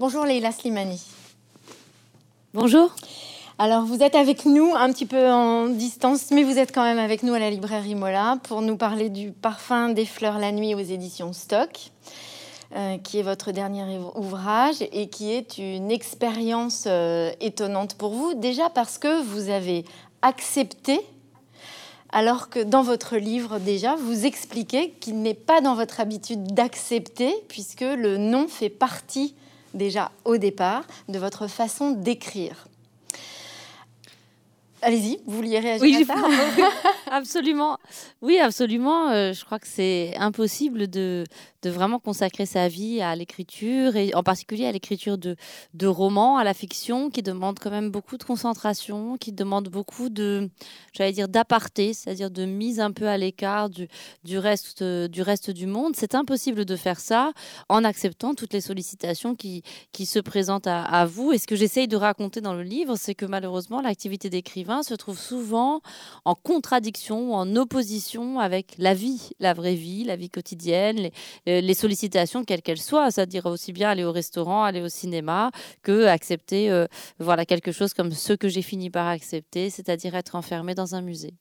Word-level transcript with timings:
Bonjour 0.00 0.24
Leila 0.24 0.50
Slimani. 0.50 0.98
Bonjour. 2.54 2.90
Alors 3.58 3.84
vous 3.84 4.02
êtes 4.02 4.14
avec 4.14 4.46
nous 4.46 4.72
un 4.74 4.90
petit 4.94 5.04
peu 5.04 5.30
en 5.30 5.66
distance, 5.66 6.30
mais 6.30 6.42
vous 6.42 6.56
êtes 6.56 6.74
quand 6.74 6.84
même 6.84 6.98
avec 6.98 7.22
nous 7.22 7.34
à 7.34 7.38
la 7.38 7.50
librairie 7.50 7.94
Mola 7.94 8.38
pour 8.44 8.62
nous 8.62 8.78
parler 8.78 9.10
du 9.10 9.30
parfum 9.30 9.90
des 9.90 10.06
fleurs 10.06 10.38
la 10.38 10.52
nuit 10.52 10.74
aux 10.74 10.78
éditions 10.78 11.34
Stock. 11.34 11.90
Euh, 12.74 12.96
qui 12.96 13.18
est 13.18 13.22
votre 13.22 13.52
dernier 13.52 13.98
ouvrage 14.14 14.76
et 14.80 15.10
qui 15.10 15.32
est 15.32 15.58
une 15.58 15.90
expérience 15.90 16.84
euh, 16.86 17.30
étonnante 17.42 17.94
pour 17.96 18.14
vous, 18.14 18.32
déjà 18.32 18.70
parce 18.70 18.96
que 18.96 19.20
vous 19.20 19.50
avez 19.50 19.84
accepté, 20.22 20.98
alors 22.08 22.48
que 22.48 22.60
dans 22.60 22.82
votre 22.82 23.18
livre 23.18 23.58
déjà, 23.58 23.96
vous 23.96 24.24
expliquez 24.24 24.92
qu'il 24.92 25.20
n'est 25.20 25.34
pas 25.34 25.60
dans 25.60 25.74
votre 25.74 26.00
habitude 26.00 26.54
d'accepter, 26.54 27.34
puisque 27.48 27.82
le 27.82 28.16
nom 28.16 28.48
fait 28.48 28.70
partie 28.70 29.34
déjà 29.74 30.10
au 30.24 30.36
départ 30.36 30.84
de 31.08 31.18
votre 31.18 31.46
façon 31.46 31.92
d'écrire. 31.92 32.66
Allez-y, 34.82 35.20
vous 35.26 35.36
vouliez 35.36 35.58
réagir 35.58 35.82
oui, 35.82 36.06
à 36.08 36.14
ça 36.14 36.70
Absolument. 37.10 37.76
Oui, 38.22 38.38
absolument. 38.38 39.10
Euh, 39.10 39.32
je 39.32 39.44
crois 39.44 39.58
que 39.58 39.66
c'est 39.66 40.14
impossible 40.16 40.88
de, 40.88 41.24
de 41.62 41.70
vraiment 41.70 41.98
consacrer 41.98 42.46
sa 42.46 42.68
vie 42.68 43.02
à 43.02 43.14
l'écriture, 43.16 43.96
et 43.96 44.14
en 44.14 44.22
particulier 44.22 44.66
à 44.66 44.72
l'écriture 44.72 45.18
de, 45.18 45.36
de 45.74 45.86
romans, 45.86 46.38
à 46.38 46.44
la 46.44 46.54
fiction, 46.54 47.10
qui 47.10 47.22
demande 47.22 47.58
quand 47.58 47.70
même 47.70 47.90
beaucoup 47.90 48.16
de 48.16 48.22
concentration, 48.22 49.18
qui 49.18 49.32
demande 49.32 49.68
beaucoup 49.68 50.08
de, 50.08 50.48
j'allais 50.92 51.12
dire, 51.12 51.28
d'aparté, 51.28 51.92
c'est-à-dire 51.92 52.30
de 52.30 52.44
mise 52.44 52.80
un 52.80 52.92
peu 52.92 53.08
à 53.08 53.18
l'écart 53.18 53.68
du, 53.68 53.88
du, 54.24 54.38
reste, 54.38 54.82
du 54.82 55.20
reste 55.20 55.50
du 55.50 55.66
monde. 55.66 55.94
C'est 55.96 56.14
impossible 56.14 56.64
de 56.64 56.76
faire 56.76 57.00
ça 57.00 57.32
en 57.68 57.84
acceptant 57.84 58.34
toutes 58.34 58.54
les 58.54 58.60
sollicitations 58.60 59.34
qui, 59.34 59.62
qui 59.92 60.06
se 60.06 60.20
présentent 60.20 60.68
à, 60.68 60.84
à 60.84 61.06
vous. 61.06 61.32
Et 61.32 61.38
ce 61.38 61.46
que 61.46 61.56
j'essaye 61.56 61.88
de 61.88 61.96
raconter 61.96 62.40
dans 62.40 62.54
le 62.54 62.62
livre, 62.62 62.96
c'est 62.96 63.14
que 63.14 63.26
malheureusement, 63.26 63.80
l'activité 63.82 64.30
d'écrivain 64.30 64.69
se 64.82 64.94
trouve 64.94 65.18
souvent 65.18 65.80
en 66.24 66.34
contradiction, 66.34 67.34
en 67.34 67.56
opposition 67.56 68.38
avec 68.38 68.74
la 68.78 68.94
vie, 68.94 69.30
la 69.38 69.54
vraie 69.54 69.74
vie, 69.74 70.04
la 70.04 70.16
vie 70.16 70.30
quotidienne, 70.30 71.10
les, 71.46 71.74
sollicitations, 71.74 72.44
quelles 72.44 72.62
qu'elles 72.62 72.80
soient, 72.80 73.10
c'est-à-dire 73.10 73.46
aussi 73.46 73.72
bien 73.72 73.90
aller 73.90 74.04
au 74.04 74.12
restaurant, 74.12 74.64
aller 74.64 74.82
au 74.82 74.88
cinéma, 74.88 75.50
que 75.82 76.06
accepter 76.06 76.70
euh, 76.70 76.86
voilà, 77.18 77.44
quelque 77.44 77.72
chose 77.72 77.94
comme 77.94 78.12
ce 78.12 78.32
que 78.32 78.48
j'ai 78.48 78.62
fini 78.62 78.90
par 78.90 79.06
accepter, 79.06 79.70
c'est-à-dire 79.70 80.14
être 80.14 80.36
enfermé 80.36 80.74
dans 80.74 80.94
un 80.94 81.02
musée. 81.02 81.34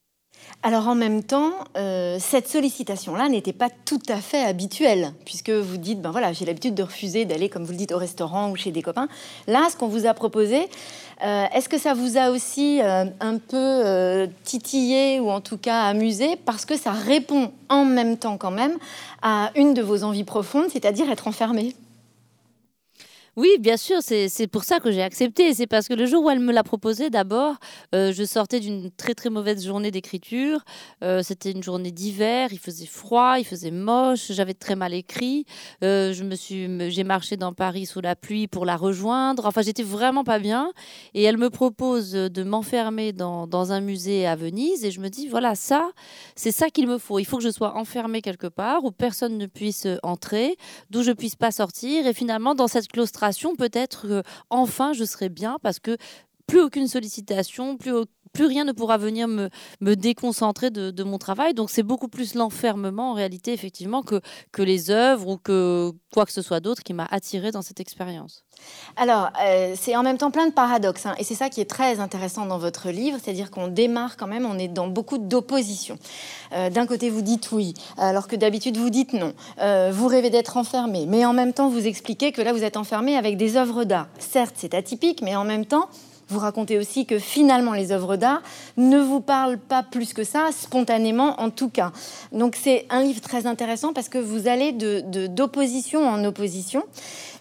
Alors 0.62 0.90
en 0.90 0.96
même 0.96 1.24
temps, 1.24 1.54
euh, 1.78 2.18
cette 2.20 2.50
sollicitation-là 2.50 3.30
n'était 3.30 3.54
pas 3.54 3.70
tout 3.86 4.02
à 4.10 4.18
fait 4.18 4.44
habituelle, 4.44 5.14
puisque 5.24 5.52
vous 5.52 5.78
dites, 5.78 6.02
ben 6.02 6.12
voilà, 6.12 6.34
j'ai 6.34 6.44
l'habitude 6.44 6.76
de 6.76 6.84
refuser 6.84 7.24
d'aller, 7.24 7.48
comme 7.48 7.64
vous 7.64 7.72
le 7.72 7.78
dites, 7.78 7.94
au 7.94 7.98
restaurant 7.98 8.52
ou 8.52 8.58
chez 8.58 8.72
des 8.72 8.82
copains. 8.82 9.08
Là, 9.48 9.68
ce 9.72 9.78
qu'on 9.78 9.88
vous 9.88 10.06
a 10.06 10.14
proposé, 10.14 10.68
euh, 11.24 11.46
est-ce 11.54 11.70
que 11.70 11.78
ça 11.78 11.94
vous 11.94 12.18
a 12.18 12.30
aussi 12.30 12.82
euh, 12.82 13.06
un 13.22 13.38
peu 13.38 14.28
titillé 14.44 15.22
ou 15.22 15.30
en 15.30 15.40
tout 15.40 15.58
cas 15.58 15.84
amusé, 15.84 16.36
parce 16.46 16.66
que 16.66 16.78
ça 16.78 16.92
répond 16.92 17.52
en 17.70 17.86
même 17.86 18.18
temps 18.18 18.38
quand 18.38 18.52
même 18.52 18.78
à 19.22 19.52
une 19.56 19.74
de 19.74 19.82
vos 19.82 20.04
envies 20.04 20.26
profondes, 20.26 20.70
c'est-à-dire 20.70 21.10
être 21.10 21.28
enfermé 21.28 21.74
oui, 23.40 23.56
bien 23.58 23.78
sûr, 23.78 24.00
c'est 24.02 24.48
pour 24.48 24.66
ça 24.66 24.82
que 24.82 24.92
j'ai 24.92 25.02
accepté. 25.02 25.54
C'est 25.54 25.66
parce 25.66 25.88
que 25.88 25.94
le 25.94 26.06
jour 26.06 26.26
où 26.26 26.30
elle 26.30 26.42
me 26.42 26.52
l'a 26.52 26.62
proposé, 26.62 27.10
d'abord, 27.10 27.56
euh, 27.96 28.12
je 28.12 28.26
sortais 28.26 28.60
d'une 28.60 28.92
très 28.92 29.14
très 29.14 29.30
mauvaise 29.30 29.66
journée 29.66 29.92
d'écriture. 29.92 30.60
Euh, 31.06 31.24
c'était 31.24 31.52
une 31.52 31.64
journée 31.64 31.92
d'hiver, 31.92 32.50
il 32.52 32.60
faisait 32.60 32.86
froid, 32.86 33.36
il 33.40 33.46
faisait 33.46 33.72
moche, 33.72 34.34
j'avais 34.34 34.54
très 34.54 34.76
mal 34.76 34.94
écrit. 34.94 35.46
Euh, 35.86 36.14
j'ai 36.14 37.04
marché 37.06 37.38
dans 37.38 37.54
Paris 37.54 37.86
sous 37.86 38.02
la 38.02 38.18
pluie 38.18 38.48
pour 38.48 38.66
la 38.66 38.76
rejoindre. 38.76 39.46
Enfin, 39.46 39.62
j'étais 39.62 39.84
vraiment 39.84 40.26
pas 40.26 40.40
bien. 40.40 40.74
Et 41.14 41.24
elle 41.24 41.38
me 41.38 41.50
propose 41.50 42.12
de 42.12 42.44
m'enfermer 42.44 43.14
dans, 43.14 43.48
dans 43.48 43.72
un 43.72 43.80
musée 43.80 44.28
à 44.28 44.36
Venise. 44.36 44.84
Et 44.84 44.92
je 44.92 45.00
me 45.00 45.08
dis, 45.08 45.30
voilà, 45.30 45.56
ça, 45.56 45.92
c'est 46.36 46.52
ça 46.52 46.70
qu'il 46.70 46.90
me 46.90 46.98
faut. 46.98 47.20
Il 47.20 47.26
faut 47.26 47.38
que 47.38 47.44
je 47.44 47.52
sois 47.52 47.78
enfermée 47.78 48.22
quelque 48.22 48.48
part 48.48 48.84
où 48.84 48.92
personne 48.92 49.38
ne 49.38 49.46
puisse 49.46 49.88
entrer, 50.04 50.58
d'où 50.90 51.04
je 51.04 51.14
puisse 51.14 51.38
pas 51.38 51.52
sortir. 51.52 52.06
Et 52.06 52.14
finalement, 52.14 52.54
dans 52.54 52.68
cette 52.68 52.90
claustration 52.90 53.29
peut-être 53.56 54.08
que 54.08 54.24
enfin 54.50 54.94
je 54.94 55.04
serai 55.04 55.30
bien 55.30 55.58
parce 55.62 55.80
que 55.80 55.98
plus 56.50 56.62
aucune 56.62 56.88
sollicitation, 56.88 57.78
plus, 57.78 57.94
plus 58.34 58.46
rien 58.46 58.66
ne 58.66 58.72
pourra 58.72 58.98
venir 58.98 59.28
me, 59.28 59.50
déconcentrer 59.82 60.70
de, 60.70 61.04
mon 61.04 61.18
travail. 61.18 61.54
Donc 61.54 61.70
c'est 61.70 61.84
beaucoup 61.84 62.08
plus 62.08 62.36
l'enfermement 62.36 63.12
en 63.12 63.14
réalité, 63.14 63.54
effectivement, 63.54 64.04
que, 64.04 64.22
que 64.52 64.62
les 64.62 64.92
œuvres 64.92 65.28
ou 65.28 65.38
que 65.38 65.92
quoi 66.14 66.26
que 66.26 66.32
ce 66.32 66.42
soit 66.42 66.60
d'autre 66.60 66.84
qui 66.84 66.94
m'a 66.94 67.08
attiré 67.10 67.52
dans 67.52 67.62
cette 67.62 67.80
expérience. 67.80 68.44
Alors, 68.98 69.30
euh, 69.42 69.74
c'est 69.80 69.96
en 69.96 70.04
même 70.04 70.18
temps 70.18 70.32
plein 70.32 70.48
de 70.48 70.52
paradoxes. 70.52 71.06
Hein, 71.06 71.16
et 71.18 71.24
c'est 71.24 71.36
ça 71.36 71.50
qui 71.50 71.62
est 71.62 71.70
très 71.70 72.00
intéressant 72.00 72.46
dans 72.46 72.58
votre 72.58 72.90
livre, 72.90 73.18
c'est-à-dire 73.22 73.52
qu'on 73.52 73.68
démarre 73.68 74.18
quand 74.18 74.28
même, 74.28 74.46
on 74.46 74.58
est 74.58 74.68
dans 74.68 74.88
beaucoup 74.88 75.18
d'opposition. 75.18 75.98
Euh, 76.54 76.70
d'un 76.70 76.86
côté, 76.86 77.10
vous 77.10 77.22
dites 77.22 77.52
oui, 77.52 77.74
alors 77.98 78.28
que 78.28 78.36
d'habitude, 78.36 78.78
vous 78.78 78.90
dites 78.90 79.14
non. 79.14 79.34
Euh, 79.60 79.92
vous 79.94 80.08
rêvez 80.08 80.30
d'être 80.30 80.58
enfermé, 80.58 81.06
mais 81.08 81.26
en 81.26 81.34
même 81.34 81.54
temps, 81.54 81.70
vous 81.70 81.88
expliquez 81.88 82.32
que 82.32 82.42
là, 82.42 82.54
vous 82.54 82.64
êtes 82.64 82.78
enfermé 82.78 83.16
avec 83.16 83.38
des 83.38 83.56
œuvres 83.56 83.84
d'art. 83.84 84.08
Certes, 84.20 84.56
c'est 84.58 84.74
atypique, 84.74 85.22
mais 85.22 85.36
en 85.36 85.46
même 85.46 85.66
temps, 85.66 85.90
vous 86.30 86.40
racontez 86.40 86.78
aussi 86.78 87.06
que 87.06 87.20
finalement 87.20 87.74
les 87.74 87.92
œuvres 87.92 88.16
d'art 88.16 88.42
ne 88.78 89.00
vous 89.00 89.20
parlent 89.20 89.58
pas 89.58 89.84
plus 89.84 90.14
que 90.14 90.24
ça, 90.24 90.50
spontanément 90.52 91.40
en 91.42 91.50
tout 91.50 91.70
cas. 91.70 91.92
Donc 92.32 92.56
c'est 92.62 92.86
un 92.90 93.02
livre 93.02 93.22
très 93.22 93.46
intéressant 93.46 93.94
parce 93.94 94.10
que 94.10 94.18
vous 94.18 94.48
allez 94.48 94.72
d'opposition 94.72 96.02
de, 96.02 96.06
en 96.06 96.24
opposition. 96.26 96.84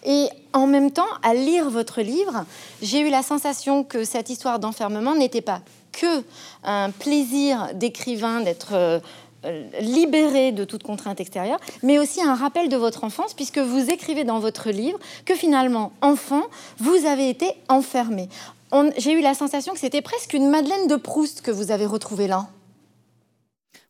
Et 0.05 0.27
en 0.53 0.65
même 0.65 0.91
temps, 0.91 1.07
à 1.23 1.33
lire 1.33 1.69
votre 1.69 2.01
livre, 2.01 2.45
j'ai 2.81 3.01
eu 3.01 3.09
la 3.09 3.21
sensation 3.21 3.83
que 3.83 4.03
cette 4.03 4.29
histoire 4.29 4.59
d'enfermement 4.59 5.15
n'était 5.15 5.41
pas 5.41 5.61
que 5.91 6.23
un 6.63 6.91
plaisir 6.91 7.69
d'écrivain 7.73 8.41
d'être 8.41 8.73
euh, 8.73 8.99
libéré 9.79 10.51
de 10.51 10.65
toute 10.65 10.83
contrainte 10.83 11.21
extérieure, 11.21 11.59
mais 11.81 11.97
aussi 11.97 12.21
un 12.21 12.35
rappel 12.35 12.67
de 12.67 12.75
votre 12.75 13.05
enfance, 13.05 13.33
puisque 13.33 13.57
vous 13.57 13.89
écrivez 13.89 14.25
dans 14.25 14.39
votre 14.39 14.69
livre 14.69 14.99
que 15.25 15.33
finalement, 15.33 15.93
enfant, 16.01 16.43
vous 16.77 17.05
avez 17.05 17.29
été 17.29 17.53
enfermé 17.69 18.27
j'ai 18.97 19.13
eu 19.13 19.21
la 19.21 19.33
sensation 19.33 19.73
que 19.73 19.79
c'était 19.79 20.01
presque 20.01 20.33
une 20.33 20.49
Madeleine 20.49 20.87
de 20.87 20.95
Proust 20.95 21.41
que 21.41 21.51
vous 21.51 21.71
avez 21.71 21.85
retrouvée 21.85 22.27
là. 22.27 22.47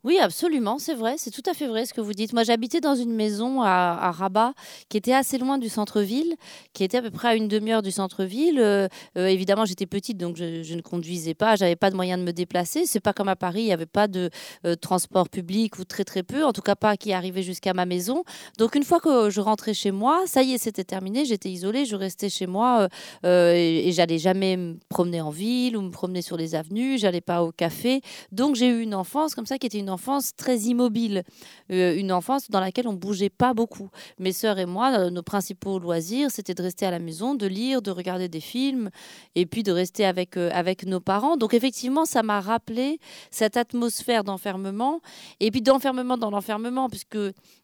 Oui, 0.06 0.18
absolument, 0.18 0.80
c'est 0.80 0.94
vrai, 0.94 1.16
c'est 1.18 1.30
tout 1.30 1.44
à 1.46 1.54
fait 1.54 1.68
vrai 1.68 1.86
ce 1.86 1.94
que 1.94 2.00
vous 2.00 2.14
dites. 2.14 2.32
Moi, 2.32 2.44
j'habitais 2.44 2.80
dans 2.80 2.96
une 2.96 3.12
maison 3.12 3.62
à, 3.62 4.12
Rabat 4.12 4.54
qui 4.88 4.96
était 4.96 5.12
assez 5.12 5.38
loin 5.38 5.58
du 5.58 5.68
centre-ville, 5.68 6.36
qui 6.72 6.86
était 6.86 7.00
à 7.00 7.02
peu 7.02 7.12
près 7.12 7.28
à 7.28 7.36
une 7.36 7.50
demi-heure 7.50 7.82
du 7.82 7.92
centre-ville. 7.92 8.60
Euh, 8.62 8.88
euh, 9.18 9.28
évidemment, 9.28 9.66
j'étais 9.66 9.88
petite, 9.88 10.18
donc 10.18 10.38
je, 10.38 10.74
ne 10.74 10.82
conduisais 10.82 11.34
pas, 11.34 11.58
j'avais 11.58 11.76
pas 11.76 11.92
de 11.92 11.98
moyen 11.98 12.18
de 12.18 12.24
me 12.24 12.32
déplacer. 12.32 12.86
C'est 12.86 13.02
pas 13.02 13.12
comme 13.12 13.28
à 13.28 13.36
Paris, 13.36 13.64
il 13.64 13.66
n'y 13.66 13.74
avait 13.74 13.86
pas 13.86 14.08
de 14.08 14.30
euh, 14.66 14.76
transport 14.76 15.28
public 15.28 15.78
ou 15.80 15.84
très 15.84 16.06
très 16.06 16.24
peu, 16.24 16.46
en 16.46 16.54
tout 16.54 16.62
cas 16.62 16.76
pas 16.76 16.96
qui 16.96 17.12
arrivait 17.12 17.44
jusqu'à 17.44 17.74
ma 17.74 17.86
maison. 17.86 18.24
Donc 18.58 18.76
une 18.76 18.86
fois 18.86 19.02
que 19.02 19.30
je 19.30 19.42
rentrais 19.42 19.74
chez 19.74 19.92
moi, 19.92 20.24
ça 20.28 20.44
y 20.44 20.54
est, 20.54 20.60
c'était 20.60 20.86
terminé, 20.86 21.26
j'étais 21.26 21.50
isolée, 21.50 21.84
je 21.84 21.98
restais 21.98 22.30
chez 22.30 22.48
moi 22.48 22.88
et, 23.26 23.90
et 23.90 23.92
j'allais 23.92 24.18
jamais 24.18 24.56
me 24.56 24.78
promener 24.88 25.20
en 25.20 25.30
ville 25.30 25.76
ou 25.76 25.82
me 25.82 25.92
promener 25.92 26.22
sur 26.22 26.38
les 26.38 26.56
avenues, 26.56 26.98
j'allais 26.98 27.20
pas 27.20 27.44
au 27.44 27.52
café. 27.52 28.02
Donc 28.32 28.56
j'ai 28.56 28.70
eu 28.70 28.82
une 28.82 28.96
enfance 28.96 29.36
comme 29.36 29.46
ça 29.46 29.58
qui 29.58 29.68
était 29.68 29.78
une 29.78 29.89
enfance 29.90 30.36
très 30.36 30.58
immobile, 30.60 31.24
euh, 31.72 31.96
une 31.96 32.12
enfance 32.12 32.50
dans 32.50 32.60
laquelle 32.60 32.88
on 32.88 32.94
bougeait 32.94 33.30
pas 33.30 33.54
beaucoup. 33.54 33.90
Mes 34.20 34.32
sœurs 34.32 34.60
et 34.60 34.66
moi, 34.66 34.92
euh, 34.98 35.10
nos 35.10 35.24
principaux 35.24 35.80
loisirs, 35.80 36.32
c'était 36.32 36.54
de 36.54 36.62
rester 36.62 36.86
à 36.86 36.92
la 36.92 37.00
maison, 37.00 37.36
de 37.36 37.48
lire, 37.48 37.82
de 37.82 37.92
regarder 37.92 38.28
des 38.28 38.40
films, 38.40 38.90
et 39.36 39.46
puis 39.46 39.64
de 39.64 39.72
rester 39.72 40.06
avec 40.06 40.38
euh, 40.38 40.50
avec 40.54 40.86
nos 40.86 41.00
parents. 41.00 41.38
Donc 41.38 41.54
effectivement, 41.54 42.06
ça 42.06 42.24
m'a 42.24 42.40
rappelé 42.40 43.00
cette 43.32 43.58
atmosphère 43.58 44.24
d'enfermement, 44.24 45.02
et 45.40 45.52
puis 45.52 45.62
d'enfermement 45.62 46.18
dans 46.18 46.32
l'enfermement, 46.32 46.90
puisque 46.90 47.18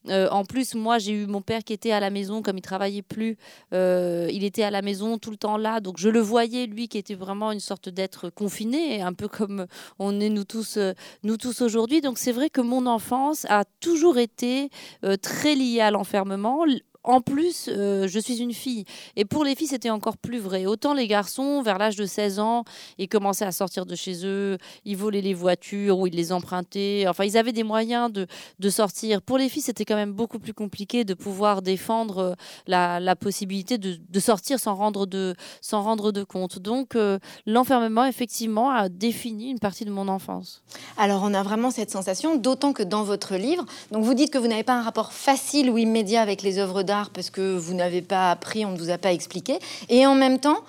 en 0.08 0.46
plus 0.46 0.76
moi 0.76 1.00
j'ai 1.00 1.14
eu 1.14 1.26
mon 1.26 1.42
père 1.42 1.64
qui 1.64 1.74
était 1.74 1.92
à 1.92 2.00
la 2.00 2.12
maison, 2.12 2.44
comme 2.44 2.58
il 2.58 2.62
travaillait 2.62 3.02
plus, 3.02 3.38
il 3.72 4.44
était 4.44 4.62
à 4.62 4.70
la 4.70 4.84
maison 4.84 5.18
tout 5.18 5.32
le 5.32 5.38
temps 5.38 5.58
là, 5.58 5.80
donc 5.80 5.98
je 5.98 6.10
le 6.10 6.20
voyais 6.20 6.68
lui 6.68 6.88
qui 6.88 7.00
était 7.00 7.16
vraiment 7.16 7.52
une 7.52 7.60
sorte 7.60 7.90
d'être 7.90 8.30
confiné, 8.30 9.02
un 9.02 9.14
peu 9.14 9.28
comme 9.28 9.66
on 9.98 10.20
est 10.20 10.30
nous 10.30 10.44
tous 10.44 10.78
nous 11.24 11.38
tous 11.38 11.62
aujourd'hui. 11.62 12.02
Donc 12.02 12.15
c'est 12.18 12.32
vrai 12.32 12.50
que 12.50 12.62
mon 12.62 12.86
enfance 12.86 13.46
a 13.50 13.66
toujours 13.80 14.18
été 14.18 14.70
euh, 15.04 15.16
très 15.18 15.56
liée 15.56 15.82
à 15.82 15.92
l'enfermement 15.92 16.64
en 17.06 17.22
plus, 17.22 17.70
euh, 17.72 18.08
je 18.08 18.20
suis 18.20 18.42
une 18.42 18.54
fille. 18.54 18.84
Et 19.16 19.26
pour 19.26 19.44
les 19.44 19.56
filles, 19.56 19.68
c'était 19.68 19.92
encore 19.92 20.18
plus 20.18 20.40
vrai. 20.40 20.66
Autant 20.66 20.94
les 20.94 21.08
garçons, 21.08 21.62
vers 21.62 21.78
l'âge 21.78 21.96
de 21.96 22.06
16 22.06 22.40
ans, 22.40 22.64
ils 22.98 23.08
commençaient 23.08 23.46
à 23.46 23.52
sortir 23.52 23.86
de 23.86 23.96
chez 23.96 24.26
eux, 24.26 24.58
ils 24.86 24.98
volaient 24.98 25.22
les 25.22 25.36
voitures 25.36 26.00
ou 26.00 26.08
ils 26.08 26.16
les 26.16 26.32
empruntaient. 26.32 27.06
Enfin, 27.08 27.24
ils 27.24 27.38
avaient 27.38 27.54
des 27.54 27.64
moyens 27.64 28.12
de, 28.12 28.26
de 28.60 28.70
sortir. 28.70 29.22
Pour 29.22 29.38
les 29.38 29.50
filles, 29.50 29.62
c'était 29.62 29.86
quand 29.86 29.96
même 29.96 30.14
beaucoup 30.14 30.40
plus 30.40 30.54
compliqué 30.54 31.06
de 31.06 31.14
pouvoir 31.14 31.62
défendre 31.62 32.18
euh, 32.18 32.34
la, 32.66 33.00
la 33.00 33.16
possibilité 33.16 33.78
de, 33.78 33.98
de, 34.10 34.20
sortir 34.20 34.60
sans 34.60 34.74
rendre 34.74 35.06
de, 35.06 35.36
sans 35.62 35.84
rendre 35.84 36.12
de 36.12 36.24
compte. 36.24 36.58
Donc, 36.58 36.96
euh, 36.96 37.20
l'enfermement, 37.46 38.06
effectivement, 38.06 38.72
a 38.72 38.90
défini 38.90 39.52
une 39.52 39.60
partie 39.60 39.86
de 39.86 39.92
mon 39.92 40.08
enfance. 40.08 40.64
Alors, 40.98 41.22
on 41.24 41.36
a 41.36 41.44
vraiment 41.44 41.70
cette 41.70 41.92
sensation, 41.92 42.36
d'autant 42.36 42.74
que 42.74 42.82
dans 42.82 43.04
votre 43.04 43.36
livre, 43.36 43.64
donc 43.92 44.04
vous 44.04 44.16
dites 44.16 44.32
que 44.32 44.40
vous 44.40 44.48
n'avez 44.48 44.64
pas 44.64 44.74
un 44.74 44.82
rapport 44.82 45.14
facile 45.14 45.70
ou 45.70 45.78
immédiat 45.78 46.24
avec 46.24 46.42
les 46.42 46.58
œuvres 46.58 46.82
d'art 46.82 46.95
parce 47.14 47.30
que 47.30 47.58
vous 47.58 47.74
n'avez 47.74 48.02
pas 48.02 48.32
appris, 48.32 48.66
on 48.66 48.72
ne 48.72 48.78
vous 48.78 48.90
a 48.90 48.98
pas 48.98 49.12
expliqué. 49.12 49.60
Et 49.90 50.06
en 50.08 50.16
même 50.16 50.40
temps, 50.40 50.60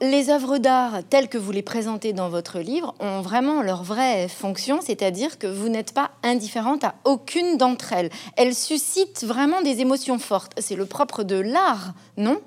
les 0.00 0.28
œuvres 0.30 0.58
d'art 0.58 1.02
telles 1.08 1.28
que 1.28 1.38
vous 1.38 1.52
les 1.52 1.62
présentez 1.62 2.12
dans 2.12 2.28
votre 2.28 2.58
livre 2.58 2.94
ont 3.00 3.20
vraiment 3.20 3.62
leur 3.62 3.82
vraie 3.82 4.28
fonction, 4.28 4.80
c'est-à-dire 4.82 5.38
que 5.38 5.46
vous 5.46 5.68
n'êtes 5.68 5.92
pas 5.92 6.10
indifférente 6.22 6.84
à 6.84 6.94
aucune 7.04 7.56
d'entre 7.56 7.92
elles. 7.92 8.10
Elles 8.36 8.54
suscitent 8.54 9.24
vraiment 9.24 9.62
des 9.62 9.80
émotions 9.80 10.18
fortes. 10.18 10.52
C'est 10.58 10.76
le 10.76 10.86
propre 10.86 11.22
de 11.22 11.36
l'art, 11.36 11.94
non? 12.16 12.40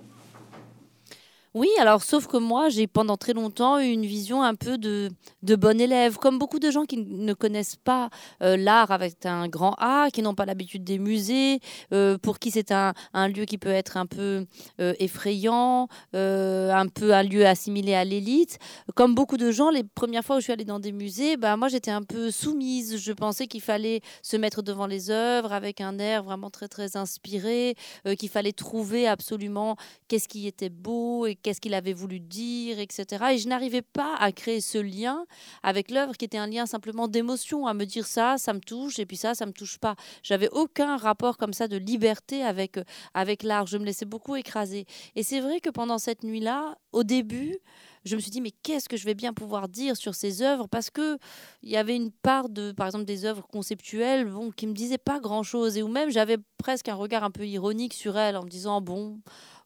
Oui, 1.60 1.68
alors 1.78 2.04
sauf 2.04 2.26
que 2.28 2.38
moi, 2.38 2.70
j'ai 2.70 2.88
pendant 2.88 3.18
très 3.18 3.34
longtemps 3.34 3.82
eu 3.82 3.88
une 3.88 4.06
vision 4.06 4.42
un 4.42 4.56
peu 4.56 4.78
de, 4.78 5.10
de 5.44 5.58
bon 5.58 5.82
élève, 5.82 6.16
comme 6.16 6.40
beaucoup 6.40 6.58
de 6.58 6.72
gens 6.72 6.86
qui 6.86 6.96
ne 6.96 7.34
connaissent 7.34 7.76
pas 7.76 8.10
euh, 8.42 8.56
l'art 8.56 8.92
avec 8.92 9.26
un 9.26 9.50
grand 9.50 9.76
A, 9.78 10.08
qui 10.10 10.22
n'ont 10.22 10.36
pas 10.36 10.46
l'habitude 10.46 10.86
des 10.86 10.98
musées, 10.98 11.60
euh, 11.92 12.18
pour 12.18 12.40
qui 12.40 12.50
c'est 12.50 12.72
un, 12.72 12.94
un, 13.14 13.28
lieu 13.28 13.44
qui 13.44 13.58
peut 13.58 13.68
être 13.68 13.98
un 13.98 14.06
peu 14.06 14.46
euh, 14.80 14.94
effrayant, 15.00 15.90
un 16.14 16.88
peu 16.88 17.14
un 17.14 17.24
lieu 17.24 17.46
assimilé 17.46 17.94
à 17.94 18.06
l'élite. 18.06 18.58
Comme 18.96 19.14
beaucoup 19.14 19.36
de 19.36 19.52
gens, 19.52 19.70
les 19.70 19.84
premières 19.84 20.24
fois 20.24 20.38
où 20.38 20.40
je 20.40 20.46
suis 20.46 20.54
allée 20.54 20.64
dans 20.64 20.80
des 20.80 20.94
musées, 20.94 21.36
bah, 21.36 21.58
moi 21.58 21.68
j'étais 21.68 21.92
un 21.92 22.04
peu 22.04 22.32
soumise. 22.32 22.96
Je 22.96 23.12
pensais 23.12 23.48
qu'il 23.48 23.62
fallait 23.62 24.00
se 24.22 24.38
mettre 24.38 24.62
devant 24.62 24.88
les 24.88 25.12
œuvres 25.12 25.52
avec 25.52 25.82
un 25.82 26.00
air 26.00 26.24
vraiment 26.24 26.50
très 26.50 26.70
très 26.70 26.96
inspiré, 26.96 27.76
qu'il 28.18 28.30
fallait 28.30 28.54
trouver 28.54 29.10
absolument 29.10 29.76
qu'est-ce 30.08 30.30
qui 30.30 30.48
était 30.48 30.70
beau 30.70 31.26
et 31.26 31.36
qu'est-ce 31.36 31.49
qu'il 31.57 31.74
avait 31.74 31.94
voulu 31.94 32.19
dire, 32.19 32.80
etc. 32.80 33.06
Et 33.31 33.38
je 33.40 33.48
n'arrivais 33.48 33.81
pas 33.81 34.16
à 34.18 34.31
créer 34.31 34.62
ce 34.62 34.78
lien 34.78 35.25
avec 35.63 35.90
l'œuvre 35.90 36.16
qui 36.18 36.25
était 36.25 36.38
un 36.38 36.48
lien 36.48 36.66
simplement 36.66 37.07
d'émotion, 37.07 37.66
à 37.66 37.74
me 37.74 37.86
dire 37.86 38.06
ça, 38.06 38.38
ça 38.38 38.54
me 38.54 38.60
touche, 38.60 39.00
et 39.00 39.06
puis 39.06 39.18
ça, 39.18 39.34
ça 39.34 39.46
me 39.46 39.51
touche 39.51 39.80
pas. 39.80 39.96
J'avais 40.22 40.50
aucun 40.51 40.98
rapport 40.98 41.38
comme 41.38 41.54
ça 41.54 41.68
de 41.68 41.78
liberté 41.78 42.44
avec, 42.44 42.78
euh, 42.78 42.84
avec 43.13 43.44
l'art. 43.44 43.68
Je 43.68 43.78
me 43.78 43.86
laissais 43.86 44.06
beaucoup 44.06 44.36
écraser. 44.36 44.86
Et 45.16 45.24
c'est 45.24 45.40
vrai 45.40 45.60
que 45.60 45.69
pendant 45.69 45.98
cette 45.98 46.24
nuit-là, 46.24 46.78
au 46.92 47.04
début, 47.04 47.57
je 48.06 48.16
me 48.16 48.22
suis 48.22 48.31
dit 48.31 48.42
mais 48.42 48.51
qu'est-ce 48.63 48.88
que 48.88 48.98
je 48.98 49.06
vais 49.06 49.13
bien 49.13 49.34
pouvoir 49.34 49.68
dire 49.68 49.96
sur 49.98 50.16
ces 50.16 50.42
œuvres? 50.42 50.68
Parce 50.68 50.90
que 50.90 51.18
il 51.63 51.69
y 51.69 51.78
avait 51.78 51.96
une 51.96 52.12
part 52.12 52.50
de 52.50 52.72
par 52.72 52.88
exemple 52.88 53.06
des 53.06 53.25
œuvres 53.25 53.46
conceptuelles 53.48 54.25
bon 54.25 54.51
qui 54.51 54.68
me 54.68 54.74
disaient 54.74 54.98
pas 54.98 55.19
grand 55.19 55.44
chose 55.44 55.78
et 55.78 55.84
où 55.84 55.88
même 55.88 56.10
j'avais 56.10 56.38
presque 56.57 56.90
un 56.90 56.96
regard 56.96 57.24
un 57.24 57.31
peu 57.31 57.46
ironique 57.46 57.94
sur 57.94 58.18
elles 58.18 58.38
en 58.38 58.44
me 58.44 58.50
disant 58.50 58.81
bon 58.81 59.19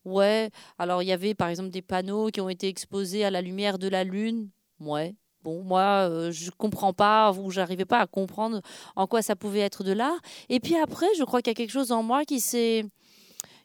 Ouais, 0.05 0.50
alors 0.77 1.01
il 1.01 1.07
y 1.07 1.13
avait 1.13 1.33
par 1.33 1.47
exemple 1.47 1.69
des 1.69 1.81
panneaux 1.81 2.29
qui 2.29 2.41
ont 2.41 2.50
été 2.50 2.67
exposés 2.67 3.23
à 3.23 3.31
la 3.31 3.41
lumière 3.41 3.79
de 3.79 3.88
la 3.88 4.03
lune. 4.03 4.50
Ouais, 4.79 5.15
bon, 5.44 5.63
moi, 5.63 6.07
je 6.09 6.13
euh, 6.13 6.31
je 6.31 6.51
comprends 6.51 6.94
pas, 6.94 7.31
ou 7.31 7.51
j'arrivais 7.51 7.85
pas 7.85 8.00
à 8.00 8.07
comprendre 8.07 8.61
en 8.95 9.07
quoi 9.07 9.21
ça 9.21 9.35
pouvait 9.35 9.61
être 9.61 9.83
de 9.83 9.94
l'art. 9.94 10.19
Et 10.50 10.59
puis 10.59 10.75
après, 10.75 11.07
je 11.17 11.23
crois 11.23 11.41
qu'il 11.41 11.51
y 11.51 11.55
a 11.55 11.55
quelque 11.55 11.71
chose 11.71 11.91
en 11.91 12.03
moi 12.03 12.25
qui 12.25 12.41
s'est 12.41 12.85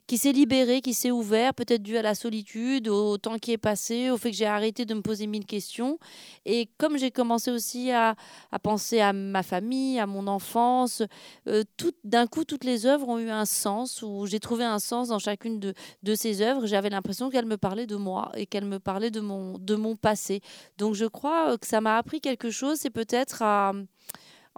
qui 0.09 0.17
s'est 0.17 0.33
libéré, 0.33 0.81
qui 0.81 0.95
s'est 0.95 1.11
ouvert, 1.11 1.53
peut-être 1.53 1.83
dû 1.83 1.99
à 1.99 2.03
la 2.03 2.15
solitude, 2.15 2.89
au 2.89 3.19
temps 3.19 3.37
qui 3.37 3.53
est 3.53 3.59
passé, 3.59 4.09
au 4.09 4.17
fait 4.17 4.31
que 4.31 4.37
j'ai 4.37 4.47
arrêté 4.47 4.87
de 4.87 4.95
me 4.95 5.03
poser 5.03 5.27
mille 5.27 5.45
questions. 5.45 5.99
Et 6.47 6.71
comme 6.79 6.97
j'ai 6.97 7.11
commencé 7.11 7.51
aussi 7.51 7.93
à, 7.93 8.17
penser 8.63 9.01
à 9.01 9.13
ma 9.13 9.43
famille, 9.43 10.01
à 10.01 10.07
mon 10.07 10.27
enfance, 10.27 11.03
euh, 11.47 11.63
d'un 12.05 12.27
coup, 12.27 12.45
toutes 12.45 12.65
les 12.65 12.87
œuvres 12.87 13.07
ont 13.07 13.19
eu 13.19 13.29
un 13.29 13.45
sens, 13.45 14.03
où 14.03 14.25
j'ai 14.27 14.41
trouvé 14.41 14.65
un 14.65 14.79
sens 14.79 15.09
dans 15.09 15.19
chacune 15.19 15.61
de, 15.61 16.15
ces 16.15 16.41
œuvres. 16.41 16.65
J'avais 16.65 16.89
l'impression 16.89 17.29
qu'elles 17.29 17.45
me 17.45 17.59
parlaient 17.59 17.87
de 17.87 17.97
moi 17.97 18.33
et 18.35 18.47
qu'elles 18.47 18.65
me 18.65 18.79
parlaient 18.79 19.11
de 19.11 19.21
mon 19.21 19.97
passé. 19.97 20.41
Donc 20.79 20.95
je 20.95 21.05
crois 21.05 21.59
que 21.59 21.67
ça 21.67 21.83
m'a 21.83 21.99
appris 21.99 22.23
quelque 22.23 22.49
chose, 22.51 22.79
c'est 22.81 22.89
peut-être 22.89 23.43
à 23.43 23.75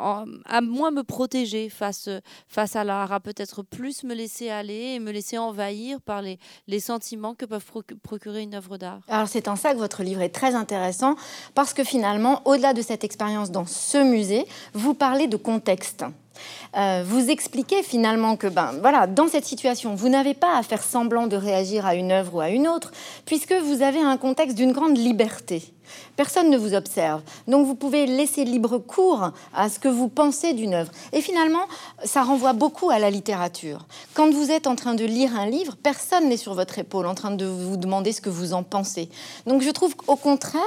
à 0.00 0.60
moins 0.60 0.90
me 0.90 1.02
protéger 1.02 1.68
face, 1.68 2.08
face 2.48 2.76
à 2.76 2.84
l'art, 2.84 3.12
à 3.12 3.20
peut-être 3.20 3.62
plus 3.62 4.04
me 4.04 4.14
laisser 4.14 4.50
aller 4.50 4.94
et 4.94 4.98
me 4.98 5.10
laisser 5.12 5.38
envahir 5.38 6.00
par 6.00 6.22
les, 6.22 6.38
les 6.66 6.80
sentiments 6.80 7.34
que 7.34 7.44
peuvent 7.44 7.64
procurer 8.02 8.42
une 8.42 8.54
œuvre 8.54 8.78
d'art. 8.78 9.00
Alors 9.08 9.28
c'est 9.28 9.48
en 9.48 9.56
ça 9.56 9.72
que 9.72 9.78
votre 9.78 10.02
livre 10.02 10.22
est 10.22 10.30
très 10.30 10.54
intéressant, 10.54 11.16
parce 11.54 11.74
que 11.74 11.84
finalement, 11.84 12.42
au-delà 12.46 12.74
de 12.74 12.82
cette 12.82 13.04
expérience 13.04 13.50
dans 13.50 13.66
ce 13.66 13.98
musée, 14.02 14.46
vous 14.74 14.94
parlez 14.94 15.26
de 15.26 15.36
contexte. 15.36 16.04
Euh, 16.76 17.02
vous 17.06 17.30
expliquez 17.30 17.82
finalement 17.82 18.36
que 18.36 18.46
ben, 18.46 18.72
voilà, 18.80 19.06
dans 19.06 19.28
cette 19.28 19.44
situation, 19.44 19.94
vous 19.94 20.08
n'avez 20.08 20.34
pas 20.34 20.56
à 20.56 20.62
faire 20.62 20.82
semblant 20.82 21.26
de 21.26 21.36
réagir 21.36 21.86
à 21.86 21.94
une 21.94 22.12
œuvre 22.12 22.36
ou 22.36 22.40
à 22.40 22.50
une 22.50 22.68
autre, 22.68 22.92
puisque 23.26 23.52
vous 23.52 23.82
avez 23.82 24.00
un 24.00 24.16
contexte 24.16 24.56
d'une 24.56 24.72
grande 24.72 24.96
liberté. 24.96 25.72
Personne 26.16 26.50
ne 26.50 26.58
vous 26.58 26.74
observe. 26.74 27.22
Donc 27.48 27.66
vous 27.66 27.74
pouvez 27.74 28.06
laisser 28.06 28.44
libre 28.44 28.78
cours 28.78 29.30
à 29.54 29.68
ce 29.68 29.78
que 29.78 29.88
vous 29.88 30.08
pensez 30.08 30.52
d'une 30.52 30.74
œuvre. 30.74 30.90
Et 31.12 31.20
finalement, 31.20 31.64
ça 32.04 32.22
renvoie 32.22 32.52
beaucoup 32.52 32.90
à 32.90 32.98
la 32.98 33.10
littérature. 33.10 33.86
Quand 34.14 34.30
vous 34.30 34.50
êtes 34.50 34.66
en 34.66 34.76
train 34.76 34.94
de 34.94 35.04
lire 35.04 35.38
un 35.38 35.46
livre, 35.46 35.76
personne 35.82 36.28
n'est 36.28 36.36
sur 36.36 36.54
votre 36.54 36.78
épaule 36.78 37.06
en 37.06 37.14
train 37.14 37.30
de 37.30 37.46
vous 37.46 37.76
demander 37.76 38.12
ce 38.12 38.20
que 38.20 38.30
vous 38.30 38.52
en 38.52 38.62
pensez. 38.62 39.08
Donc 39.46 39.62
je 39.62 39.70
trouve 39.70 39.96
qu'au 39.96 40.16
contraire, 40.16 40.60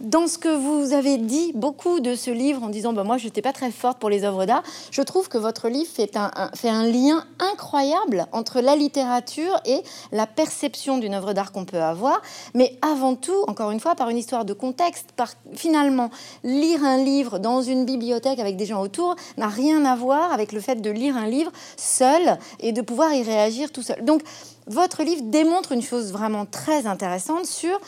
dans 0.00 0.26
ce 0.26 0.38
que 0.38 0.48
vous 0.48 0.92
avez 0.92 1.18
dit 1.18 1.52
beaucoup 1.54 2.00
de 2.00 2.14
ce 2.14 2.30
livre 2.30 2.62
en 2.62 2.68
disant 2.68 2.92
bah, 2.92 3.04
moi 3.04 3.18
je 3.18 3.24
n'étais 3.24 3.42
pas 3.42 3.52
très 3.52 3.70
forte 3.70 3.98
pour 3.98 4.10
les 4.10 4.24
œuvres 4.24 4.46
d'art, 4.46 4.62
je 4.90 5.02
trouve 5.02 5.19
que 5.28 5.38
votre 5.38 5.68
livre 5.68 5.90
fait 5.90 6.16
un, 6.16 6.30
fait 6.54 6.68
un 6.68 6.84
lien 6.84 7.24
incroyable 7.38 8.26
entre 8.32 8.60
la 8.60 8.76
littérature 8.76 9.60
et 9.64 9.82
la 10.12 10.26
perception 10.26 10.98
d'une 10.98 11.14
œuvre 11.14 11.32
d'art 11.32 11.52
qu'on 11.52 11.64
peut 11.64 11.80
avoir. 11.80 12.20
Mais 12.54 12.78
avant 12.82 13.14
tout, 13.14 13.44
encore 13.46 13.70
une 13.70 13.80
fois, 13.80 13.94
par 13.94 14.08
une 14.08 14.18
histoire 14.18 14.44
de 14.44 14.52
contexte. 14.52 15.12
Par, 15.16 15.32
finalement, 15.54 16.10
lire 16.44 16.84
un 16.84 16.98
livre 16.98 17.38
dans 17.38 17.62
une 17.62 17.84
bibliothèque 17.84 18.38
avec 18.38 18.56
des 18.56 18.66
gens 18.66 18.80
autour 18.80 19.16
n'a 19.36 19.48
rien 19.48 19.84
à 19.84 19.96
voir 19.96 20.32
avec 20.32 20.52
le 20.52 20.60
fait 20.60 20.76
de 20.76 20.90
lire 20.90 21.16
un 21.16 21.26
livre 21.26 21.52
seul 21.76 22.38
et 22.60 22.72
de 22.72 22.80
pouvoir 22.80 23.12
y 23.12 23.22
réagir 23.22 23.72
tout 23.72 23.82
seul. 23.82 24.04
Donc, 24.04 24.22
votre 24.66 25.02
livre 25.02 25.22
démontre 25.24 25.72
une 25.72 25.82
chose 25.82 26.12
vraiment 26.12 26.46
très 26.46 26.86
intéressante 26.86 27.46
sur 27.46 27.80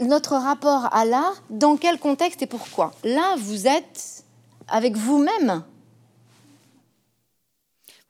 notre 0.00 0.34
rapport 0.34 0.88
à 0.92 1.04
l'art, 1.04 1.42
dans 1.50 1.76
quel 1.76 1.98
contexte 1.98 2.42
et 2.42 2.46
pourquoi. 2.46 2.92
Là, 3.04 3.34
vous 3.38 3.66
êtes 3.66 4.24
avec 4.68 4.96
vous-même 4.96 5.62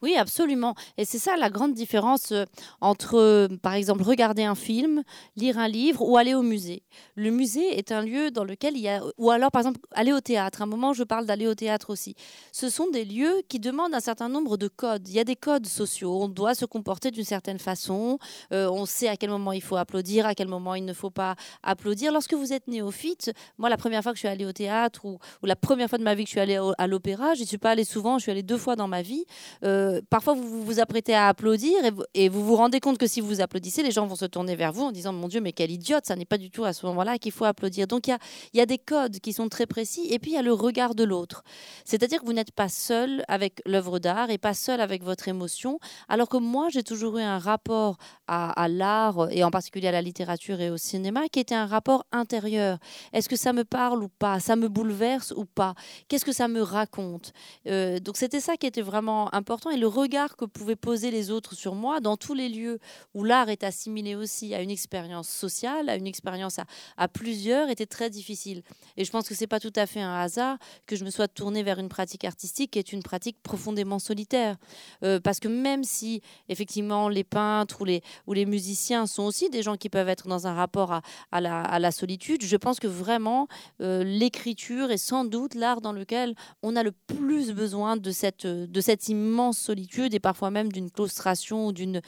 oui, 0.01 0.15
absolument. 0.15 0.75
Et 0.97 1.03
c'est 1.03 1.19
ça 1.19 1.35
la 1.35 1.49
grande 1.49 1.73
différence 1.73 2.31
euh, 2.31 2.45
entre, 2.79 3.49
par 3.61 3.73
exemple, 3.73 4.03
regarder 4.03 4.43
un 4.43 4.55
film, 4.55 5.03
lire 5.35 5.57
un 5.57 5.67
livre 5.67 6.01
ou 6.01 6.15
aller 6.15 6.33
au 6.33 6.41
musée. 6.41 6.83
Le 7.15 7.31
musée 7.31 7.77
est 7.77 7.91
un 7.91 8.01
lieu 8.01 8.31
dans 8.31 8.45
lequel 8.45 8.77
il 8.77 8.81
y 8.81 8.89
a, 8.89 9.01
ou 9.17 9.29
alors 9.29 9.51
par 9.51 9.61
exemple 9.61 9.81
aller 9.91 10.13
au 10.13 10.21
théâtre. 10.21 10.61
À 10.61 10.63
un 10.63 10.67
moment, 10.67 10.93
je 10.93 11.03
parle 11.03 11.25
d'aller 11.25 11.47
au 11.47 11.55
théâtre 11.55 11.89
aussi. 11.89 12.15
Ce 12.51 12.69
sont 12.69 12.89
des 12.89 13.03
lieux 13.03 13.41
qui 13.49 13.59
demandent 13.59 13.93
un 13.93 13.99
certain 13.99 14.29
nombre 14.29 14.55
de 14.55 14.67
codes. 14.69 15.07
Il 15.09 15.13
y 15.13 15.19
a 15.19 15.25
des 15.25 15.35
codes 15.35 15.67
sociaux. 15.67 16.17
On 16.21 16.29
doit 16.29 16.55
se 16.55 16.65
comporter 16.65 17.11
d'une 17.11 17.25
certaine 17.25 17.59
façon. 17.59 18.19
Euh, 18.53 18.69
on 18.69 18.85
sait 18.85 19.09
à 19.09 19.17
quel 19.17 19.29
moment 19.29 19.51
il 19.51 19.61
faut 19.61 19.75
applaudir, 19.75 20.25
à 20.25 20.33
quel 20.33 20.47
moment 20.47 20.75
il 20.75 20.85
ne 20.85 20.93
faut 20.93 21.09
pas 21.09 21.35
applaudir. 21.63 22.13
Lorsque 22.13 22.33
vous 22.33 22.53
êtes 22.53 22.67
néophyte, 22.67 23.31
moi, 23.57 23.69
la 23.69 23.77
première 23.77 24.01
fois 24.01 24.13
que 24.13 24.17
je 24.17 24.21
suis 24.21 24.27
allée 24.27 24.45
au 24.45 24.53
théâtre 24.53 25.03
ou, 25.05 25.19
la 25.43 25.55
première 25.57 25.89
fois 25.89 25.97
de 25.97 26.03
ma 26.03 26.15
vie 26.15 26.23
que 26.23 26.29
je 26.29 26.33
suis 26.33 26.39
allée 26.39 26.59
à 26.77 26.87
l'opéra, 26.87 27.33
je 27.33 27.41
ne 27.41 27.45
suis 27.45 27.57
pas 27.57 27.71
allée 27.71 27.83
souvent. 27.83 28.17
Je 28.17 28.23
suis 28.23 28.31
allée 28.31 28.43
deux 28.43 28.57
fois 28.57 28.75
dans 28.75 28.87
ma 28.87 29.01
vie. 29.01 29.25
Euh, 29.63 29.88
parfois, 30.09 30.33
vous 30.33 30.63
vous 30.63 30.79
apprêtez 30.79 31.13
à 31.13 31.27
applaudir 31.27 31.77
et 32.13 32.29
vous, 32.29 32.45
vous 32.45 32.55
rendez 32.55 32.79
compte 32.79 32.97
que 32.97 33.07
si 33.07 33.21
vous 33.21 33.41
applaudissez, 33.41 33.83
les 33.83 33.91
gens 33.91 34.07
vont 34.07 34.15
se 34.15 34.25
tourner 34.25 34.55
vers 34.55 34.71
vous 34.71 34.83
en 34.83 34.91
disant 34.91 35.13
Mon 35.13 35.27
Dieu, 35.27 35.41
mais 35.41 35.53
quel 35.53 35.71
idiote, 35.71 36.05
ça 36.05 36.15
n'est 36.15 36.25
pas 36.25 36.37
du 36.37 36.51
tout 36.51 36.65
à 36.65 36.73
ce 36.73 36.85
moment-là 36.87 37.17
qu'il 37.17 37.31
faut 37.31 37.45
applaudir. 37.45 37.87
Donc, 37.87 38.07
il 38.07 38.17
y 38.53 38.61
a, 38.61 38.65
des 38.65 38.77
codes 38.77 39.19
qui 39.19 39.33
sont 39.33 39.49
très 39.49 39.65
précis 39.65 40.07
et 40.09 40.19
puis 40.19 40.31
il 40.31 40.33
y 40.35 40.37
a 40.37 40.41
le 40.41 40.53
regard 40.53 40.95
de 40.95 41.03
l'autre. 41.03 41.43
C'est-à-dire 41.85 42.21
que 42.21 42.25
vous 42.25 42.33
n'êtes 42.33 42.51
pas 42.51 42.69
seul 42.69 43.23
avec 43.27 43.61
l'œuvre 43.65 43.99
d'art 43.99 44.29
et 44.29 44.37
pas 44.37 44.53
seul 44.53 44.81
avec 44.81 45.03
votre 45.03 45.27
émotion, 45.27 45.79
alors 46.07 46.29
que 46.29 46.37
moi, 46.37 46.67
j'ai 46.69 46.83
toujours 46.83 47.17
eu 47.17 47.21
un 47.21 47.39
rapport 47.39 47.97
à, 48.27 48.51
à 48.61 48.67
l'art 48.67 49.31
et 49.31 49.43
en 49.43 49.51
particulier 49.51 49.87
à 49.87 49.91
la 49.91 50.01
littérature 50.01 50.61
et 50.61 50.69
au 50.69 50.77
cinéma 50.77 51.27
qui 51.31 51.39
était 51.39 51.55
un 51.55 51.65
rapport 51.65 52.05
intérieur. 52.11 52.77
Est-ce 53.13 53.29
que 53.29 53.35
ça 53.35 53.53
me 53.53 53.63
parle 53.63 54.03
ou 54.03 54.09
pas? 54.09 54.39
Ça 54.39 54.55
me 54.55 54.67
bouleverse 54.67 55.33
ou 55.35 55.45
pas? 55.45 55.73
Qu'est-ce 56.07 56.25
que 56.25 56.31
ça 56.31 56.47
me 56.47 56.61
raconte? 56.61 57.33
Euh, 57.67 57.99
Donc, 57.99 58.17
c'était 58.17 58.39
ça 58.39 58.57
qui 58.57 58.67
était 58.67 58.81
vraiment 58.81 59.33
important 59.33 59.69
le 59.79 59.87
regard 59.87 60.35
que 60.35 60.45
pouvaient 60.45 60.75
poser 60.75 61.11
les 61.11 61.31
autres 61.31 61.55
sur 61.55 61.75
moi 61.75 61.99
dans 61.99 62.17
tous 62.17 62.33
les 62.33 62.49
lieux 62.49 62.79
où 63.13 63.23
l'art 63.23 63.49
est 63.49 63.63
assimilé 63.63 64.15
aussi 64.15 64.53
à 64.53 64.61
une 64.61 64.69
expérience 64.69 65.29
sociale, 65.29 65.89
à 65.89 65.95
une 65.95 66.07
expérience 66.07 66.57
à, 66.97 67.07
plusieurs, 67.07 67.69
était 67.69 67.85
très 67.85 68.09
difficile. 68.09 68.61
Et 68.97 69.05
je 69.05 69.11
pense 69.11 69.27
que 69.27 69.35
c'est 69.35 69.47
pas 69.47 69.59
tout 69.59 69.73
à 69.75 69.85
fait 69.85 70.01
un 70.01 70.15
hasard 70.15 70.57
que 70.85 70.95
je 70.95 71.03
me 71.03 71.09
sois 71.09 71.27
tournée 71.27 71.63
vers 71.63 71.79
une 71.79 71.89
pratique 71.89 72.25
artistique 72.25 72.71
qui 72.71 72.79
est 72.79 72.93
une 72.93 73.03
pratique 73.03 73.37
profondément 73.41 73.99
solitaire. 73.99 74.57
Euh, 75.03 75.19
parce 75.19 75.39
que 75.39 75.47
même 75.47 75.83
si 75.83 76.21
effectivement 76.49 77.09
les 77.09 77.23
peintres 77.23 77.81
ou 77.81 77.85
les, 77.85 78.45
musiciens 78.45 79.05
sont 79.05 79.23
aussi 79.23 79.49
des 79.49 79.61
gens 79.61 79.75
qui 79.75 79.89
peuvent 79.89 80.09
être 80.09 80.27
dans 80.27 80.47
un 80.47 80.53
rapport 80.53 80.91
à, 80.91 81.01
à, 81.31 81.41
la, 81.41 81.61
à 81.61 81.79
la, 81.79 81.91
solitude, 81.91 82.43
je 82.43 82.57
pense 82.57 82.79
que 82.79 82.87
vraiment 82.87 83.47
euh, 83.81 84.03
l'écriture 84.03 84.91
est 84.91 84.97
sans 84.97 85.25
doute 85.25 85.55
l'art 85.55 85.81
dans 85.81 85.93
lequel 85.93 86.35
on 86.63 86.75
a 86.75 86.83
le 86.83 86.91
plus 86.91 87.51
besoin 87.53 87.97
de 87.97 88.11
cette, 88.11 88.47
de 88.47 88.81
cette 88.81 89.09
immense 89.09 89.68
solitude 89.69 90.15
et 90.15 90.19
parfois 90.19 90.49
même 90.49 90.71
d'une 90.71 90.89
claustration 90.89 91.67
ou 91.67 91.71
d'une, 91.71 92.01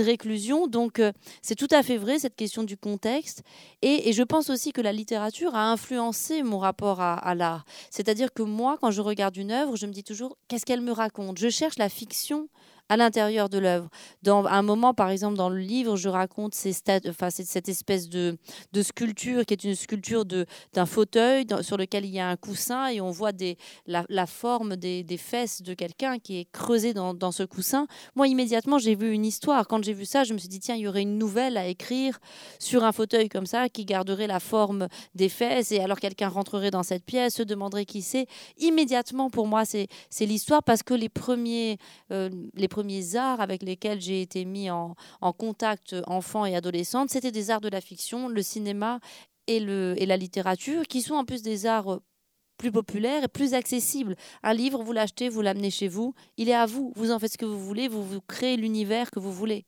réclusion. 0.00 0.68
Donc 0.68 1.00
euh, 1.00 1.12
c'est 1.42 1.56
tout 1.56 1.72
à 1.72 1.82
fait 1.82 1.96
vrai 1.96 2.18
cette 2.20 2.36
question 2.36 2.62
du 2.62 2.76
contexte. 2.76 3.42
Et, 3.82 4.12
je 4.12 4.22
pense 4.22 4.50
aussi 4.50 4.72
que 4.72 4.80
la 4.80 4.92
littérature 4.92 5.54
a 5.54 5.72
influencé 5.72 6.42
mon 6.42 6.58
rapport 6.58 7.00
à, 7.00 7.14
à 7.14 7.34
l'art. 7.34 7.64
C'est-à-dire 7.90 8.32
que 8.32 8.42
moi, 8.42 8.78
quand 8.80 8.90
je 8.90 9.00
regarde 9.00 9.36
une 9.36 9.50
œuvre, 9.50 9.76
je 9.76 9.86
me 9.86 9.92
dis 9.92 10.04
toujours 10.04 10.36
qu'est-ce 10.48 10.66
qu'elle 10.66 10.80
me 10.80 10.92
raconte? 10.92 11.38
Je 11.38 11.48
cherche 11.48 11.78
la 11.78 11.88
fiction 11.88 12.48
à 12.90 12.96
l'intérieur 12.96 13.48
de 13.48 13.56
l'œuvre. 13.56 13.88
Dans 14.22 14.44
un 14.46 14.62
moment, 14.62 14.92
par 14.92 15.10
exemple, 15.10 15.36
dans 15.36 15.48
le 15.48 15.60
livre, 15.60 15.96
je 15.96 16.08
raconte 16.08 16.54
ces 16.56 16.74
enfin, 17.08 17.30
cette 17.30 17.68
espèce 17.68 18.08
de, 18.08 18.36
sculpture 18.82 19.46
qui 19.46 19.54
est 19.54 19.62
une 19.62 19.76
sculpture 19.76 20.24
d'un 20.24 20.86
fauteuil 20.86 21.46
sur 21.62 21.76
lequel 21.76 22.04
il 22.04 22.10
y 22.10 22.18
a 22.18 22.28
un 22.28 22.36
coussin 22.36 22.88
et 22.88 23.00
on 23.00 23.12
voit 23.12 23.30
des, 23.30 23.56
la, 23.86 24.26
forme 24.26 24.74
des, 24.74 25.04
fesses 25.18 25.62
de 25.62 25.72
quelqu'un 25.72 26.18
qui 26.18 26.40
est 26.40 26.50
creusée 26.50 26.92
dans, 26.92 27.14
dans, 27.14 27.30
ce 27.30 27.44
coussin. 27.44 27.86
Moi, 28.16 28.26
immédiatement, 28.26 28.78
j'ai 28.78 28.96
vu 28.96 29.12
une 29.12 29.24
histoire. 29.24 29.68
Quand 29.68 29.84
j'ai 29.84 29.92
vu 29.92 30.04
ça, 30.04 30.24
je 30.24 30.34
me 30.34 30.38
suis 30.38 30.48
dit, 30.48 30.58
tiens, 30.58 30.74
il 30.74 30.80
y 30.80 30.88
aurait 30.88 31.02
une 31.02 31.16
nouvelle 31.16 31.56
à 31.56 31.68
écrire 31.68 32.18
sur 32.58 32.82
un 32.82 32.90
fauteuil 32.90 33.28
comme 33.28 33.46
ça 33.46 33.68
qui 33.68 33.84
garderait 33.84 34.26
la 34.26 34.40
forme 34.40 34.88
des 35.14 35.28
fesses. 35.28 35.70
Et 35.70 35.78
alors, 35.78 36.00
quelqu'un 36.00 36.28
rentrerait 36.28 36.72
dans 36.72 36.82
cette 36.82 37.04
pièce, 37.04 37.36
se 37.36 37.44
demanderait 37.44 37.84
qui 37.84 38.02
c'est. 38.02 38.26
Immédiatement, 38.58 39.30
pour 39.30 39.46
moi, 39.46 39.62
c'est 39.64 39.86
l'histoire 40.26 40.64
parce 40.64 40.82
que 40.82 40.94
les 40.94 41.08
premiers, 41.08 41.78
euh, 42.10 42.28
les 42.54 42.66
premiers 42.66 42.79
premiers 42.80 43.14
arts 43.14 43.42
avec 43.42 43.62
lesquels 43.62 44.00
j'ai 44.00 44.22
été 44.22 44.46
mis 44.46 44.70
en, 44.70 44.94
contact 45.36 45.94
enfant 46.06 46.46
et 46.46 46.56
adolescente, 46.56 47.10
c'était 47.10 47.30
des 47.30 47.50
arts 47.50 47.60
de 47.60 47.68
la 47.68 47.82
fiction, 47.82 48.26
le 48.28 48.40
cinéma 48.40 49.00
et, 49.46 49.60
le, 49.60 49.94
et 49.98 50.06
la 50.06 50.16
littérature, 50.16 50.84
qui 50.86 51.02
sont 51.02 51.14
en 51.14 51.26
plus 51.26 51.42
des 51.42 51.66
arts 51.66 52.00
plus 52.60 52.70
populaire 52.70 53.24
et 53.24 53.28
plus 53.28 53.54
accessible. 53.54 54.16
Un 54.42 54.52
livre, 54.52 54.82
vous 54.82 54.92
l'achetez, 54.92 55.30
vous 55.30 55.40
l'amenez 55.40 55.70
chez 55.70 55.88
vous, 55.88 56.14
il 56.36 56.50
est 56.50 56.54
à 56.54 56.66
vous, 56.66 56.92
vous 56.94 57.10
en 57.10 57.18
faites 57.18 57.32
ce 57.32 57.38
que 57.38 57.46
vous 57.46 57.58
voulez, 57.58 57.88
vous, 57.88 58.04
vous 58.04 58.20
créez 58.20 58.58
l'univers 58.58 59.10
que 59.10 59.18
vous 59.18 59.32
voulez. 59.32 59.64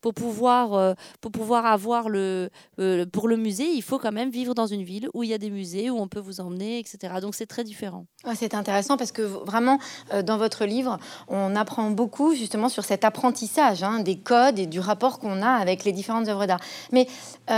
Pour 0.00 0.14
pouvoir, 0.14 0.74
euh, 0.74 0.94
pour 1.20 1.32
pouvoir 1.32 1.66
avoir 1.66 2.08
le... 2.08 2.48
Euh, 2.78 3.04
pour 3.04 3.26
le 3.26 3.36
musée, 3.36 3.68
il 3.74 3.82
faut 3.82 3.98
quand 3.98 4.12
même 4.12 4.30
vivre 4.30 4.54
dans 4.54 4.68
une 4.68 4.84
ville 4.84 5.08
où 5.12 5.24
il 5.24 5.30
y 5.30 5.34
a 5.34 5.38
des 5.38 5.50
musées, 5.50 5.90
où 5.90 5.98
on 5.98 6.06
peut 6.06 6.20
vous 6.20 6.40
emmener, 6.40 6.78
etc. 6.78 7.14
Donc 7.20 7.34
c'est 7.34 7.46
très 7.46 7.64
différent. 7.64 8.06
c'est 8.36 8.54
intéressant 8.54 8.96
parce 8.96 9.10
que 9.10 9.22
vraiment, 9.22 9.80
euh, 10.12 10.22
dans 10.22 10.38
votre 10.38 10.64
livre, 10.66 10.98
on 11.26 11.56
apprend 11.56 11.90
beaucoup 11.90 12.36
justement 12.36 12.68
sur 12.68 12.84
cet 12.84 13.04
apprentissage 13.04 13.82
hein, 13.82 13.98
des 13.98 14.18
codes 14.18 14.60
et 14.60 14.66
du 14.66 14.78
rapport 14.78 15.18
qu'on 15.18 15.42
a 15.42 15.50
avec 15.50 15.82
les 15.82 15.92
différentes 15.92 16.28
œuvres 16.28 16.46
d'art. 16.46 16.60
Mais 16.92 17.08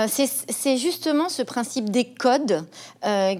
c'est 0.08 0.78
justement 0.78 1.28
ce 1.28 1.42
principe 1.42 1.90
des 1.90 2.06
codes 2.06 2.64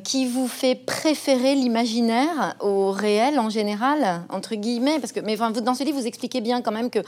qui 0.04 0.26
vous 0.26 0.48
fait 0.48 0.74
préférer 0.74 1.37
l'imaginaire 1.54 2.56
au 2.60 2.90
réel 2.90 3.38
en 3.38 3.50
général, 3.50 4.22
entre 4.28 4.54
guillemets 4.54 4.98
Parce 5.00 5.12
que, 5.12 5.20
mais 5.20 5.34
enfin, 5.34 5.50
dans 5.50 5.74
ce 5.74 5.84
livre, 5.84 5.98
vous 5.98 6.06
expliquez 6.06 6.40
bien 6.40 6.60
quand 6.62 6.72
même 6.72 6.90
que 6.90 7.00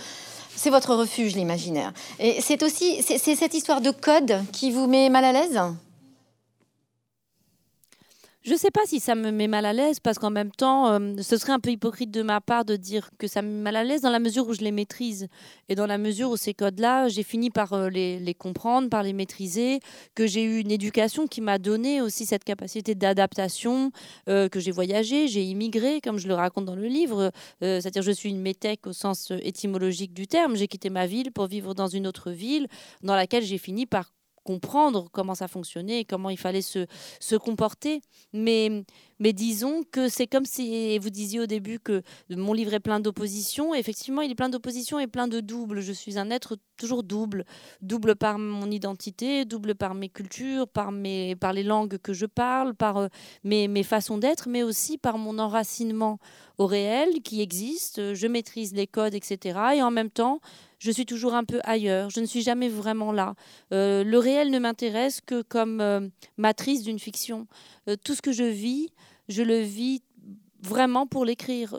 c'est 0.57 0.71
votre 0.71 0.95
refuge, 0.95 1.35
l'imaginaire. 1.37 1.93
Et 2.19 2.41
c'est 2.41 2.63
aussi 2.63 3.03
c'est 3.03 3.19
cette 3.19 3.55
histoire 3.55 3.81
de 3.81 3.91
code 3.91 4.43
qui 4.53 4.71
vous 4.71 4.87
met 4.87 5.09
mal 5.09 5.25
à 5.25 5.33
l'aise? 5.33 5.61
Je 8.51 8.55
ne 8.55 8.59
sais 8.59 8.73
pas 8.73 8.81
si 8.85 8.99
ça 8.99 9.15
me 9.15 9.31
met 9.31 9.47
mal 9.47 9.65
à 9.65 9.73
l'aise 9.73 10.01
parce 10.01 10.19
qu'en 10.19 10.31
même 10.31 10.51
temps, 10.51 10.91
euh, 10.91 11.15
ce 11.23 11.37
serait 11.37 11.53
un 11.53 11.61
peu 11.61 11.71
hypocrite 11.71 12.11
de 12.11 12.21
ma 12.23 12.41
part 12.41 12.65
de 12.65 12.75
dire 12.75 13.11
que 13.17 13.29
ça 13.29 13.43
me 13.43 13.49
met 13.49 13.63
mal 13.63 13.77
à 13.77 13.85
l'aise 13.85 14.01
dans 14.01 14.11
la 14.11 14.19
mesure 14.19 14.49
où 14.49 14.55
je 14.55 14.63
les 14.63 14.73
maîtrise. 14.73 15.29
Et 15.69 15.77
dans 15.77 15.87
la 15.87 15.99
mesure 15.99 16.33
où 16.33 16.37
ces 16.37 16.53
codes-là, 16.53 17.07
j'ai 17.07 17.23
fini 17.23 17.51
par 17.51 17.75
euh, 17.75 17.89
les, 17.91 18.35
comprendre, 18.37 18.89
par 18.89 19.05
les 19.05 19.13
maîtriser, 19.13 19.79
que 20.17 20.27
j'ai 20.27 20.43
eu 20.43 20.59
une 20.59 20.73
éducation 20.73 21.29
qui 21.29 21.41
m'a 21.41 21.59
donné 21.59 22.01
aussi 22.01 22.27
cette 22.27 22.43
capacité 22.43 22.97
d'adaptation, 22.97 23.93
euh, 24.29 24.49
que 24.49 24.59
j'ai 24.59 24.73
voyagé, 24.73 25.29
j'ai 25.29 25.45
immigré, 25.45 26.01
comme 26.01 26.19
je 26.19 26.27
le 26.27 26.35
raconte 26.35 26.65
dans 26.65 26.75
le 26.75 26.89
livre, 26.89 27.31
c'est-à-dire 27.61 28.03
je 28.03 28.11
suis 28.11 28.31
une 28.31 28.41
métèque 28.41 28.85
au 28.89 28.93
sens 28.93 29.31
étymologique 29.43 30.13
du 30.13 30.27
terme, 30.27 30.57
j'ai 30.57 30.67
quitté 30.67 30.91
ma 30.91 31.07
ville 31.07 31.31
pour 31.31 31.47
vivre 31.47 31.73
dans 31.73 31.87
une 31.87 32.09
autre 32.09 32.33
ville 32.33 32.67
dans 33.05 33.15
laquelle 33.15 33.45
j'ai 33.45 33.59
fini 33.59 33.87
par 33.87 34.11
comprendre 34.45 35.09
comment 35.13 35.35
ça 35.35 35.49
fonctionnait, 35.49 36.05
comment 36.05 36.31
il 36.31 36.39
fallait 36.39 36.63
se, 36.63 36.87
se 37.21 37.37
comporter. 37.37 38.01
Mais, 38.33 38.85
mais 39.19 39.33
disons 39.33 39.83
que 39.91 40.09
c'est 40.09 40.27
comme 40.27 40.45
si 40.45 40.99
vous 40.99 41.11
disiez 41.11 41.41
au 41.41 41.47
début 41.47 41.79
que 41.79 42.03
mon 42.31 42.53
livre 42.53 42.75
est 42.75 42.81
plein 42.81 43.01
d'opposition. 43.01 43.75
Effectivement, 43.75 44.23
il 44.23 44.31
est 44.31 44.35
plein 44.35 44.49
d'opposition 44.49 44.99
et 44.99 45.07
plein 45.07 45.29
de 45.29 45.41
doubles. 45.41 45.81
Je 45.81 45.93
suis 45.93 46.19
un 46.19 46.31
être 46.31 46.57
toujours 46.77 47.03
double. 47.03 47.45
Double 47.83 48.17
par 48.17 48.39
mon 48.39 48.71
identité, 48.71 49.45
double 49.45 49.75
par 49.75 49.95
mes 49.95 50.09
cultures, 50.09 50.67
par, 50.67 50.93
mes, 50.93 51.37
par 51.37 51.53
les 51.53 51.63
langues 51.63 51.99
que 51.99 52.13
je 52.13 52.27
parle, 52.27 52.75
par 52.75 52.97
euh, 52.97 53.09
mes, 53.45 53.69
mes 53.69 53.83
façons 53.83 54.19
d'être, 54.19 54.49
mais 54.49 54.63
aussi 54.63 54.97
par 54.99 55.19
mon 55.19 55.39
enracinement 55.39 56.19
au 56.59 56.67
réel 56.67 57.23
qui 57.23 57.41
existe. 57.41 58.15
Je 58.15 58.27
maîtrise 58.27 58.75
les 58.75 58.87
codes, 58.87 59.15
etc. 59.15 59.59
Et 59.77 59.83
en 59.83 59.91
même 59.91 60.11
temps, 60.11 60.41
je 60.81 60.91
suis 60.91 61.07
toujours 61.07 61.35
un 61.35 61.45
peu 61.45 61.61
ailleurs, 61.65 62.11
je 62.11 62.21
ne 62.21 62.27
suis 62.27 62.41
jamais 62.41 62.69
vraiment 62.69 63.13
là. 63.13 63.35
Euh, 63.73 64.03
le 64.03 64.19
réel 64.19 64.51
ne 64.51 64.59
m'intéresse 64.59 65.21
que 65.21 65.43
comme 65.43 65.81
euh, 65.81 66.01
matrice 66.39 66.83
d'une 66.83 66.99
fiction. 66.99 67.47
Euh, 67.89 67.97
tout 68.03 68.15
ce 68.15 68.23
que 68.23 68.33
je 68.33 68.45
vis, 68.45 68.89
je 69.29 69.43
le 69.43 69.61
vis 69.61 70.03
vraiment 70.63 71.07
pour 71.07 71.25
l'écrire. 71.25 71.71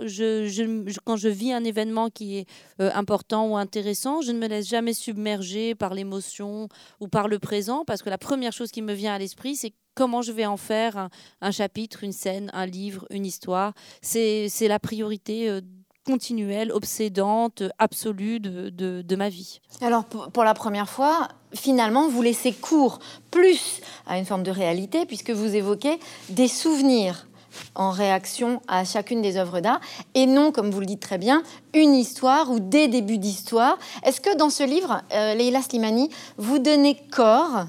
Quand 1.04 1.16
je 1.16 1.28
vis 1.28 1.52
un 1.52 1.64
événement 1.64 2.10
qui 2.10 2.38
est 2.38 2.48
important 2.80 3.48
ou 3.48 3.56
intéressant, 3.56 4.22
je 4.22 4.32
ne 4.32 4.40
me 4.40 4.48
laisse 4.48 4.68
jamais 4.68 4.94
submerger 4.94 5.76
par 5.76 5.94
l'émotion 5.94 6.68
ou 7.00 7.08
par 7.08 7.28
le 7.28 7.38
présent, 7.38 7.84
parce 7.86 8.02
que 8.02 8.10
la 8.10 8.18
première 8.18 8.54
chose 8.54 8.72
qui 8.72 8.82
me 8.82 8.94
vient 8.94 9.14
à 9.14 9.20
l'esprit, 9.20 9.56
c'est 9.56 9.74
comment 9.94 10.24
je 10.24 10.32
vais 10.32 10.48
en 10.48 10.58
faire 10.58 11.10
un, 11.42 11.52
chapitre, 11.52 12.04
une 12.04 12.12
scène, 12.12 12.50
un 12.54 12.66
livre, 12.66 13.06
une 13.12 13.26
histoire. 13.26 13.74
C'est 14.02 14.50
la 14.62 14.80
priorité 14.80 15.62
continuelle, 16.06 16.72
obsédante, 16.72 17.64
absolue 17.78 18.40
de, 18.40 18.70
de, 18.70 19.16
ma 19.16 19.30
vie. 19.30 19.60
Alors, 19.82 20.06
pour, 20.06 20.44
la 20.44 20.54
première 20.54 20.90
fois, 20.90 21.28
finalement, 21.54 22.08
vous 22.08 22.22
laissez 22.22 22.54
cours 22.54 23.00
plus 23.30 23.82
à 24.08 24.18
une 24.18 24.26
forme 24.26 24.44
de 24.44 24.52
réalité, 24.52 25.06
puisque 25.06 25.32
vous 25.32 25.56
évoquez 25.56 26.00
des 26.30 26.48
souvenirs 26.48 27.28
en 27.76 27.92
réaction 27.92 28.62
à 28.68 28.86
chacune 28.86 29.22
des 29.22 29.38
œuvres 29.38 29.60
d'art, 29.60 29.82
et 30.16 30.26
non, 30.26 30.52
comme 30.52 30.72
vous 30.72 30.80
le 30.80 30.86
dites 30.86 31.02
très 31.02 31.18
bien, 31.18 31.44
une 31.74 31.94
histoire 31.94 32.50
ou 32.50 32.60
des 32.60 32.88
débuts 32.88 33.18
d'histoire. 33.18 33.78
Est-ce 34.04 34.22
que 34.22 34.36
dans 34.38 34.50
ce 34.50 34.64
livre, 34.64 35.02
euh, 35.14 35.36
Leila 35.36 35.62
Slimani, 35.62 36.10
vous 36.38 36.60
donnez 36.60 36.96
corps 37.12 37.66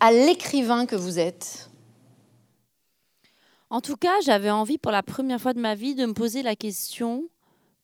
à 0.00 0.12
l'écrivain 0.12 0.84
que 0.84 0.96
vous 0.96 1.18
êtes? 1.18 1.70
En 3.72 3.80
tout 3.80 3.96
cas, 3.96 4.20
j'avais 4.24 4.50
envie 4.50 4.78
pour 4.78 4.90
la 4.90 5.04
première 5.04 5.40
fois 5.40 5.52
de 5.52 5.60
ma 5.60 5.76
vie 5.76 5.94
de 5.94 6.04
me 6.04 6.12
poser 6.12 6.42
la 6.42 6.56
question 6.56 7.28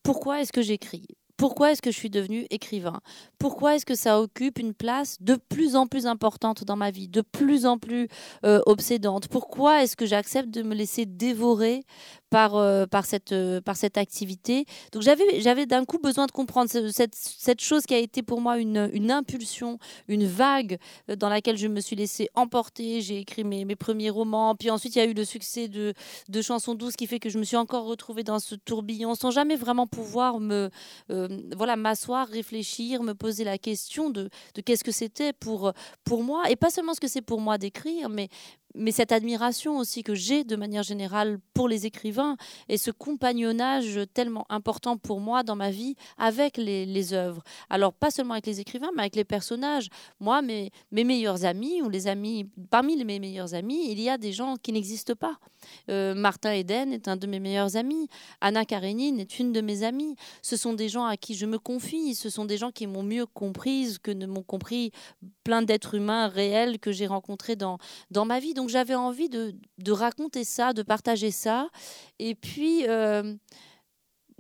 pourquoi 0.06 0.40
est-ce 0.40 0.52
que 0.52 0.62
j'écris? 0.62 1.08
Pourquoi 1.36 1.72
est-ce 1.72 1.82
que 1.82 1.90
je 1.90 1.98
suis 1.98 2.10
devenue 2.10 2.46
écrivain? 2.50 3.00
Pourquoi 3.40 3.74
est-ce 3.74 3.84
que 3.84 3.96
ça 3.96 4.20
occupe 4.20 4.60
une 4.60 4.72
place 4.72 5.20
de 5.20 5.34
plus 5.34 5.74
en 5.74 5.88
plus 5.88 6.06
importante 6.06 6.62
dans 6.62 6.76
ma 6.76 6.92
vie, 6.92 7.08
de 7.08 7.22
plus 7.22 7.66
en 7.66 7.76
plus 7.76 8.06
euh, 8.44 8.60
obsédante? 8.66 9.26
Pourquoi 9.26 9.82
est-ce 9.82 9.96
que 9.96 10.06
j'accepte 10.06 10.50
de 10.50 10.62
me 10.62 10.76
laisser 10.76 11.06
dévorer 11.06 11.82
par, 12.30 12.56
euh, 12.56 12.86
par, 12.86 13.04
cette, 13.04 13.32
euh, 13.32 13.60
par 13.60 13.76
cette 13.76 13.98
activité. 13.98 14.64
Donc 14.92 15.02
j'avais, 15.02 15.66
d'un 15.66 15.84
coup 15.84 15.98
besoin 15.98 16.26
de 16.26 16.32
comprendre 16.32 16.68
cette, 16.68 17.14
cette, 17.14 17.60
chose 17.60 17.84
qui 17.84 17.94
a 17.94 17.98
été 17.98 18.22
pour 18.22 18.40
moi 18.40 18.58
une, 18.58 18.90
une 18.92 19.10
impulsion, 19.10 19.78
une 20.08 20.26
vague 20.26 20.78
euh, 21.08 21.16
dans 21.16 21.28
laquelle 21.28 21.56
je 21.56 21.68
me 21.68 21.80
suis 21.80 21.96
laissée 21.96 22.28
emporter. 22.34 23.00
J'ai 23.00 23.18
écrit 23.18 23.44
mes, 23.44 23.64
mes, 23.64 23.76
premiers 23.76 24.10
romans, 24.10 24.54
puis 24.54 24.70
ensuite 24.70 24.96
il 24.96 24.98
y 24.98 25.02
a 25.02 25.06
eu 25.06 25.14
le 25.14 25.24
succès 25.24 25.68
de, 25.68 25.94
de 26.28 26.42
Chansons 26.42 26.74
douces 26.74 26.96
qui 26.96 27.06
fait 27.06 27.20
que 27.20 27.28
je 27.28 27.38
me 27.38 27.44
suis 27.44 27.56
encore 27.56 27.84
retrouvée 27.86 28.24
dans 28.24 28.38
ce 28.38 28.54
tourbillon 28.54 29.14
sans 29.14 29.30
jamais 29.30 29.56
vraiment 29.56 29.86
pouvoir 29.86 30.40
me 30.40 30.70
voilà 31.56 31.76
m'asseoir, 31.76 32.26
réfléchir, 32.28 33.02
me 33.02 33.14
poser 33.14 33.44
la 33.44 33.58
question 33.58 34.10
de, 34.10 34.28
de 34.54 34.60
qu'est-ce 34.60 34.84
que 34.84 34.92
c'était 34.92 35.32
pour, 35.32 35.72
pour 36.04 36.22
moi, 36.22 36.50
et 36.50 36.56
pas 36.56 36.70
seulement 36.70 36.94
ce 36.94 37.00
que 37.00 37.08
c'est 37.08 37.22
pour 37.22 37.40
moi 37.40 37.58
d'écrire, 37.58 38.08
mais, 38.08 38.28
mais 38.76 38.92
cette 38.92 39.12
admiration 39.12 39.78
aussi 39.78 40.02
que 40.02 40.14
j'ai 40.14 40.44
de 40.44 40.56
manière 40.56 40.82
générale 40.82 41.38
pour 41.54 41.68
les 41.68 41.86
écrivains 41.86 42.36
et 42.68 42.76
ce 42.76 42.90
compagnonnage 42.90 44.00
tellement 44.12 44.46
important 44.48 44.96
pour 44.96 45.20
moi 45.20 45.42
dans 45.42 45.56
ma 45.56 45.70
vie 45.70 45.96
avec 46.18 46.56
les, 46.56 47.12
œuvres. 47.12 47.42
Alors 47.70 47.92
pas 47.92 48.10
seulement 48.10 48.34
avec 48.34 48.46
les 48.46 48.60
écrivains, 48.60 48.90
mais 48.94 49.02
avec 49.02 49.16
les 49.16 49.24
personnages. 49.24 49.88
Moi, 50.20 50.42
mes, 50.42 50.70
mes 50.90 51.04
meilleurs 51.04 51.44
amis 51.44 51.82
ou 51.82 51.88
les 51.88 52.06
amis, 52.08 52.48
parmi 52.70 53.02
mes 53.04 53.18
meilleurs 53.18 53.54
amis, 53.54 53.90
il 53.90 54.00
y 54.00 54.08
a 54.08 54.18
des 54.18 54.32
gens 54.32 54.56
qui 54.56 54.72
n'existent 54.72 55.14
pas. 55.14 55.38
Euh, 55.90 56.14
Martin 56.14 56.52
Eden 56.52 56.92
est 56.92 57.08
un 57.08 57.16
de 57.16 57.26
mes 57.26 57.40
meilleurs 57.40 57.76
amis. 57.76 58.08
Anna 58.40 58.64
Karenine 58.64 59.20
est 59.20 59.38
une 59.38 59.52
de 59.52 59.60
mes 59.60 59.82
amies. 59.82 60.16
Ce 60.42 60.56
sont 60.56 60.74
des 60.74 60.88
gens 60.88 61.04
à 61.04 61.16
qui 61.16 61.34
je 61.34 61.46
me 61.46 61.58
confie. 61.58 62.14
Ce 62.14 62.30
sont 62.30 62.44
des 62.44 62.58
gens 62.58 62.70
qui 62.70 62.86
m'ont 62.86 63.02
mieux 63.02 63.26
comprise 63.26 63.98
que 63.98 64.10
ne 64.10 64.26
m'ont 64.26 64.42
compris 64.42 64.92
plein 65.46 65.62
d'êtres 65.62 65.94
humains 65.94 66.26
réels 66.26 66.80
que 66.80 66.90
j'ai 66.90 67.06
rencontrés 67.06 67.54
dans, 67.54 67.78
dans 68.10 68.24
ma 68.24 68.40
vie. 68.40 68.52
Donc 68.52 68.68
j'avais 68.68 68.96
envie 68.96 69.28
de, 69.28 69.54
de, 69.78 69.92
raconter 69.92 70.42
ça, 70.42 70.72
de 70.72 70.82
partager 70.82 71.30
ça. 71.30 71.68
Et 72.18 72.34
puis, 72.34 72.84
euh, 72.88 73.32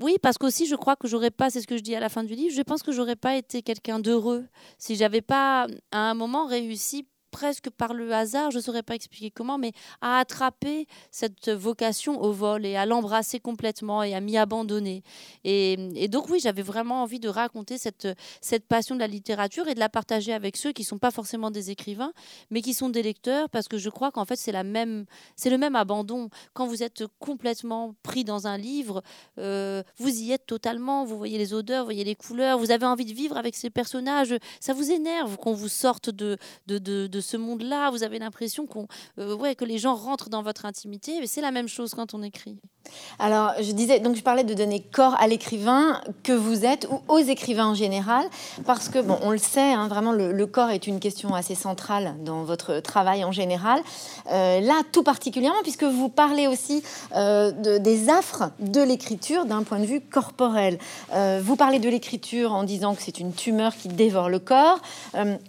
oui, 0.00 0.16
parce 0.20 0.36
qu'aussi, 0.36 0.66
je 0.66 0.74
crois 0.74 0.96
que 0.96 1.06
j'aurais 1.06 1.30
pas, 1.30 1.48
c'est 1.48 1.60
ce 1.60 1.68
que 1.68 1.76
je 1.76 1.82
dis 1.82 1.94
à 1.94 2.00
la 2.00 2.08
fin 2.08 2.24
du 2.24 2.34
livre, 2.34 2.52
je 2.52 2.62
pense 2.62 2.82
que 2.82 2.90
j'aurais 2.90 3.14
pas 3.14 3.36
été 3.36 3.62
quelqu'un 3.62 4.00
d'heureux 4.00 4.46
si 4.78 4.96
j'avais 4.96 5.22
pas 5.22 5.68
à 5.92 6.10
un 6.10 6.14
moment 6.14 6.46
réussi 6.46 7.06
presque 7.36 7.68
par 7.68 7.92
le 7.92 8.14
hasard, 8.14 8.50
je 8.50 8.56
ne 8.56 8.62
saurais 8.62 8.82
pas 8.82 8.94
expliquer 8.94 9.30
comment, 9.30 9.58
mais 9.58 9.72
à 10.00 10.20
attraper 10.20 10.86
cette 11.10 11.50
vocation 11.50 12.18
au 12.22 12.32
vol 12.32 12.64
et 12.64 12.76
à 12.76 12.86
l'embrasser 12.86 13.40
complètement 13.40 14.02
et 14.02 14.14
à 14.14 14.22
m'y 14.22 14.38
abandonner. 14.38 15.02
Et, 15.44 16.08
donc 16.08 16.30
oui, 16.30 16.40
j'avais 16.42 16.62
vraiment 16.62 17.02
envie 17.02 17.20
de 17.20 17.28
raconter 17.28 17.76
cette, 17.76 18.08
cette 18.40 18.66
passion 18.66 18.94
de 18.94 19.00
la 19.00 19.06
littérature 19.06 19.68
et 19.68 19.74
de 19.74 19.80
la 19.80 19.90
partager 19.90 20.32
avec 20.32 20.56
ceux 20.56 20.72
qui 20.72 20.80
ne 20.80 20.86
sont 20.86 20.98
pas 20.98 21.10
forcément 21.10 21.50
des 21.50 21.70
écrivains, 21.70 22.14
mais 22.48 22.62
qui 22.62 22.72
sont 22.72 22.88
des 22.88 23.02
lecteurs, 23.02 23.50
parce 23.50 23.68
que 23.68 23.76
je 23.76 23.90
crois 23.90 24.10
qu'en 24.10 24.24
fait 24.24 24.36
c'est 24.36 24.52
le 24.52 25.58
même 25.58 25.76
abandon. 25.76 26.30
Quand 26.54 26.66
vous 26.66 26.82
êtes 26.82 27.04
complètement 27.18 27.94
pris 28.02 28.24
dans 28.24 28.46
un 28.46 28.56
livre, 28.56 29.02
euh, 29.36 29.82
vous 29.98 30.22
y 30.22 30.32
êtes 30.32 30.46
totalement, 30.46 31.04
vous 31.04 31.18
voyez 31.18 31.36
les 31.36 31.52
odeurs, 31.52 31.82
vous 31.82 31.88
voyez 31.88 32.04
les 32.04 32.16
couleurs, 32.16 32.58
vous 32.58 32.70
avez 32.70 32.86
envie 32.86 33.04
de 33.04 33.12
vivre 33.12 33.36
avec 33.36 33.56
ces 33.56 33.68
personnages, 33.68 34.34
ça 34.58 34.72
vous 34.72 34.90
énerve 34.90 35.36
qu'on 35.36 35.52
vous 35.52 35.68
sorte 35.68 36.08
de, 36.08 36.38
de, 36.66 36.78
de, 36.78 37.20
ce 37.26 37.36
monde-là, 37.36 37.90
vous 37.90 38.02
avez 38.02 38.18
l'impression 38.18 38.66
qu'on, 38.66 38.86
euh, 39.18 39.54
que 39.54 39.64
les 39.64 39.78
gens 39.78 39.94
rentrent 39.94 40.30
dans 40.30 40.42
votre 40.42 40.64
intimité, 40.64 41.18
mais 41.20 41.26
c'est 41.26 41.40
la 41.40 41.50
même 41.50 41.68
chose 41.68 41.94
quand 41.94 42.14
on 42.14 42.22
écrit. 42.22 42.58
Alors, 43.18 43.52
je 43.60 43.72
disais, 43.72 44.00
donc 44.00 44.16
je 44.16 44.22
parlais 44.22 44.44
de 44.44 44.54
donner 44.54 44.80
corps 44.80 45.16
à 45.18 45.26
l'écrivain 45.26 46.00
que 46.22 46.32
vous 46.32 46.64
êtes 46.64 46.86
ou 46.90 47.00
aux 47.08 47.18
écrivains 47.18 47.66
en 47.66 47.74
général, 47.74 48.26
parce 48.66 48.88
que, 48.88 48.98
bon, 48.98 49.18
on 49.22 49.30
le 49.30 49.38
sait, 49.38 49.72
hein, 49.72 49.88
vraiment, 49.88 50.12
le, 50.12 50.46
corps 50.46 50.70
est 50.70 50.86
une 50.86 51.00
question 51.00 51.34
assez 51.34 51.54
centrale 51.54 52.14
dans 52.24 52.44
votre 52.44 52.80
travail 52.80 53.24
en 53.24 53.32
général. 53.32 53.80
Euh, 54.30 54.60
là, 54.60 54.82
tout 54.92 55.02
particulièrement, 55.02 55.62
puisque 55.62 55.84
vous 55.84 56.08
parlez 56.08 56.46
aussi 56.46 56.82
euh, 57.14 57.50
de, 57.50 57.78
des 57.78 58.08
affres 58.08 58.50
de 58.60 58.80
l'écriture 58.80 59.44
d'un 59.44 59.64
point 59.64 59.80
de 59.80 59.86
vue 59.86 60.00
corporel. 60.00 60.78
Euh, 61.12 61.40
vous 61.42 61.56
parlez 61.56 61.78
de 61.78 61.88
l'écriture 61.88 62.52
en 62.52 62.62
disant 62.62 62.94
que 62.94 63.02
c'est 63.02 63.18
une 63.18 63.32
tumeur 63.32 63.74
qui 63.74 63.88
dévore 63.88 64.28
le 64.28 64.38
corps. 64.38 64.80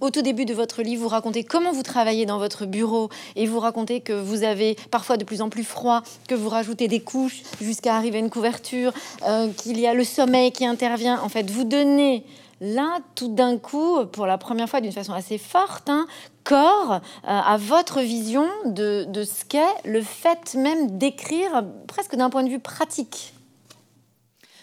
au 0.01 0.09
tout 0.09 0.21
début 0.21 0.45
de 0.45 0.53
votre 0.53 0.81
livre, 0.81 1.03
vous 1.03 1.09
racontez 1.09 1.43
comment 1.43 1.71
vous 1.71 1.83
travaillez 1.83 2.25
dans 2.25 2.39
votre 2.39 2.65
bureau 2.65 3.09
et 3.35 3.45
vous 3.45 3.59
racontez 3.59 4.01
que 4.01 4.13
vous 4.13 4.43
avez 4.43 4.75
parfois 4.89 5.17
de 5.17 5.23
plus 5.23 5.41
en 5.41 5.49
plus 5.49 5.63
froid, 5.63 6.01
que 6.27 6.35
vous 6.35 6.49
rajoutez 6.49 6.87
des 6.87 6.99
couches 6.99 7.26
jusqu'à 7.61 7.95
arriver 7.95 8.17
à 8.17 8.21
une 8.21 8.29
couverture, 8.29 8.93
euh, 9.25 9.49
qu'il 9.51 9.79
y 9.79 9.87
a 9.87 9.93
le 9.93 10.03
sommeil 10.03 10.51
qui 10.51 10.65
intervient. 10.65 11.19
En 11.21 11.29
fait, 11.29 11.49
vous 11.49 11.63
donnez 11.63 12.23
là, 12.61 12.99
tout 13.15 13.27
d'un 13.27 13.57
coup, 13.57 14.05
pour 14.11 14.25
la 14.25 14.37
première 14.37 14.67
fois 14.67 14.81
d'une 14.81 14.91
façon 14.91 15.13
assez 15.13 15.37
forte, 15.37 15.89
hein, 15.89 16.07
corps 16.43 16.93
euh, 16.93 16.99
à 17.23 17.57
votre 17.57 18.01
vision 18.01 18.47
de, 18.65 19.05
de 19.05 19.23
ce 19.23 19.45
qu'est 19.45 19.61
le 19.85 20.01
fait 20.01 20.55
même 20.55 20.97
d'écrire 20.97 21.63
presque 21.87 22.15
d'un 22.15 22.29
point 22.29 22.43
de 22.43 22.49
vue 22.49 22.59
pratique. 22.59 23.33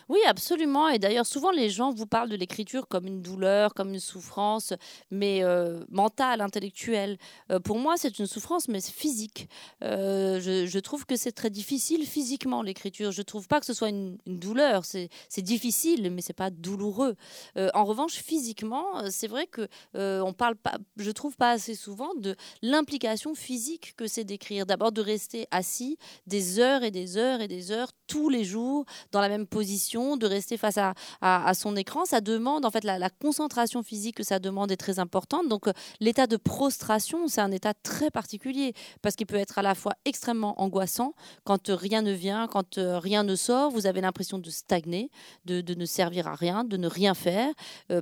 Oui, 0.09 0.19
absolument. 0.27 0.89
Et 0.89 0.99
d'ailleurs, 0.99 1.27
souvent, 1.27 1.51
les 1.51 1.71
gens 1.71 1.93
vous 1.93 2.07
parlent 2.07 2.29
de 2.29 2.37
l'écriture 2.37 2.89
comme 2.89 3.07
une 3.07 3.23
douleur, 3.23 3.75
comme 3.75 3.93
une 3.95 4.01
souffrance, 4.01 4.75
mais 5.11 5.43
euh, 5.43 5.85
mentale, 5.89 6.41
intellectuelle. 6.41 7.19
Euh, 7.51 7.61
pour 7.61 7.79
moi, 7.79 7.95
c'est 7.97 8.19
une 8.19 8.27
souffrance, 8.27 8.69
mais 8.69 8.81
physique. 8.81 9.49
Euh, 9.83 10.41
je, 10.41 10.79
trouve 10.79 11.07
que 11.07 11.17
c'est 11.17 11.33
très 11.33 11.51
difficile 11.51 12.07
physiquement, 12.07 12.63
l'écriture. 12.63 13.13
Je 13.13 13.21
ne 13.21 13.25
trouve 13.25 13.49
pas 13.49 13.61
que 13.61 13.67
ce 13.67 13.73
soit 13.73 13.89
une, 13.89 14.19
douleur. 14.27 14.85
C'est 14.85 15.09
difficile, 15.39 16.11
mais 16.11 16.21
c'est 16.21 16.33
pas 16.33 16.51
douloureux. 16.51 17.17
en 17.57 17.85
revanche, 17.85 18.15
physiquement, 18.15 19.11
c'est 19.11 19.29
vrai 19.29 19.47
que 19.47 19.69
on 19.95 20.33
parle 20.33 20.57
pas, 20.57 20.77
je 20.97 21.11
trouve 21.11 21.37
pas 21.37 21.51
assez 21.51 21.75
souvent 21.75 22.15
de 22.17 22.37
l'implication 22.63 23.35
physique 23.35 23.95
que 23.97 24.07
c'est 24.07 24.25
d'écrire. 24.25 24.67
D'abord, 24.67 24.93
de 24.93 25.01
rester 25.01 25.47
assis 25.51 25.99
des 26.27 26.59
heures 26.59 26.83
et 26.83 26.91
des 26.91 27.17
heures 27.17 27.41
et 27.41 27.49
des 27.49 27.71
heures 27.71 27.91
tous 28.07 28.29
les 28.29 28.45
jours 28.45 28.85
dans 29.13 29.21
la 29.21 29.29
même 29.29 29.47
position 29.47 29.94
de 29.95 30.27
rester 30.27 30.57
face 30.57 30.79
à, 30.79 31.55
son 31.55 31.77
écran. 31.77 32.05
Ça 32.05 32.21
demande, 32.21 32.65
en 32.65 32.71
fait, 32.71 32.85
la, 32.85 33.11
concentration 33.11 33.83
physique 33.83 34.17
que 34.17 34.23
ça 34.23 34.39
demande 34.39 34.73
est 34.73 34.77
très 34.77 34.99
importante. 34.99 35.49
Donc, 35.49 35.69
euh, 35.69 35.73
l'état 36.01 36.27
de 36.27 36.37
prostration, 36.37 37.29
c'est 37.29 37.41
un 37.41 37.53
état 37.53 37.73
très 37.75 38.11
particulier 38.11 38.75
parce 39.03 39.15
qu'il 39.15 39.27
peut 39.27 39.37
être 39.37 39.59
à 39.59 39.63
la 39.63 39.75
fois 39.75 39.93
extrêmement 40.05 40.61
angoissant 40.61 41.15
quand 41.45 41.69
euh, 41.69 41.77
rien 41.77 42.03
ne 42.03 42.13
vient, 42.13 42.49
quand 42.49 42.79
euh, 42.79 42.99
rien 42.99 43.23
ne 43.23 43.37
sort. 43.37 43.71
Vous 43.71 43.87
avez 43.87 44.01
l'impression 44.01 44.39
de 44.39 44.51
stagner, 44.51 45.11
de, 45.45 45.61
de, 45.61 45.75
ne 45.75 45.87
servir 45.87 46.27
à 46.27 46.35
rien, 46.35 46.65
de 46.65 46.77
ne 46.77 46.89
rien 46.89 47.15
faire 47.15 47.53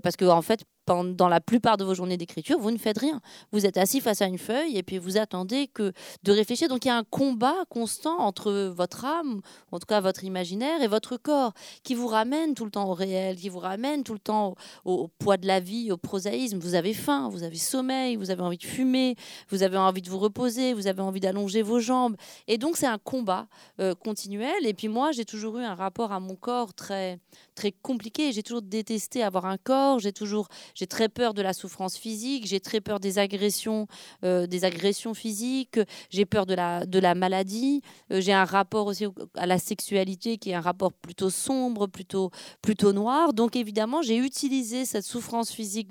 parce 0.03 0.17
que, 0.17 0.25
en 0.25 0.43
fait, 0.43 0.65
dans 0.87 1.29
la 1.29 1.41
plupart 1.41 1.77
de 1.77 1.85
vos 1.85 1.95
journées 1.95 2.17
d'écriture, 2.17 2.59
vous 2.59 2.71
ne 2.71 2.79
faites 2.79 2.99
rien. 2.99 3.21
Vous 3.53 3.67
êtes 3.67 3.77
assis 3.77 4.01
face 4.01 4.21
à 4.23 4.27
une 4.27 4.39
feuille 4.39 4.77
et 4.77 4.83
puis 4.83 4.99
vous 4.99 5.17
attendez 5.17 5.69
que 5.69 5.93
de 6.23 6.33
réfléchir. 6.33 6.69
Donc 6.69 6.85
il 6.85 6.89
y 6.89 6.91
a 6.91 6.97
un 6.97 7.05
combat 7.05 7.55
constant 7.69 8.19
entre 8.19 8.53
votre 8.75 9.05
âme, 9.05 9.41
en 9.71 9.79
tout 9.79 9.87
cas 9.87 10.01
votre 10.01 10.25
imaginaire, 10.25 10.83
et 10.83 10.89
votre 10.89 11.17
corps, 11.17 11.53
qui 11.85 11.95
vous 11.95 12.09
ramène 12.09 12.55
tout 12.55 12.65
le 12.65 12.71
temps 12.71 12.89
au 12.89 12.95
réel, 12.95 13.37
qui 13.37 13.49
vous 13.49 13.59
ramène 13.59 14.03
tout 14.03 14.12
le 14.12 14.19
temps 14.19 14.55
au, 14.85 15.09
poids 15.19 15.37
de 15.37 15.47
la 15.47 15.61
vie, 15.61 15.93
au 15.93 15.97
prosaïsme. 15.97 16.59
Vous 16.59 16.75
avez 16.75 16.95
faim, 16.95 17.29
vous 17.31 17.43
avez 17.43 17.57
sommeil, 17.57 18.17
vous 18.17 18.31
avez 18.31 18.43
envie 18.43 18.59
de 18.59 18.65
fumer, 18.65 19.17
vous 19.51 19.62
avez 19.62 19.77
envie 19.77 20.03
de 20.03 20.11
vous 20.11 20.19
reposer, 20.19 20.75
vous 20.75 20.87
avez 20.87 21.03
envie 21.03 21.21
d'allonger 21.21 21.62
vos 21.62 21.81
jambes. 21.81 22.17
Et 22.49 22.59
donc 22.59 22.77
c'est 22.77 22.87
un 22.87 22.99
combat 22.99 23.47
euh, 23.80 23.95
continuel. 23.95 24.67
Et 24.67 24.75
puis 24.75 24.89
moi, 24.89 25.13
j'ai 25.13 25.25
toujours 25.25 25.59
eu 25.59 25.65
un 25.65 25.75
rapport 25.75 26.13
à 26.13 26.21
mon 26.21 26.35
corps 26.35 26.75
très 26.75 27.21
très 27.54 27.73
compliqué. 27.73 28.33
J'ai 28.33 28.43
toujours 28.43 28.63
détesté 28.63 29.23
avoir 29.23 29.47
un 29.47 29.59
corps. 29.59 29.99
J'ai 29.99 30.13
toujours 30.13 30.49
j'ai 30.75 30.87
très 30.87 31.08
peur 31.08 31.35
de 31.35 31.43
la 31.43 31.52
souffrance 31.52 31.97
physique, 31.97 32.47
j'ai 32.47 32.61
très 32.61 32.80
peur 32.80 33.00
des 33.00 33.19
agressions, 33.19 33.87
euh, 34.25 34.47
des 34.47 34.65
agressions 34.65 35.15
physiques, 35.15 35.80
j'ai 36.11 36.25
peur 36.25 36.47
de 36.47 36.54
la, 36.54 36.87
de 36.87 36.99
la 36.99 37.15
maladie, 37.15 37.82
euh, 38.11 38.21
j'ai 38.21 38.32
un 38.32 38.45
rapport 38.45 38.87
aussi 38.87 39.06
à 39.37 39.47
la 39.47 39.58
sexualité 39.58 40.39
qui 40.39 40.50
est 40.50 40.54
un 40.54 40.61
rapport 40.61 40.93
plutôt 40.93 41.30
sombre, 41.30 41.87
plutôt, 41.87 42.30
plutôt 42.61 42.93
noir. 42.93 43.32
Donc 43.32 43.56
évidemment, 43.56 44.02
j'ai 44.02 44.17
utilisé 44.17 44.85
cette 44.85 45.04
souffrance 45.04 45.52
physique 45.52 45.91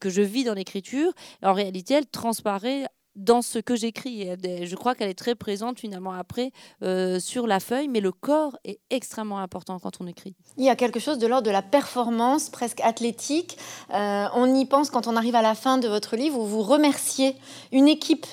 que 0.00 0.10
je 0.10 0.22
vis 0.22 0.44
dans 0.44 0.54
l'écriture. 0.54 1.12
En 1.42 1.52
réalité, 1.52 1.94
elle 1.94 2.06
transparaît 2.06 2.86
dans 3.16 3.42
ce 3.42 3.58
que 3.58 3.76
j'écris. 3.76 4.28
Je 4.42 4.74
crois 4.74 4.94
qu'elle 4.94 5.10
est 5.10 5.18
très 5.18 5.34
présente 5.34 5.78
finalement 5.78 6.12
après 6.12 6.50
euh, 6.82 7.20
sur 7.20 7.46
la 7.46 7.60
feuille, 7.60 7.88
mais 7.88 8.00
le 8.00 8.12
corps 8.12 8.56
est 8.64 8.80
extrêmement 8.90 9.38
important 9.38 9.78
quand 9.78 10.00
on 10.00 10.06
écrit. 10.06 10.34
Il 10.56 10.64
y 10.64 10.70
a 10.70 10.76
quelque 10.76 11.00
chose 11.00 11.18
de 11.18 11.26
l'ordre 11.26 11.46
de 11.46 11.50
la 11.50 11.62
performance 11.62 12.48
presque 12.48 12.80
athlétique. 12.80 13.58
Euh, 13.92 14.26
on 14.34 14.54
y 14.54 14.64
pense 14.64 14.90
quand 14.90 15.06
on 15.06 15.16
arrive 15.16 15.34
à 15.34 15.42
la 15.42 15.54
fin 15.54 15.78
de 15.78 15.88
votre 15.88 16.16
livre 16.16 16.38
où 16.38 16.46
vous 16.46 16.62
remerciez 16.62 17.36
une 17.70 17.88
équipe 17.88 18.26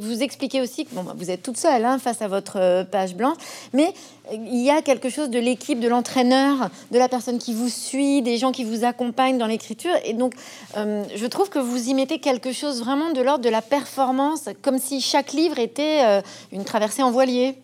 vous 0.00 0.22
expliquez 0.22 0.60
aussi 0.60 0.84
que 0.84 0.94
bon, 0.94 1.02
bah, 1.02 1.14
vous 1.16 1.30
êtes 1.30 1.42
toute 1.42 1.56
seule 1.56 1.84
hein, 1.84 1.98
face 1.98 2.22
à 2.22 2.28
votre 2.28 2.58
euh, 2.58 2.84
page 2.84 3.14
blanche, 3.14 3.36
mais 3.72 3.92
il 4.32 4.62
y 4.62 4.70
a 4.70 4.82
quelque 4.82 5.08
chose 5.08 5.30
de 5.30 5.38
l'équipe, 5.38 5.80
de 5.80 5.88
l'entraîneur, 5.88 6.70
de 6.90 6.98
la 6.98 7.08
personne 7.08 7.38
qui 7.38 7.54
vous 7.54 7.68
suit, 7.68 8.22
des 8.22 8.38
gens 8.38 8.52
qui 8.52 8.64
vous 8.64 8.84
accompagnent 8.84 9.38
dans 9.38 9.46
l'écriture. 9.46 9.94
Et 10.04 10.12
donc, 10.12 10.34
euh, 10.76 11.04
je 11.14 11.26
trouve 11.26 11.48
que 11.48 11.58
vous 11.58 11.88
y 11.88 11.94
mettez 11.94 12.18
quelque 12.18 12.52
chose 12.52 12.80
vraiment 12.80 13.12
de 13.12 13.20
l'ordre 13.20 13.44
de 13.44 13.50
la 13.50 13.62
performance, 13.62 14.48
comme 14.62 14.78
si 14.78 15.00
chaque 15.00 15.32
livre 15.32 15.58
était 15.58 16.04
euh, 16.04 16.22
une 16.52 16.64
traversée 16.64 17.02
en 17.02 17.10
voilier. 17.10 17.56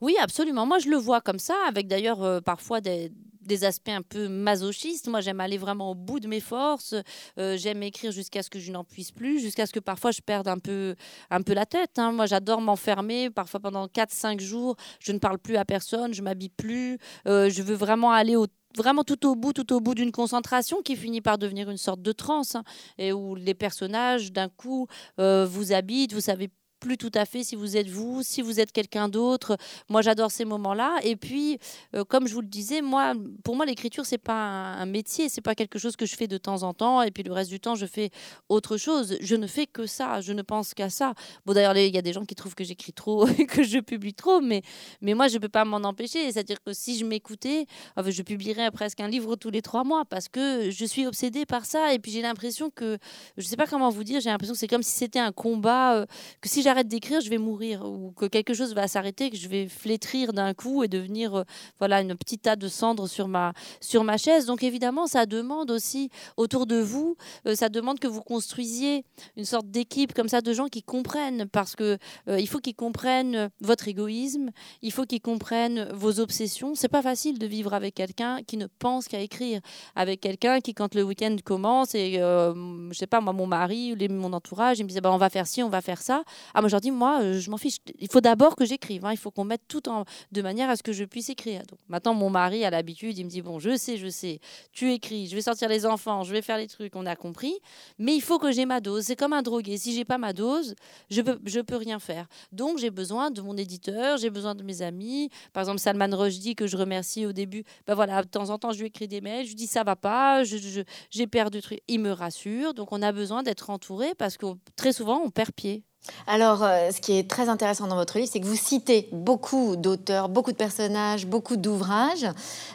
Oui, 0.00 0.14
absolument. 0.20 0.66
Moi, 0.66 0.78
je 0.78 0.90
le 0.90 0.96
vois 0.96 1.22
comme 1.22 1.38
ça, 1.38 1.54
avec 1.66 1.88
d'ailleurs 1.88 2.42
parfois 2.42 2.82
des, 2.82 3.10
des 3.46 3.64
aspects 3.64 3.88
un 3.88 4.02
peu 4.02 4.28
masochistes. 4.28 5.08
Moi, 5.08 5.20
j'aime 5.20 5.40
aller 5.40 5.58
vraiment 5.58 5.90
au 5.90 5.94
bout 5.94 6.20
de 6.20 6.28
mes 6.28 6.40
forces. 6.40 6.94
Euh, 7.38 7.56
j'aime 7.56 7.82
écrire 7.82 8.12
jusqu'à 8.12 8.42
ce 8.42 8.50
que 8.50 8.58
je 8.58 8.72
n'en 8.72 8.84
puisse 8.84 9.12
plus, 9.12 9.40
jusqu'à 9.40 9.66
ce 9.66 9.72
que 9.72 9.80
parfois 9.80 10.10
je 10.10 10.20
perde 10.20 10.48
un 10.48 10.58
peu, 10.58 10.94
un 11.30 11.42
peu 11.42 11.54
la 11.54 11.66
tête. 11.66 11.98
Hein. 11.98 12.12
Moi, 12.12 12.26
j'adore 12.26 12.60
m'enfermer, 12.60 13.30
parfois 13.30 13.60
pendant 13.60 13.86
4-5 13.86 14.40
jours. 14.40 14.76
Je 15.00 15.12
ne 15.12 15.18
parle 15.18 15.38
plus 15.38 15.56
à 15.56 15.64
personne, 15.64 16.14
je 16.14 16.22
m'habille 16.22 16.50
plus. 16.50 16.98
Euh, 17.26 17.50
je 17.50 17.62
veux 17.62 17.74
vraiment 17.74 18.12
aller 18.12 18.36
vraiment 18.76 19.04
tout 19.04 19.26
au 19.26 19.34
bout, 19.34 19.52
tout 19.52 19.72
au 19.72 19.80
bout 19.80 19.94
d'une 19.94 20.12
concentration 20.12 20.82
qui 20.82 20.96
finit 20.96 21.22
par 21.22 21.38
devenir 21.38 21.70
une 21.70 21.78
sorte 21.78 22.02
de 22.02 22.12
transe, 22.12 22.56
hein, 22.56 22.64
et 22.98 23.12
où 23.12 23.34
les 23.34 23.54
personnages, 23.54 24.32
d'un 24.32 24.48
coup, 24.48 24.86
euh, 25.18 25.46
vous 25.46 25.72
habitent, 25.72 26.12
vous 26.12 26.20
savez 26.20 26.50
plus 26.78 26.96
tout 26.96 27.10
à 27.14 27.24
fait 27.24 27.42
si 27.42 27.56
vous 27.56 27.76
êtes 27.76 27.88
vous, 27.88 28.22
si 28.22 28.42
vous 28.42 28.60
êtes 28.60 28.72
quelqu'un 28.72 29.08
d'autre. 29.08 29.56
Moi, 29.88 30.02
j'adore 30.02 30.30
ces 30.30 30.44
moments-là. 30.44 30.98
Et 31.02 31.16
puis, 31.16 31.58
euh, 31.94 32.04
comme 32.04 32.26
je 32.26 32.34
vous 32.34 32.40
le 32.40 32.46
disais, 32.46 32.82
moi, 32.82 33.14
pour 33.44 33.56
moi, 33.56 33.66
l'écriture, 33.66 34.06
c'est 34.06 34.18
pas 34.18 34.34
un, 34.34 34.86
métier, 34.86 35.28
c'est 35.28 35.40
pas 35.40 35.54
quelque 35.54 35.78
chose 35.78 35.96
que 35.96 36.06
je 36.06 36.16
fais 36.16 36.28
de 36.28 36.38
temps 36.38 36.62
en 36.62 36.74
temps. 36.74 37.02
Et 37.02 37.10
puis 37.10 37.22
le 37.22 37.32
reste 37.32 37.50
du 37.50 37.60
temps, 37.60 37.74
je 37.74 37.86
fais 37.86 38.10
autre 38.48 38.76
chose. 38.76 39.16
Je 39.20 39.36
ne 39.36 39.46
fais 39.46 39.66
que 39.66 39.86
ça. 39.86 40.20
Je 40.20 40.32
ne 40.32 40.42
pense 40.42 40.74
qu'à 40.74 40.90
ça. 40.90 41.14
Bon, 41.44 41.52
d'ailleurs, 41.52 41.76
il 41.76 41.94
y 41.94 41.98
a 41.98 42.02
des 42.02 42.12
gens 42.12 42.24
qui 42.24 42.34
trouvent 42.34 42.54
que 42.54 42.64
j'écris 42.64 42.92
trop 42.92 43.26
que 43.48 43.62
je 43.62 43.78
publie 43.78 44.14
trop, 44.14 44.40
mais 44.40 44.62
mais 45.00 45.14
moi, 45.14 45.28
je 45.28 45.38
peux 45.38 45.48
pas 45.48 45.64
m'en 45.64 45.78
empêcher. 45.78 46.30
C'est-à-dire 46.30 46.62
que 46.62 46.72
si 46.72 46.98
je 46.98 47.04
m'écoutais, 47.04 47.66
je 48.06 48.22
publierais 48.22 48.70
presque 48.70 49.00
un 49.00 49.08
livre 49.08 49.36
tous 49.36 49.50
les 49.50 49.62
trois 49.62 49.84
mois 49.84 50.04
parce 50.04 50.28
que 50.28 50.70
je 50.70 50.84
suis 50.84 51.06
obsédée 51.06 51.46
par 51.46 51.64
ça. 51.64 51.92
Et 51.92 51.98
puis 51.98 52.12
j'ai 52.12 52.22
l'impression 52.22 52.70
que, 52.70 52.98
je 53.36 53.46
sais 53.46 53.56
pas 53.56 53.66
comment 53.66 53.90
vous 53.90 54.04
dire, 54.04 54.20
j'ai 54.20 54.30
l'impression 54.30 54.54
que 54.54 54.58
c'est 54.58 54.68
comme 54.68 54.82
si 54.82 54.92
c'était 54.92 55.18
un 55.18 55.32
combat, 55.32 55.96
euh, 55.96 56.06
que 56.40 56.48
si 56.48 56.62
j'arrête 56.66 56.88
d'écrire, 56.88 57.20
je 57.20 57.30
vais 57.30 57.38
mourir 57.38 57.84
ou 57.84 58.10
que 58.10 58.26
quelque 58.26 58.52
chose 58.52 58.74
va 58.74 58.88
s'arrêter, 58.88 59.30
que 59.30 59.36
je 59.36 59.46
vais 59.46 59.68
flétrir 59.68 60.32
d'un 60.32 60.52
coup 60.52 60.82
et 60.82 60.88
devenir 60.88 61.36
euh, 61.36 61.44
voilà 61.78 62.00
une 62.00 62.16
petite 62.16 62.42
tas 62.42 62.56
de 62.56 62.66
cendres 62.66 63.06
sur 63.08 63.28
ma 63.28 63.52
sur 63.80 64.02
ma 64.02 64.16
chaise. 64.16 64.46
Donc 64.46 64.64
évidemment, 64.64 65.06
ça 65.06 65.26
demande 65.26 65.70
aussi 65.70 66.10
autour 66.36 66.66
de 66.66 66.80
vous, 66.80 67.16
euh, 67.46 67.54
ça 67.54 67.68
demande 67.68 68.00
que 68.00 68.08
vous 68.08 68.20
construisiez 68.20 69.04
une 69.36 69.44
sorte 69.44 69.70
d'équipe 69.70 70.12
comme 70.12 70.28
ça 70.28 70.40
de 70.40 70.52
gens 70.52 70.66
qui 70.66 70.82
comprennent 70.82 71.46
parce 71.46 71.76
que 71.76 71.98
euh, 72.28 72.40
il 72.40 72.48
faut 72.48 72.58
qu'ils 72.58 72.74
comprennent 72.74 73.48
votre 73.60 73.86
égoïsme, 73.86 74.50
il 74.82 74.90
faut 74.90 75.04
qu'ils 75.04 75.20
comprennent 75.20 75.88
vos 75.94 76.18
obsessions. 76.18 76.74
C'est 76.74 76.88
pas 76.88 77.02
facile 77.02 77.38
de 77.38 77.46
vivre 77.46 77.74
avec 77.74 77.94
quelqu'un 77.94 78.42
qui 78.44 78.56
ne 78.56 78.66
pense 78.80 79.06
qu'à 79.06 79.20
écrire, 79.20 79.60
avec 79.94 80.20
quelqu'un 80.20 80.58
qui 80.58 80.74
quand 80.74 80.96
le 80.96 81.04
week-end 81.04 81.36
commence 81.44 81.94
et 81.94 82.14
je 82.16 82.98
sais 82.98 83.06
pas 83.06 83.20
moi 83.20 83.32
mon 83.32 83.46
mari 83.46 83.92
ou 83.92 84.12
mon 84.14 84.32
entourage, 84.32 84.80
il 84.80 84.82
me 84.82 84.88
disait 84.88 85.00
bah, 85.00 85.12
on 85.12 85.16
va 85.16 85.30
faire 85.30 85.46
ci, 85.46 85.62
on 85.62 85.68
va 85.68 85.80
faire 85.80 86.02
ça. 86.02 86.24
Ah 86.58 86.62
moi 86.62 86.70
je 86.70 86.74
leur 86.74 86.80
dis 86.80 86.90
moi 86.90 87.38
je 87.38 87.50
m'en 87.50 87.58
fiche. 87.58 87.76
Il 87.98 88.10
faut 88.10 88.22
d'abord 88.22 88.56
que 88.56 88.64
j'écrive. 88.64 89.04
Hein. 89.04 89.12
Il 89.12 89.18
faut 89.18 89.30
qu'on 89.30 89.44
mette 89.44 89.60
tout 89.68 89.90
en 89.90 90.06
de 90.32 90.40
manière 90.40 90.70
à 90.70 90.76
ce 90.76 90.82
que 90.82 90.94
je 90.94 91.04
puisse 91.04 91.28
écrire. 91.28 91.60
Maintenant 91.90 92.14
mon 92.14 92.30
mari 92.30 92.64
a 92.64 92.70
l'habitude, 92.70 93.18
il 93.18 93.24
me 93.24 93.28
dit 93.28 93.42
bon 93.42 93.58
je 93.58 93.76
sais, 93.76 93.98
je 93.98 94.08
sais, 94.08 94.40
tu 94.72 94.90
écris, 94.90 95.26
je 95.26 95.34
vais 95.34 95.42
sortir 95.42 95.68
les 95.68 95.84
enfants, 95.84 96.22
je 96.22 96.32
vais 96.32 96.40
faire 96.40 96.56
les 96.56 96.66
trucs, 96.66 96.96
on 96.96 97.04
a 97.04 97.14
compris. 97.14 97.54
Mais 97.98 98.14
il 98.14 98.22
faut 98.22 98.38
que 98.38 98.52
j'ai 98.52 98.64
ma 98.64 98.80
dose. 98.80 99.04
C'est 99.04 99.16
comme 99.16 99.34
un 99.34 99.42
drogué. 99.42 99.76
Si 99.76 99.94
j'ai 99.94 100.06
pas 100.06 100.16
ma 100.16 100.32
dose, 100.32 100.76
je 101.10 101.20
peux 101.20 101.38
je 101.44 101.60
peux 101.60 101.76
rien 101.76 101.98
faire. 101.98 102.26
Donc 102.52 102.78
j'ai 102.78 102.88
besoin 102.88 103.30
de 103.30 103.42
mon 103.42 103.54
éditeur, 103.58 104.16
j'ai 104.16 104.30
besoin 104.30 104.54
de 104.54 104.62
mes 104.62 104.80
amis. 104.80 105.28
Par 105.52 105.60
exemple 105.60 105.80
Salman 105.80 106.16
Rushdie 106.16 106.54
que 106.54 106.66
je 106.66 106.78
remercie 106.78 107.26
au 107.26 107.32
début. 107.32 107.64
Ben 107.86 107.94
voilà, 107.94 108.22
de 108.22 108.28
temps 108.28 108.48
en 108.48 108.56
temps 108.56 108.72
je 108.72 108.78
lui 108.78 108.86
écris 108.86 109.08
des 109.08 109.20
mails, 109.20 109.44
je 109.44 109.50
lui 109.50 109.56
dis 109.56 109.66
ça 109.66 109.84
va 109.84 109.94
pas, 109.94 110.42
j'ai 110.42 111.26
perdu 111.26 111.60
truc. 111.60 111.82
Il 111.86 112.00
me 112.00 112.12
rassure. 112.12 112.72
Donc 112.72 112.92
on 112.92 113.02
a 113.02 113.12
besoin 113.12 113.42
d'être 113.42 113.68
entouré 113.68 114.14
parce 114.16 114.38
que 114.38 114.46
très 114.74 114.94
souvent 114.94 115.20
on 115.22 115.28
perd 115.28 115.52
pied. 115.52 115.84
Alors, 116.26 116.62
euh, 116.62 116.90
ce 116.90 117.00
qui 117.00 117.18
est 117.18 117.28
très 117.28 117.48
intéressant 117.48 117.86
dans 117.86 117.96
votre 117.96 118.18
livre, 118.18 118.28
c'est 118.30 118.40
que 118.40 118.46
vous 118.46 118.56
citez 118.56 119.08
beaucoup 119.12 119.76
d'auteurs, 119.76 120.28
beaucoup 120.28 120.52
de 120.52 120.56
personnages, 120.56 121.26
beaucoup 121.26 121.56
d'ouvrages, 121.56 122.26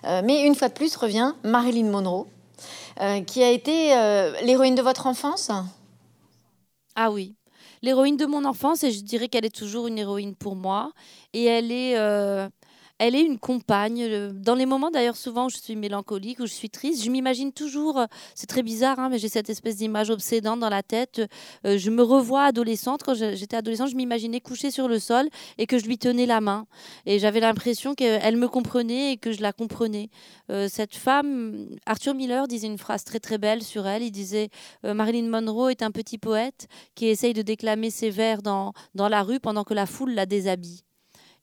euh, 0.06 0.22
mais 0.24 0.46
une 0.46 0.56
fois 0.56 0.70
de 0.70 0.74
plus 0.74 0.96
revient 0.96 1.34
Marilyn 1.44 1.90
Monroe, 1.90 2.28
euh, 3.02 3.22
qui 3.22 3.44
a 3.44 3.50
été 3.50 3.90
l'héroïne 4.44 4.76
de 4.76 4.82
votre 4.82 5.08
enfance? 5.08 5.52
Ah 6.96 7.12
oui, 7.12 7.36
l'héroïne 7.82 8.18
de 8.18 8.26
mon 8.26 8.46
enfance, 8.46 8.84
et 8.84 8.92
je 8.92 9.02
dirais 9.02 9.28
qu'elle 9.28 9.46
est 9.46 9.56
toujours 9.56 9.88
une 9.88 9.98
héroïne 9.98 10.36
pour 10.36 10.56
moi, 10.56 10.92
et 11.34 11.46
elle 11.46 11.72
est 11.72 11.96
elle 13.02 13.16
est 13.16 13.24
une 13.24 13.40
compagne. 13.40 14.04
Euh, 14.04 14.32
dans 14.32 14.54
les 14.54 14.68
moments 14.68 14.92
d'ailleurs 14.92 15.18
souvent 15.18 15.48
où 15.48 15.50
je 15.50 15.58
suis 15.58 15.76
mélancolique, 15.76 16.40
où 16.40 16.46
je 16.46 16.54
suis 16.54 16.70
triste, 16.70 17.04
je 17.04 17.10
m'imagine 17.10 17.52
toujours, 17.52 17.98
euh, 17.98 18.06
c'est 18.36 18.46
très 18.46 18.62
bizarre, 18.62 19.00
hein, 19.00 19.10
mais 19.10 19.18
j'ai 19.18 19.28
cette 19.28 19.50
espèce 19.50 19.78
d'image 19.78 20.12
obsédante 20.12 20.60
dans 20.60 20.70
la 20.70 20.84
tête. 20.84 21.20
Euh, 21.66 21.80
je 21.80 21.90
me 21.90 22.04
revois 22.04 22.44
adolescente, 22.44 23.02
quand 23.02 23.16
j'étais 23.16 23.58
adolescente, 23.58 23.90
je 23.90 23.96
m'imaginais 23.96 24.40
coucher 24.40 24.70
sur 24.70 24.88
le 24.88 25.00
sol 25.00 25.28
et 25.58 25.66
que 25.66 25.80
je 25.80 25.86
lui 25.88 25.98
tenais 25.98 26.28
la 26.28 26.42
main. 26.42 26.68
Et 27.08 27.18
j'avais 27.18 27.40
l'impression 27.40 27.96
qu'elle 27.96 28.38
me 28.38 28.48
comprenait 28.48 29.14
et 29.14 29.18
que 29.18 29.32
je 29.32 29.42
la 29.42 29.52
comprenais. 29.52 30.10
cette 30.70 30.96
femme, 30.96 31.70
Arthur 31.88 32.14
Miller 32.14 32.48
disait 32.48 32.68
une 32.68 32.78
phrase 32.78 33.04
très 33.04 33.20
très 33.20 33.40
belle 33.40 33.64
sur 33.64 33.88
elle. 33.88 34.04
Il 34.04 34.12
disait 34.12 34.50
Marilyn 34.84 35.28
Monroe 35.30 35.72
est 35.72 35.82
un 35.82 35.92
petit 35.92 36.18
poète 36.18 36.68
qui 36.94 37.08
essaye 37.08 37.34
de 37.34 37.42
déclamer 37.42 37.90
ses 37.90 38.12
vers 38.12 38.42
dans, 38.42 38.74
dans 38.94 39.10
la 39.10 39.24
rue 39.24 39.40
pendant 39.40 39.64
que 39.64 39.74
la 39.74 39.86
foule 39.86 40.14
la 40.14 40.26
déshabille. 40.26 40.84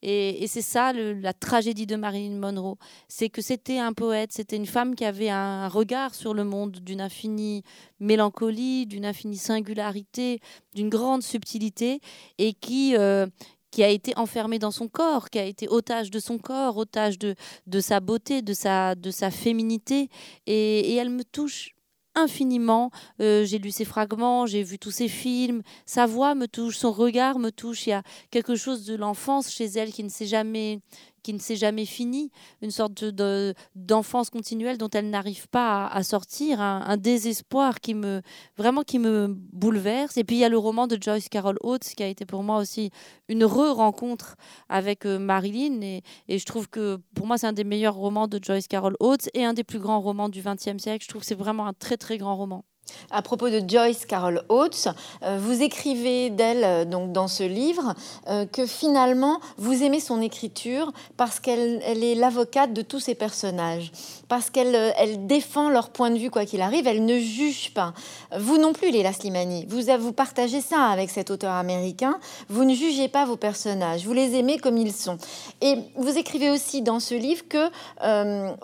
Et, 0.02 0.46
c'est 0.46 0.62
ça 0.62 0.92
la 0.92 1.32
tragédie 1.32 1.86
de 1.86 1.96
Marilyn 1.96 2.38
Monroe. 2.38 2.76
C'est 3.08 3.28
que 3.28 3.42
c'était 3.42 3.78
un 3.78 3.92
poète, 3.92 4.32
c'était 4.32 4.56
une 4.56 4.66
femme 4.66 4.94
qui 4.94 5.04
avait 5.04 5.30
un 5.30 5.68
regard 5.68 6.14
sur 6.14 6.34
le 6.34 6.44
monde 6.44 6.78
d'une 6.80 7.00
infinie 7.00 7.62
mélancolie, 8.00 8.86
d'une 8.86 9.04
infinie 9.04 9.36
singularité, 9.36 10.40
d'une 10.74 10.88
grande 10.88 11.22
subtilité, 11.22 12.00
et 12.38 12.52
qui, 12.52 12.96
euh, 12.96 13.26
qui 13.70 13.82
a 13.82 13.88
été 13.88 14.16
enfermée 14.16 14.58
dans 14.58 14.70
son 14.70 14.88
corps, 14.88 15.30
qui 15.30 15.38
a 15.38 15.44
été 15.44 15.68
otage 15.68 16.10
de 16.10 16.20
son 16.20 16.38
corps, 16.38 16.76
otage 16.76 17.18
de, 17.18 17.34
de 17.66 17.80
sa 17.80 18.00
beauté, 18.00 18.42
de 18.42 18.52
sa, 18.52 18.94
de 18.94 19.10
sa 19.10 19.30
féminité. 19.30 20.08
et 20.46 20.94
elle 20.94 21.10
me 21.10 21.24
touche 21.24 21.74
infiniment. 22.22 22.90
Euh, 23.20 23.44
j'ai 23.44 23.58
lu 23.58 23.70
ses 23.70 23.84
fragments, 23.84 24.46
j'ai 24.46 24.62
vu 24.62 24.78
tous 24.78 24.90
ses 24.90 25.08
films. 25.08 25.62
Sa 25.86 26.06
voix 26.06 26.34
me 26.34 26.46
touche, 26.46 26.76
son 26.76 26.92
regard 26.92 27.38
me 27.38 27.50
touche. 27.50 27.86
Il 27.86 27.90
y 27.90 27.92
a 27.92 28.02
quelque 28.30 28.56
chose 28.56 28.84
de 28.84 28.94
l'enfance 28.94 29.50
chez 29.50 29.66
elle 29.66 29.92
qui 29.92 30.04
ne 30.04 30.08
s'est 30.08 30.26
jamais 30.26 30.80
qui 31.22 31.32
ne 31.32 31.38
s'est 31.38 31.56
jamais 31.56 31.84
fini, 31.84 32.30
une 32.62 32.70
sorte 32.70 33.04
de, 33.04 33.54
d'enfance 33.74 34.30
continuelle 34.30 34.78
dont 34.78 34.90
elle 34.90 35.10
n'arrive 35.10 35.48
pas 35.48 35.86
à, 35.86 36.02
sortir, 36.02 36.60
un, 36.60 36.96
désespoir 36.96 37.80
qui 37.80 37.94
me 37.94 38.22
vraiment 38.56 38.82
qui 38.82 38.98
me 38.98 39.28
bouleverse. 39.28 40.16
Et 40.16 40.24
puis 40.24 40.36
il 40.36 40.40
y 40.40 40.44
a 40.44 40.48
le 40.48 40.58
roman 40.58 40.86
de 40.86 40.98
Joyce 41.00 41.28
Carol 41.28 41.56
Oates 41.62 41.92
qui 41.96 42.02
a 42.02 42.08
été 42.08 42.24
pour 42.24 42.42
moi 42.42 42.58
aussi 42.58 42.90
une 43.28 43.44
re-rencontre 43.44 44.36
avec 44.68 45.06
euh, 45.06 45.18
Marilyn 45.18 45.80
et, 45.82 46.02
et, 46.28 46.38
je 46.38 46.44
trouve 46.44 46.68
que 46.68 46.98
pour 47.14 47.26
moi 47.26 47.38
c'est 47.38 47.46
un 47.46 47.52
des 47.52 47.64
meilleurs 47.64 47.94
romans 47.94 48.28
de 48.28 48.40
Joyce 48.42 48.68
Carol 48.68 48.96
Oates 49.00 49.28
et 49.34 49.44
un 49.44 49.54
des 49.54 49.64
plus 49.64 49.78
grands 49.78 50.00
romans 50.00 50.28
du 50.28 50.42
XXe 50.42 50.82
siècle. 50.82 51.04
Je 51.04 51.08
trouve 51.08 51.22
que 51.22 51.26
c'est 51.26 51.34
vraiment 51.34 51.66
un 51.66 51.72
très 51.72 51.96
très 51.96 52.18
grand 52.18 52.36
roman. 52.36 52.64
À 53.10 53.22
propos 53.22 53.48
de 53.48 53.62
Joyce 53.66 54.04
Carol 54.04 54.42
Oates, 54.48 54.88
euh, 55.22 55.38
vous 55.40 55.62
écrivez 55.62 56.30
d'elle 56.30 56.64
euh, 56.64 56.84
donc 56.84 57.12
dans 57.12 57.28
ce 57.28 57.42
livre 57.42 57.94
euh, 58.28 58.44
que 58.44 58.66
finalement 58.66 59.40
vous 59.56 59.82
aimez 59.82 60.00
son 60.00 60.20
écriture 60.20 60.92
parce 61.16 61.40
qu'elle 61.40 61.82
est 61.82 62.14
l'avocate 62.14 62.72
de 62.72 62.82
tous 62.82 63.00
ces 63.00 63.14
personnages, 63.14 63.92
parce 64.28 64.50
qu'elle 64.50 64.74
elle 64.98 65.26
défend 65.26 65.70
leur 65.70 65.90
point 65.90 66.10
de 66.10 66.18
vue 66.18 66.30
quoi 66.30 66.44
qu'il 66.44 66.60
arrive, 66.60 66.86
elle 66.86 67.04
ne 67.04 67.18
juge 67.18 67.72
pas. 67.72 67.94
Vous 68.38 68.58
non 68.58 68.72
plus, 68.72 68.90
Léla 68.90 69.12
Slimani, 69.12 69.66
vous 69.68 69.80
vous 69.98 70.12
partagez 70.12 70.60
ça 70.60 70.84
avec 70.86 71.10
cet 71.10 71.30
auteur 71.30 71.52
américain. 71.52 72.18
Vous 72.48 72.64
ne 72.64 72.74
jugez 72.74 73.08
pas 73.08 73.24
vos 73.24 73.36
personnages, 73.36 74.04
vous 74.04 74.12
les 74.12 74.36
aimez 74.36 74.58
comme 74.58 74.76
ils 74.76 74.92
sont. 74.92 75.16
Et 75.62 75.76
vous 75.96 76.18
écrivez 76.18 76.50
aussi 76.50 76.82
dans 76.82 77.00
ce 77.00 77.14
livre 77.14 77.44
que 77.48 77.68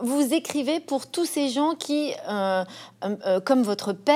vous 0.03 0.35
écrivez 0.35 0.81
pour 0.81 1.07
tous 1.07 1.25
ces 1.25 1.49
gens 1.49 1.75
qui, 1.75 2.13
comme 3.45 3.63
votre 3.63 3.93
père 3.93 4.14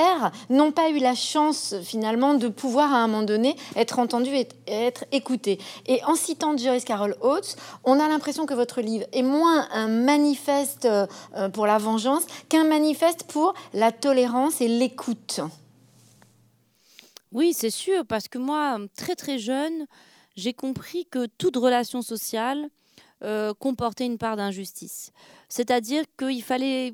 n'ont 0.49 0.71
pas 0.71 0.89
eu 0.89 0.99
la 0.99 1.15
chance 1.15 1.75
finalement 1.83 2.33
de 2.33 2.47
pouvoir 2.47 2.93
à 2.93 2.97
un 2.97 3.07
moment 3.07 3.23
donné 3.23 3.55
être 3.75 3.99
entendus 3.99 4.35
et 4.35 4.47
être 4.67 5.05
écoutés. 5.11 5.59
Et 5.87 6.03
en 6.05 6.15
citant 6.15 6.55
Joyce 6.57 6.85
Carol 6.85 7.15
Oates, 7.21 7.55
on 7.83 7.99
a 7.99 8.07
l'impression 8.07 8.45
que 8.45 8.53
votre 8.53 8.81
livre 8.81 9.05
est 9.11 9.23
moins 9.23 9.67
un 9.71 9.87
manifeste 9.87 10.85
euh, 10.85 11.49
pour 11.53 11.67
la 11.67 11.77
vengeance 11.77 12.23
qu'un 12.49 12.63
manifeste 12.63 13.23
pour 13.23 13.53
la 13.73 13.91
tolérance 13.91 14.61
et 14.61 14.67
l'écoute. 14.67 15.41
Oui, 17.31 17.53
c'est 17.53 17.69
sûr, 17.69 18.05
parce 18.07 18.27
que 18.27 18.39
moi, 18.39 18.77
très 18.97 19.15
très 19.15 19.37
jeune, 19.37 19.85
j'ai 20.35 20.53
compris 20.53 21.05
que 21.05 21.27
toute 21.37 21.57
relation 21.57 22.01
sociale 22.01 22.69
euh, 23.23 23.53
comportait 23.53 24.05
une 24.05 24.17
part 24.17 24.35
d'injustice. 24.35 25.11
C'est-à-dire 25.47 26.05
qu'il 26.17 26.41
fallait 26.41 26.93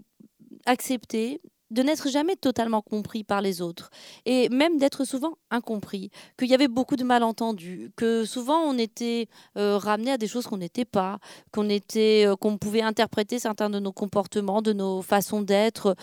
accepter 0.65 1.39
de 1.71 1.82
n'être 1.82 2.10
jamais 2.10 2.36
totalement 2.36 2.82
compris 2.82 3.23
par 3.23 3.41
les 3.41 3.62
autres 3.62 3.89
et 4.25 4.49
même 4.49 4.78
d'être 4.78 5.06
souvent 5.06 5.38
incompris, 5.49 6.12
qu'il 6.38 6.47
y 6.47 6.54
avait 6.54 6.67
beaucoup 6.67 6.95
de 6.95 7.04
malentendus, 7.04 7.91
que 7.95 8.25
souvent 8.25 8.60
on 8.60 8.78
était 8.78 9.28
euh, 9.58 9.78
ramené 9.78 10.12
à 10.12 10.17
des 10.17 10.28
choses 10.28 10.45
qu'on 10.45 10.58
n'était 10.58 10.86
pas, 10.86 11.19
qu'on 11.51 11.69
était, 11.69 12.25
euh, 12.28 12.36
qu'on 12.36 12.58
pouvait 12.58 12.82
interpréter 12.82 13.39
certains 13.39 13.69
de 13.69 13.80
nos 13.80 13.91
comportements, 13.91 14.62
de 14.62 14.73
nos 14.73 15.01
façons 15.01 15.41
d'être 15.41 15.95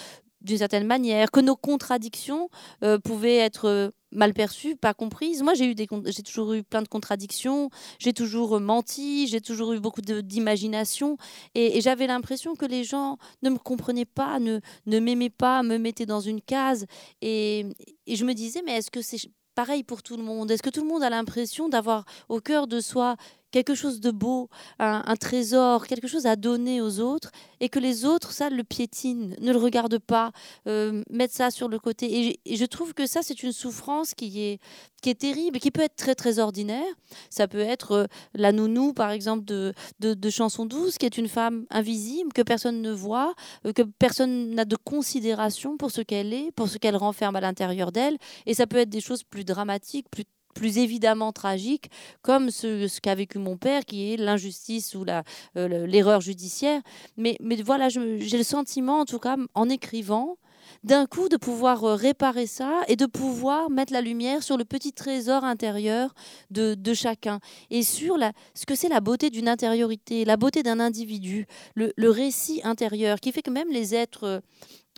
d'une 0.42 0.58
certaine 0.58 0.86
manière, 0.86 1.30
que 1.30 1.40
nos 1.40 1.56
contradictions 1.56 2.48
euh, 2.82 2.98
pouvaient 2.98 3.38
être 3.38 3.92
mal 4.12 4.34
perçue, 4.34 4.76
pas 4.76 4.94
comprise. 4.94 5.42
Moi, 5.42 5.54
j'ai 5.54 5.66
eu 5.66 5.74
des, 5.74 5.88
j'ai 6.06 6.22
toujours 6.22 6.52
eu 6.52 6.62
plein 6.62 6.82
de 6.82 6.88
contradictions, 6.88 7.70
j'ai 7.98 8.12
toujours 8.12 8.60
menti, 8.60 9.26
j'ai 9.26 9.40
toujours 9.40 9.72
eu 9.72 9.80
beaucoup 9.80 10.02
d'imagination, 10.02 11.16
et, 11.54 11.80
j'avais 11.80 12.06
l'impression 12.06 12.54
que 12.54 12.66
les 12.66 12.84
gens 12.84 13.18
ne 13.42 13.50
me 13.50 13.58
comprenaient 13.58 14.04
pas, 14.04 14.38
ne, 14.38 14.60
ne 14.86 15.00
m'aimaient 15.00 15.30
pas, 15.30 15.62
me 15.62 15.78
mettaient 15.78 16.06
dans 16.06 16.20
une 16.20 16.40
case, 16.40 16.86
et, 17.20 17.66
et 18.06 18.16
je 18.16 18.24
me 18.24 18.34
disais, 18.34 18.62
mais 18.64 18.76
est-ce 18.76 18.90
que 18.90 19.02
c'est 19.02 19.18
pareil 19.54 19.82
pour 19.82 20.02
tout 20.02 20.16
le 20.16 20.22
monde? 20.22 20.50
Est-ce 20.50 20.62
que 20.62 20.70
tout 20.70 20.82
le 20.82 20.88
monde 20.88 21.02
a 21.02 21.10
l'impression 21.10 21.68
d'avoir 21.68 22.04
au 22.28 22.40
cœur 22.40 22.66
de 22.66 22.80
soi 22.80 23.16
quelque 23.52 23.74
chose 23.74 24.00
de 24.00 24.10
beau, 24.10 24.48
un, 24.80 25.14
trésor, 25.16 25.86
quelque 25.86 26.08
chose 26.08 26.26
à 26.26 26.34
donner 26.34 26.80
aux 26.80 26.98
autres, 26.98 27.30
et 27.60 27.68
que 27.68 27.78
les 27.78 28.04
autres, 28.04 28.32
ça, 28.32 28.50
le 28.50 28.64
piétinent, 28.64 29.36
ne 29.40 29.52
le 29.52 29.58
regardent 29.58 30.00
pas, 30.00 30.32
euh, 30.66 31.02
mettent 31.10 31.32
ça 31.32 31.50
sur 31.50 31.68
le 31.68 31.78
côté. 31.78 32.40
Et, 32.46 32.56
je 32.56 32.64
trouve 32.64 32.94
que 32.94 33.06
ça, 33.06 33.20
c'est 33.22 33.42
une 33.42 33.52
souffrance 33.52 34.14
qui 34.14 34.42
est, 34.42 34.58
qui 35.02 35.10
est 35.10 35.20
terrible, 35.20 35.58
qui 35.60 35.70
peut 35.70 35.82
être 35.82 35.96
très, 35.96 36.14
très 36.14 36.38
ordinaire. 36.38 36.94
Ça 37.30 37.46
peut 37.46 37.60
être 37.60 37.92
euh, 37.92 38.06
la 38.34 38.52
nounou, 38.52 38.94
par 38.94 39.10
exemple, 39.10 39.44
de, 39.44 39.74
de, 40.00 40.30
Chanson 40.30 40.64
douce, 40.64 40.96
qui 40.96 41.04
est 41.04 41.18
une 41.18 41.28
femme 41.28 41.66
invisible, 41.70 42.32
que 42.32 42.42
personne 42.42 42.80
ne 42.80 42.90
voit, 42.90 43.34
euh, 43.66 43.72
que 43.72 43.82
personne 43.82 44.54
n'a 44.54 44.64
de 44.64 44.76
considération 44.76 45.76
pour 45.76 45.90
ce 45.90 46.00
qu'elle 46.00 46.32
est, 46.32 46.50
pour 46.52 46.68
ce 46.68 46.78
qu'elle 46.78 46.96
renferme 46.96 47.36
à 47.36 47.40
l'intérieur 47.40 47.92
d'elle. 47.92 48.16
Et 48.46 48.54
ça 48.54 48.66
peut 48.66 48.78
être 48.78 48.88
des 48.88 49.02
choses 49.02 49.22
plus 49.24 49.44
dramatiques, 49.44 50.08
plus 50.10 50.24
plus 50.54 50.78
évidemment 50.78 51.32
tragique, 51.32 51.90
comme 52.22 52.50
ce, 52.50 53.00
qu'a 53.00 53.14
vécu 53.14 53.38
mon 53.38 53.56
père, 53.56 53.84
qui 53.84 54.12
est 54.12 54.16
l'injustice 54.16 54.94
ou 54.94 55.04
euh, 55.08 55.86
l'erreur 55.86 56.20
judiciaire. 56.20 56.80
Mais, 57.16 57.36
voilà, 57.64 57.88
j'ai 57.88 58.36
le 58.36 58.42
sentiment, 58.42 59.00
en 59.00 59.04
tout 59.04 59.18
cas, 59.18 59.36
en 59.54 59.68
écrivant, 59.68 60.36
d'un 60.84 61.06
coup 61.06 61.28
de 61.28 61.36
pouvoir 61.36 61.84
euh, 61.84 61.94
réparer 61.94 62.46
ça 62.46 62.82
et 62.88 62.96
de 62.96 63.06
pouvoir 63.06 63.70
mettre 63.70 63.92
la 63.92 64.00
lumière 64.00 64.42
sur 64.42 64.56
le 64.56 64.64
petit 64.64 64.92
trésor 64.92 65.44
intérieur 65.44 66.14
de, 66.50 66.76
chacun 66.94 67.40
et 67.70 67.82
sur 67.82 68.18
ce 68.54 68.66
que 68.66 68.74
c'est 68.74 68.88
la 68.88 69.00
beauté 69.00 69.30
d'une 69.30 69.48
intériorité, 69.48 70.24
la 70.24 70.36
beauté 70.36 70.62
d'un 70.62 70.80
individu, 70.80 71.46
le, 71.74 71.92
récit 72.10 72.60
intérieur 72.64 73.20
qui 73.20 73.32
fait 73.32 73.42
que 73.42 73.50
même 73.50 73.70
les 73.70 73.94
êtres 73.94 74.42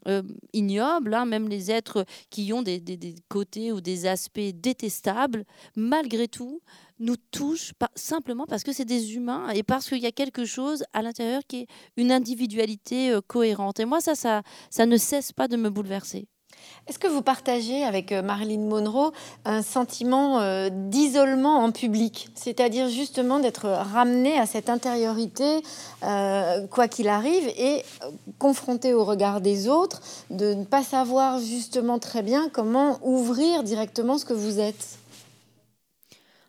euh, 0.08 0.22
ignobles, 0.52 1.14
hein, 1.14 1.24
même 1.24 1.48
les 1.48 1.70
êtres 1.70 2.04
qui 2.30 2.52
ont 2.52 2.62
des, 2.62 2.82
côtés 3.28 3.72
ou 3.72 3.80
des 3.80 4.06
aspects 4.06 4.40
détestables, 4.54 5.44
malgré 5.76 6.28
tout, 6.28 6.60
nous 6.98 7.16
touchent 7.16 7.72
simplement 7.94 8.46
parce 8.46 8.62
que 8.62 8.72
c'est 8.72 8.84
des 8.84 9.14
humains 9.14 9.50
et 9.50 9.62
parce 9.62 9.88
qu'il 9.88 9.98
y 9.98 10.06
a 10.06 10.12
quelque 10.12 10.44
chose 10.44 10.84
à 10.92 11.02
l'intérieur 11.02 11.42
qui 11.46 11.62
est 11.62 11.66
une 11.96 12.12
individualité 12.12 13.10
euh, 13.10 13.20
cohérente. 13.26 13.80
Et 13.80 13.84
moi, 13.84 14.00
ça, 14.00 14.14
ça, 14.14 14.42
ça 14.70 14.86
ne 14.86 14.96
cesse 14.96 15.32
pas 15.32 15.48
de 15.48 15.56
me 15.56 15.70
bouleverser. 15.70 16.28
Est-ce 16.87 16.98
que 16.98 17.09
vous 17.09 17.22
partagez 17.22 17.83
avec 17.83 18.12
euh, 18.12 18.22
Marilyn 18.22 18.61
Monroe 18.68 19.12
un 19.46 19.62
sentiment 19.62 20.40
euh, 20.40 20.68
d'isolement 20.70 21.64
en 21.64 21.72
public, 21.72 22.29
c'est-à-dire 22.35 22.88
justement 22.88 23.38
d'être 23.38 23.66
ramené 23.66 24.38
à 24.38 24.44
cette 24.44 24.68
intériorité, 24.68 25.62
euh, 26.03 26.66
quoi 26.66 26.88
qu'il 26.88 27.09
arrive, 27.09 27.48
et 27.57 27.83
confronté 28.38 28.92
au 28.92 29.05
regard 29.05 29.40
des 29.40 29.68
autres, 29.68 30.03
de 30.29 30.53
ne 30.53 30.64
pas 30.64 30.83
savoir 30.83 31.38
justement 31.38 31.98
très 31.98 32.22
bien 32.22 32.50
comment 32.53 32.98
ouvrir 33.03 33.62
directement 33.62 34.18
ce 34.18 34.27
que 34.27 34.35
vous 34.35 34.61
êtes? 34.61 34.98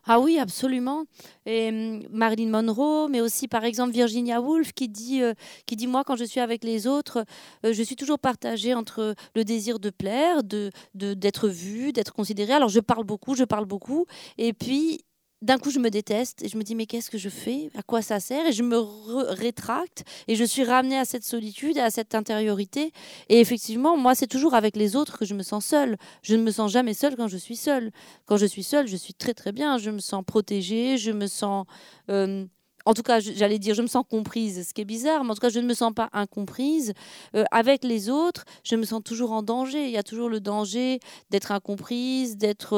Ah 0.07 0.19
oui, 0.19 0.37
absolument. 0.37 1.05
Et 1.45 1.69
hum, 1.69 2.03
Marilyn 2.11 2.49
Monroe, 2.49 3.07
mais 3.09 3.21
aussi 3.21 3.47
par 3.47 3.63
exemple 3.63 3.91
Virginia 3.91 4.39
Woolf 4.39 4.71
qui 4.73 4.87
dit, 4.87 5.21
euh, 5.21 5.33
qui 5.65 5.75
dit 5.75 5.87
moi 5.87 6.03
quand 6.03 6.15
je 6.15 6.25
suis 6.25 6.39
avec 6.39 6.63
les 6.63 6.85
autres, 6.87 7.25
euh, 7.65 7.73
je 7.73 7.81
suis 7.83 7.95
toujours 7.95 8.19
partagée 8.19 8.73
entre 8.73 9.15
le 9.35 9.43
désir 9.43 9.79
de 9.79 9.89
plaire, 9.89 10.43
de 10.43 10.69
d'être 10.93 11.47
vue, 11.47 11.91
d'être 11.91 12.13
considérée. 12.13 12.53
Alors 12.53 12.69
je 12.69 12.79
parle 12.79 13.03
beaucoup, 13.03 13.35
je 13.35 13.43
parle 13.43 13.65
beaucoup, 13.65 14.05
et 14.37 14.53
puis 14.53 15.01
d'un 15.45 15.59
coup, 15.59 15.69
je 15.69 15.77
me 15.77 15.89
déteste 15.89 16.43
et 16.43 16.49
je 16.49 16.57
me 16.57 16.63
dis 16.63 16.73
mais 16.73 16.87
qu'est-ce 16.87 17.11
que 17.11 17.19
je 17.19 17.29
fais? 17.29 17.69
À 17.77 17.83
quoi 17.83 18.01
ça 18.01 18.19
sert? 18.19 18.47
Et 18.47 18.51
je 18.51 18.63
me 18.63 18.77
rétracte 18.77 20.03
et 20.27 20.35
je 20.35 20.43
suis 20.43 20.63
ramenée 20.63 20.97
à 20.97 21.05
cette 21.05 21.23
solitude, 21.23 21.77
à 21.77 21.91
cette 21.91 22.15
intériorité. 22.15 22.91
Et 23.29 23.39
effectivement, 23.39 23.95
moi, 23.95 24.15
c'est 24.15 24.27
toujours 24.27 24.55
avec 24.55 24.75
les 24.75 24.95
autres 24.95 25.19
que 25.19 25.25
je 25.25 25.35
me 25.35 25.43
sens 25.43 25.65
seule. 25.65 25.97
Je 26.23 26.35
ne 26.35 26.41
me 26.41 26.49
sens 26.49 26.71
jamais 26.71 26.95
seule 26.95 27.15
quand 27.15 27.27
je 27.27 27.37
suis 27.37 27.55
seule. 27.55 27.91
Quand 28.25 28.37
je 28.37 28.47
suis 28.47 28.63
seule, 28.63 28.87
je 28.87 28.97
suis 28.97 29.13
très 29.13 29.35
très 29.35 29.51
bien. 29.51 29.77
Je 29.77 29.91
me 29.91 29.99
sens 29.99 30.23
protégée, 30.25 30.97
je 30.97 31.11
me 31.11 31.27
sens 31.27 31.65
euh, 32.09 32.45
en 32.85 32.93
tout 32.93 33.01
cas, 33.01 33.19
j'allais 33.19 33.57
dire, 33.57 33.73
je 33.73 33.81
me 33.81 33.87
sens 33.87 34.03
comprise, 34.07 34.67
ce 34.67 34.73
qui 34.73 34.81
est 34.81 34.85
bizarre, 34.85 35.23
mais 35.23 35.31
en 35.31 35.33
tout 35.33 35.41
cas, 35.41 35.49
je 35.49 35.59
ne 35.59 35.65
me 35.65 35.73
sens 35.73 35.91
pas 35.93 36.09
incomprise. 36.13 36.93
Euh, 37.35 37.43
avec 37.51 37.83
les 37.83 38.09
autres, 38.09 38.45
je 38.63 38.75
me 38.75 38.83
sens 38.83 39.01
toujours 39.03 39.31
en 39.31 39.41
danger. 39.41 39.85
Il 39.85 39.91
y 39.91 39.97
a 39.97 40.03
toujours 40.03 40.29
le 40.29 40.39
danger 40.39 40.99
d'être 41.31 41.51
incomprise, 41.51 42.37
d'être 42.37 42.73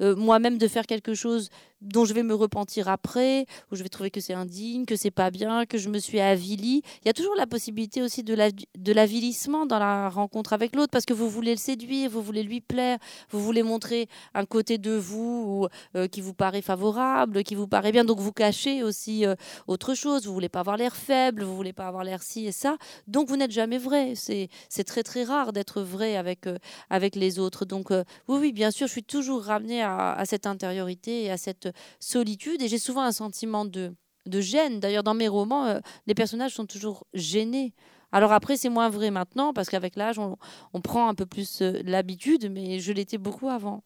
euh, 0.00 0.16
moi-même, 0.16 0.58
de 0.58 0.66
faire 0.66 0.86
quelque 0.86 1.14
chose 1.14 1.48
dont 1.82 2.04
je 2.04 2.14
vais 2.14 2.22
me 2.22 2.34
repentir 2.34 2.88
après, 2.88 3.46
où 3.70 3.76
je 3.76 3.82
vais 3.82 3.88
trouver 3.88 4.10
que 4.10 4.20
c'est 4.20 4.34
indigne, 4.34 4.84
que 4.86 4.96
c'est 4.96 5.10
pas 5.10 5.30
bien, 5.30 5.66
que 5.66 5.78
je 5.78 5.88
me 5.88 5.98
suis 5.98 6.20
avilie. 6.20 6.82
Il 7.02 7.06
y 7.06 7.10
a 7.10 7.12
toujours 7.12 7.34
la 7.36 7.46
possibilité 7.46 8.02
aussi 8.02 8.22
de, 8.22 8.34
la, 8.34 8.50
de 8.50 8.92
l'avilissement 8.92 9.66
dans 9.66 9.78
la 9.78 10.08
rencontre 10.08 10.52
avec 10.52 10.74
l'autre, 10.76 10.90
parce 10.90 11.04
que 11.04 11.12
vous 11.12 11.28
voulez 11.28 11.52
le 11.52 11.58
séduire, 11.58 12.10
vous 12.10 12.22
voulez 12.22 12.42
lui 12.42 12.60
plaire, 12.60 12.98
vous 13.30 13.40
voulez 13.40 13.62
montrer 13.62 14.08
un 14.34 14.46
côté 14.46 14.78
de 14.78 14.92
vous 14.92 15.66
euh, 15.96 16.06
qui 16.06 16.20
vous 16.20 16.34
paraît 16.34 16.62
favorable, 16.62 17.42
qui 17.42 17.54
vous 17.54 17.66
paraît 17.66 17.92
bien, 17.92 18.04
donc 18.04 18.20
vous 18.20 18.32
cachez 18.32 18.82
aussi 18.82 19.26
euh, 19.26 19.34
autre 19.66 19.94
chose. 19.94 20.26
Vous 20.26 20.34
voulez 20.34 20.48
pas 20.48 20.60
avoir 20.60 20.76
l'air 20.76 20.94
faible, 20.94 21.42
vous 21.42 21.56
voulez 21.56 21.72
pas 21.72 21.88
avoir 21.88 22.04
l'air 22.04 22.22
ci 22.22 22.46
et 22.46 22.52
ça, 22.52 22.76
donc 23.08 23.28
vous 23.28 23.36
n'êtes 23.36 23.50
jamais 23.50 23.78
vrai. 23.78 24.14
C'est, 24.14 24.48
c'est 24.68 24.84
très 24.84 25.02
très 25.02 25.24
rare 25.24 25.52
d'être 25.52 25.82
vrai 25.82 26.16
avec, 26.16 26.46
euh, 26.46 26.58
avec 26.90 27.16
les 27.16 27.38
autres. 27.38 27.64
Donc 27.64 27.90
oui, 27.90 28.06
oui, 28.28 28.52
bien 28.52 28.70
sûr, 28.70 28.86
je 28.86 28.92
suis 28.92 29.02
toujours 29.02 29.42
ramenée 29.42 29.82
à, 29.82 30.12
à 30.12 30.24
cette 30.24 30.46
intériorité 30.46 31.24
et 31.24 31.30
à 31.30 31.36
cette 31.36 31.71
solitude 32.00 32.62
et 32.62 32.68
j'ai 32.68 32.78
souvent 32.78 33.02
un 33.02 33.12
sentiment 33.12 33.64
de, 33.64 33.94
de 34.26 34.40
gêne. 34.40 34.80
D'ailleurs, 34.80 35.02
dans 35.02 35.14
mes 35.14 35.28
romans, 35.28 35.66
euh, 35.66 35.80
les 36.06 36.14
personnages 36.14 36.54
sont 36.54 36.66
toujours 36.66 37.04
gênés. 37.14 37.72
Alors 38.12 38.32
après, 38.32 38.56
c'est 38.56 38.68
moins 38.68 38.90
vrai 38.90 39.10
maintenant 39.10 39.52
parce 39.52 39.70
qu'avec 39.70 39.96
l'âge, 39.96 40.18
on, 40.18 40.80
prend 40.80 41.08
un 41.08 41.14
peu 41.14 41.26
plus 41.26 41.62
euh, 41.62 41.80
l'habitude, 41.84 42.50
mais 42.50 42.78
je 42.78 42.92
l'étais 42.92 43.18
beaucoup 43.18 43.48
avant. 43.48 43.82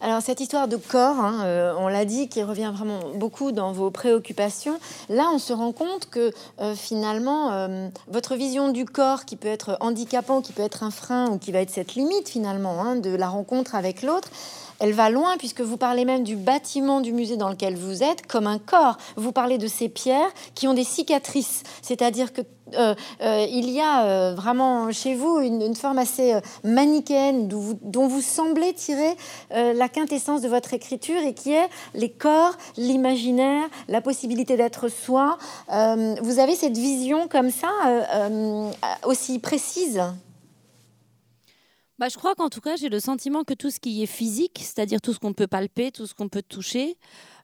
Alors 0.00 0.22
cette 0.22 0.40
histoire 0.40 0.66
de 0.66 0.76
corps, 0.76 1.20
hein, 1.20 1.44
euh, 1.44 1.74
on 1.78 1.88
l'a 1.88 2.06
dit, 2.06 2.30
qui 2.30 2.42
revient 2.42 2.72
vraiment 2.74 3.00
beaucoup 3.14 3.52
dans 3.52 3.70
vos 3.70 3.90
préoccupations, 3.90 4.80
là 5.10 5.28
on 5.32 5.38
se 5.38 5.52
rend 5.52 5.72
compte 5.72 6.08
que 6.08 6.32
finalement 6.74 7.68
votre 8.08 8.34
vision 8.34 8.70
du 8.70 8.86
corps 8.86 9.26
qui 9.26 9.36
peut 9.36 9.46
être 9.46 9.76
handicapant, 9.80 10.40
qui 10.40 10.54
peut 10.54 10.62
être 10.62 10.84
un 10.84 10.90
frein 10.90 11.28
ou 11.28 11.38
qui 11.38 11.52
va 11.52 11.60
être 11.60 11.70
cette 11.70 11.94
limite 11.94 12.30
finalement 12.30 12.82
hein, 12.82 12.96
de 12.96 13.10
la 13.10 13.28
rencontre 13.28 13.74
avec 13.74 14.02
l'autre, 14.02 14.30
elle 14.78 14.92
va 14.92 15.10
loin 15.10 15.36
puisque 15.38 15.60
vous 15.60 15.76
parlez 15.76 16.04
même 16.04 16.24
du 16.24 16.36
bâtiment 16.36 17.00
du 17.00 17.12
musée 17.12 17.36
dans 17.36 17.48
lequel 17.48 17.76
vous 17.76 18.02
êtes 18.02 18.26
comme 18.26 18.46
un 18.46 18.58
corps. 18.58 18.96
Vous 19.16 19.32
parlez 19.32 19.58
de 19.58 19.66
ces 19.66 19.88
pierres 19.88 20.30
qui 20.54 20.68
ont 20.68 20.74
des 20.74 20.84
cicatrices, 20.84 21.62
c'est-à-dire 21.82 22.32
que 22.32 22.42
euh, 22.74 22.94
euh, 23.22 23.46
il 23.50 23.70
y 23.70 23.80
a 23.80 24.04
euh, 24.04 24.34
vraiment 24.34 24.92
chez 24.92 25.14
vous 25.14 25.40
une, 25.40 25.74
forme 25.74 25.98
assez 25.98 26.34
manichéenne 26.64 27.48
dont 27.48 28.08
vous, 28.08 28.20
semblez 28.20 28.72
tirer 28.72 29.14
la 29.50 29.88
quintessence 29.88 30.40
de 30.42 30.48
votre 30.48 30.74
écriture 30.74 31.20
et 31.20 31.34
qui 31.34 31.52
est 31.52 31.68
les 31.94 32.10
corps, 32.10 32.56
l'imaginaire, 32.76 33.64
la 33.88 34.00
possibilité 34.00 34.56
d'être 34.56 34.88
soi. 34.88 35.38
vous 35.68 36.38
avez 36.38 36.54
cette 36.56 36.76
vision 36.76 37.28
comme 37.28 37.50
ça 37.50 37.68
aussi 39.04 39.38
précise? 39.38 40.02
Bah, 41.98 42.08
je 42.08 42.16
crois 42.16 42.34
qu'en 42.34 42.48
tout 42.48 42.60
cas, 42.60 42.76
j'ai 42.76 42.88
le 42.88 43.00
sentiment 43.00 43.44
que 43.44 43.54
tout 43.54 43.70
ce 43.70 43.80
qui 43.80 44.02
est 44.02 44.06
physique, 44.06 44.58
c'est-à-dire 44.60 45.00
tout 45.00 45.12
ce 45.12 45.18
qu'on 45.18 45.32
peut 45.32 45.48
palper, 45.48 45.90
tout 45.90 46.06
ce 46.06 46.14
qu'on 46.14 46.28
peut 46.28 46.42
toucher, 46.42 46.96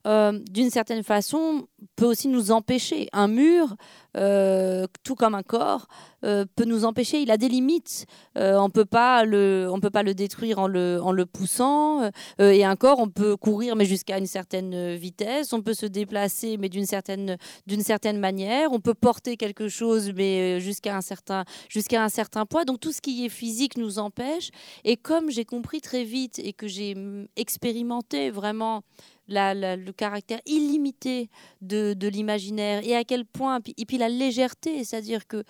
euh, 0.06 0.38
d'une 0.50 0.70
certaine 0.70 1.02
façon, 1.02 1.66
peut 1.96 2.04
aussi 2.04 2.28
nous 2.28 2.50
empêcher. 2.50 3.08
Un 3.12 3.28
mur, 3.28 3.74
euh, 4.16 4.86
tout 5.02 5.14
comme 5.14 5.34
un 5.34 5.42
corps, 5.42 5.86
euh, 6.24 6.44
peut 6.56 6.64
nous 6.64 6.84
empêcher. 6.84 7.20
Il 7.20 7.30
a 7.30 7.36
des 7.36 7.48
limites. 7.48 8.06
on 8.36 8.70
peut 8.70 8.84
pas 8.84 9.24
le, 9.24 9.68
on 9.70 9.80
peut 9.80 9.90
pas 9.90 10.02
le 10.02 10.14
détruire 10.14 10.58
en 10.58 10.66
le, 10.66 11.00
en 11.02 11.12
le 11.12 11.26
poussant. 11.26 12.10
et 12.38 12.64
un 12.64 12.76
corps, 12.76 12.98
on 12.98 13.08
peut 13.08 13.36
courir, 13.36 13.76
mais 13.76 13.84
jusqu'à 13.84 14.18
une 14.18 14.26
certaine 14.26 14.94
vitesse. 14.94 15.52
On 15.52 15.62
peut 15.62 15.74
se 15.74 15.86
déplacer, 15.86 16.56
mais 16.56 16.68
d'une 16.68 16.86
certaine, 16.86 17.36
d'une 17.66 17.82
certaine 17.82 18.18
manière. 18.18 18.72
On 18.72 18.80
peut 18.80 18.94
porter 18.94 19.36
quelque 19.36 19.68
chose, 19.68 20.12
mais 20.14 20.60
jusqu'à 20.60 20.96
un 20.96 21.02
certain, 21.02 21.44
jusqu'à 21.68 22.02
un 22.02 22.08
certain 22.08 22.46
poids. 22.46 22.64
Donc 22.64 22.80
tout 22.80 22.92
ce 22.92 23.00
qui 23.00 23.24
est 23.24 23.30
physique 23.30 23.76
nous 23.76 23.98
empêche. 23.98 24.50
Et 24.84 24.96
comme 24.96 25.30
j'ai 25.30 25.44
compris 25.44 25.80
très 25.80 26.04
vite 26.04 26.38
et 26.38 26.52
que 26.52 26.68
j'ai 26.68 26.94
mm, 26.94 27.26
expérimenté 27.36 28.30
vraiment 28.30 28.82
le 29.28 29.90
caractère 29.92 30.40
illimité 30.46 31.30
de, 31.60 32.08
l'imaginaire 32.08 32.82
et 32.84 32.96
à 32.96 33.04
quel 33.04 33.24
point, 33.24 33.60
et 33.76 33.86
puis 33.86 33.98
la 33.98 34.08
légèreté, 34.08 34.84
c'est-à-dire 34.84 35.26
que 35.26 35.44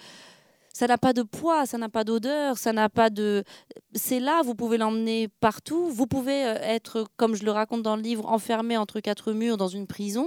ça 0.72 0.88
n'a 0.88 0.98
pas 0.98 1.12
de 1.12 1.22
poids, 1.22 1.66
ça 1.66 1.78
n'a 1.78 1.88
pas 1.88 2.02
d'odeur, 2.02 2.58
ça 2.58 2.72
n'a 2.72 2.88
pas 2.88 3.08
de... 3.08 3.44
C'est 3.94 4.18
là, 4.18 4.42
vous 4.42 4.56
pouvez 4.56 4.76
l'emmener 4.76 5.28
partout, 5.38 5.88
vous 5.88 6.08
pouvez 6.08 6.44
euh, 6.44 6.56
être, 6.60 7.06
comme 7.16 7.36
je 7.36 7.44
le 7.44 7.52
raconte 7.52 7.82
dans 7.82 7.94
le 7.94 8.02
livre, 8.02 8.26
enfermé 8.26 8.76
entre 8.76 8.98
quatre 8.98 9.32
murs 9.32 9.56
dans 9.56 9.68
une 9.68 9.86
prison, 9.86 10.26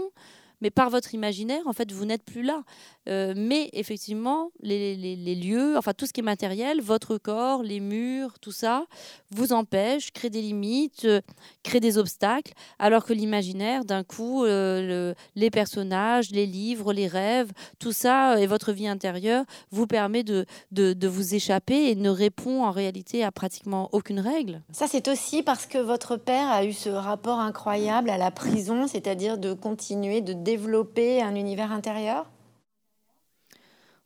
mais 0.61 0.69
par 0.69 0.89
votre 0.89 1.13
imaginaire, 1.13 1.61
en 1.65 1.73
fait, 1.73 1.91
vous 1.91 2.05
n'êtes 2.05 2.23
plus 2.23 2.43
là. 2.43 2.63
Euh, 3.07 3.33
mais 3.37 3.69
effectivement, 3.73 4.51
les, 4.61 4.95
lieux, 5.35 5.77
enfin 5.77 5.93
tout 5.93 6.05
ce 6.05 6.13
qui 6.13 6.19
est 6.19 6.23
matériel, 6.23 6.81
votre 6.81 7.17
corps, 7.17 7.63
les 7.63 7.79
murs, 7.79 8.39
tout 8.39 8.51
ça, 8.51 8.85
vous 9.31 9.53
empêche, 9.53 10.11
crée 10.11 10.29
des 10.29 10.41
limites, 10.41 11.05
euh, 11.05 11.21
crée 11.63 11.79
des 11.79 11.97
obstacles, 11.97 12.53
alors 12.79 13.05
que 13.05 13.13
l'imaginaire, 13.13 13.85
d'un 13.85 14.03
coup, 14.03 14.43
euh, 14.43 15.13
les 15.35 15.49
personnages, 15.49 16.31
les 16.31 16.45
livres, 16.45 16.91
les 16.91 17.07
rêves, 17.07 17.51
tout 17.79 17.93
ça 17.93 18.39
et 18.41 18.47
votre 18.47 18.71
vie 18.73 18.87
intérieure 18.87 19.45
vous 19.71 19.87
permet 19.87 20.23
de, 20.23 20.45
de, 20.71 21.07
vous 21.07 21.35
échapper 21.35 21.89
et 21.89 21.95
ne 21.95 22.09
répond 22.09 22.63
en 22.63 22.71
réalité 22.71 23.23
à 23.23 23.31
pratiquement 23.31 23.89
aucune 23.93 24.19
règle. 24.19 24.61
Ça, 24.71 24.87
c'est 24.87 25.07
aussi 25.07 25.43
parce 25.43 25.65
que 25.65 25.77
votre 25.77 26.17
père 26.17 26.49
a 26.49 26.65
eu 26.65 26.73
ce 26.73 26.89
rapport 26.89 27.39
incroyable 27.39 28.09
à 28.09 28.17
la 28.17 28.31
prison, 28.31 28.87
c'est-à-dire 28.87 29.37
de 29.37 29.53
continuer 29.53 30.21
de 30.21 30.33
développer 30.47 31.21
un 31.21 31.35
univers 31.35 31.73
intérieur? 31.73 32.25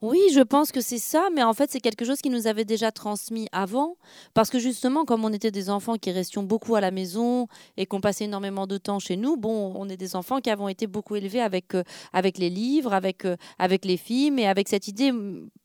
Oui, 0.01 0.19
je 0.33 0.39
pense 0.39 0.71
que 0.71 0.81
c'est 0.81 0.97
ça, 0.97 1.29
mais 1.31 1.43
en 1.43 1.53
fait, 1.53 1.69
c'est 1.69 1.79
quelque 1.79 2.05
chose 2.05 2.21
qui 2.21 2.31
nous 2.31 2.47
avait 2.47 2.65
déjà 2.65 2.91
transmis 2.91 3.47
avant, 3.51 3.97
parce 4.33 4.49
que 4.49 4.57
justement, 4.57 5.05
comme 5.05 5.23
on 5.23 5.31
était 5.31 5.51
des 5.51 5.69
enfants 5.69 5.97
qui 5.97 6.11
restions 6.11 6.41
beaucoup 6.41 6.73
à 6.73 6.81
la 6.81 6.89
maison 6.89 7.47
et 7.77 7.85
qu'on 7.85 8.01
passait 8.01 8.23
énormément 8.23 8.65
de 8.65 8.79
temps 8.79 8.97
chez 8.97 9.15
nous, 9.15 9.37
bon, 9.37 9.73
on 9.75 9.87
est 9.89 9.97
des 9.97 10.15
enfants 10.15 10.39
qui 10.41 10.49
avons 10.49 10.69
été 10.69 10.87
beaucoup 10.87 11.15
élevés 11.15 11.41
avec, 11.41 11.75
euh, 11.75 11.83
avec 12.13 12.39
les 12.39 12.49
livres, 12.49 12.93
avec, 12.93 13.25
euh, 13.25 13.37
avec 13.59 13.85
les 13.85 13.97
films 13.97 14.39
et 14.39 14.47
avec 14.47 14.69
cette 14.69 14.87
idée. 14.87 15.11